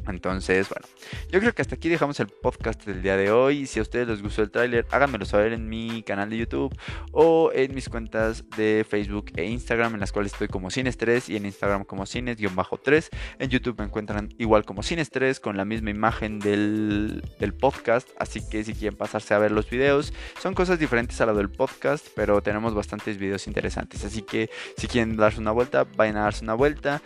Entonces, 0.09 0.68
bueno, 0.68 0.86
yo 1.30 1.40
creo 1.40 1.55
que 1.55 1.62
hasta 1.62 1.74
aquí 1.74 1.88
dejamos 1.88 2.18
el 2.20 2.26
podcast 2.26 2.84
del 2.84 3.03
día 3.03 3.16
de 3.16 3.30
hoy. 3.30 3.66
Si 3.66 3.78
a 3.78 3.82
ustedes 3.82 4.09
les 4.09 4.22
gustó 4.22 4.42
el 4.42 4.50
tráiler, 4.50 4.86
háganmelo 4.90 5.24
saber 5.24 5.53
en 5.53 5.68
mi 5.68 6.03
canal 6.03 6.30
de 6.30 6.38
YouTube 6.38 6.76
o 7.12 7.50
en 7.55 7.74
mis 7.74 7.88
cuentas 7.88 8.44
de 8.57 8.84
Facebook 8.88 9.32
e 9.36 9.44
Instagram, 9.44 9.94
en 9.94 10.00
las 10.00 10.12
cuales 10.12 10.32
estoy 10.32 10.48
como 10.48 10.68
Cines3 10.68 11.28
y 11.28 11.36
en 11.36 11.46
Instagram 11.46 11.84
como 11.84 12.05
Cines-3. 12.05 13.09
En 13.38 13.50
YouTube 13.50 13.78
me 13.78 13.84
encuentran 13.84 14.34
igual 14.38 14.64
como 14.64 14.82
Cines3 14.82 15.40
con 15.40 15.57
la 15.57 15.64
misma 15.64 15.90
imagen 15.90 16.38
del, 16.38 17.22
del 17.38 17.55
podcast. 17.55 18.09
Así 18.18 18.40
que 18.48 18.64
si 18.64 18.74
quieren 18.74 18.96
pasarse 18.96 19.34
a 19.34 19.38
ver 19.38 19.53
los 19.53 19.68
videos, 19.68 20.12
son 20.40 20.55
cosas 20.55 20.78
diferentes 20.78 21.20
a 21.20 21.26
lo 21.26 21.34
del 21.34 21.50
podcast, 21.50 22.07
pero 22.14 22.42
tenemos 22.42 22.74
bastantes 22.74 23.18
videos 23.18 23.46
interesantes. 23.46 24.05
Así 24.05 24.22
que 24.22 24.50
si 24.76 24.88
quieren 24.88 25.16
darse 25.16 25.40
una 25.40 25.53
vuelta, 25.53 25.84
vayan 25.96 26.16
a 26.16 26.22
darse 26.22 26.44
una 26.44 26.55
vuelta 26.55 27.03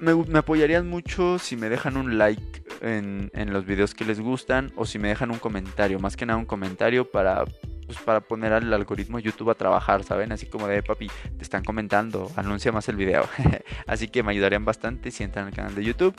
me, 0.00 0.38
apoyarían 0.38 0.88
mucho 0.88 1.38
si 1.38 1.56
me 1.56 1.68
dejan 1.68 1.96
un 1.96 2.18
like 2.18 2.62
en, 2.80 3.30
los 3.52 3.64
videos 3.64 3.94
que 3.94 4.04
les 4.04 4.20
gustan 4.20 4.72
o 4.76 4.86
si 4.86 4.98
me 4.98 5.08
dejan 5.08 5.30
un 5.30 5.38
comentario, 5.38 5.98
más 5.98 6.16
que 6.16 6.26
nada 6.26 6.38
un 6.38 6.46
comentario 6.46 7.10
para 7.10 7.44
pues 7.86 7.98
para 7.98 8.20
poner 8.20 8.52
al 8.52 8.72
algoritmo 8.72 9.20
YouTube 9.20 9.50
a 9.50 9.54
trabajar, 9.54 10.02
¿saben? 10.02 10.32
Así 10.32 10.46
como 10.46 10.66
de 10.66 10.82
papi, 10.82 11.08
te 11.38 11.44
están 11.44 11.62
comentando, 11.62 12.32
anuncia 12.34 12.72
más 12.72 12.88
el 12.88 12.96
video. 12.96 13.28
Así 13.86 14.08
que 14.08 14.24
me 14.24 14.32
ayudarían 14.32 14.64
bastante 14.64 15.12
si 15.12 15.22
entran 15.22 15.46
al 15.46 15.52
canal 15.54 15.72
de 15.72 15.84
YouTube. 15.84 16.12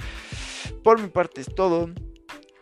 Por 0.82 1.02
mi 1.02 1.10
parte 1.10 1.42
es 1.42 1.54
todo. 1.54 1.90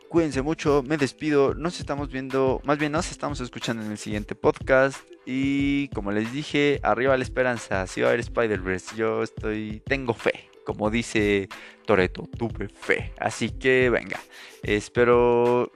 Cuídense 0.09 0.41
mucho, 0.41 0.83
me 0.87 0.97
despido. 0.97 1.53
Nos 1.53 1.79
estamos 1.79 2.11
viendo, 2.11 2.61
más 2.63 2.79
bien 2.79 2.93
nos 2.93 3.11
estamos 3.11 3.39
escuchando 3.41 3.85
en 3.85 3.91
el 3.91 3.99
siguiente 3.99 4.33
podcast. 4.33 4.97
Y 5.23 5.89
como 5.89 6.11
les 6.11 6.33
dije, 6.33 6.79
arriba 6.81 7.15
la 7.15 7.23
esperanza. 7.23 7.85
Si 7.85 8.01
va 8.01 8.07
a 8.07 8.09
haber 8.09 8.21
Spider-Verse, 8.21 8.95
yo 8.95 9.21
estoy, 9.21 9.83
tengo 9.85 10.15
fe 10.15 10.49
como 10.65 10.89
dice 10.89 11.47
Toreto, 11.85 12.27
tuve 12.37 12.67
fe. 12.67 13.13
Así 13.19 13.49
que 13.51 13.89
venga, 13.89 14.19
espero 14.63 15.71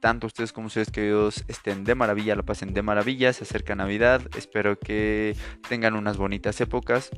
tanto 0.00 0.26
ustedes 0.26 0.52
como 0.52 0.68
ustedes 0.68 0.90
queridos 0.90 1.44
estén 1.48 1.84
de 1.84 1.94
maravilla, 1.94 2.36
lo 2.36 2.44
pasen 2.44 2.72
de 2.74 2.82
maravilla, 2.82 3.32
se 3.32 3.44
acerca 3.44 3.74
Navidad, 3.74 4.22
espero 4.36 4.78
que 4.78 5.34
tengan 5.68 5.94
unas 5.94 6.16
bonitas 6.16 6.60
épocas. 6.60 7.10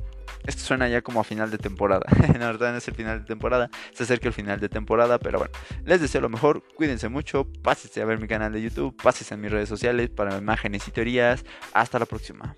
Esto 0.45 0.63
suena 0.63 0.87
ya 0.87 1.01
como 1.01 1.19
a 1.19 1.23
final 1.23 1.51
de 1.51 1.57
temporada, 1.57 2.05
la 2.39 2.47
verdad 2.47 2.71
no 2.71 2.77
es 2.77 2.87
el 2.87 2.95
final 2.95 3.19
de 3.19 3.25
temporada, 3.25 3.69
se 3.93 4.03
acerca 4.03 4.27
el 4.27 4.33
final 4.33 4.59
de 4.59 4.69
temporada, 4.69 5.19
pero 5.19 5.37
bueno, 5.37 5.53
les 5.85 6.01
deseo 6.01 6.21
lo 6.21 6.29
mejor, 6.29 6.63
cuídense 6.75 7.09
mucho, 7.09 7.45
pásense 7.61 8.01
a 8.01 8.05
ver 8.05 8.19
mi 8.19 8.27
canal 8.27 8.53
de 8.53 8.61
YouTube, 8.61 8.95
pásense 8.95 9.33
a 9.33 9.37
mis 9.37 9.51
redes 9.51 9.69
sociales 9.69 10.09
para 10.09 10.37
imágenes 10.37 10.87
y 10.87 10.91
teorías, 10.91 11.43
hasta 11.73 11.99
la 11.99 12.05
próxima. 12.05 12.55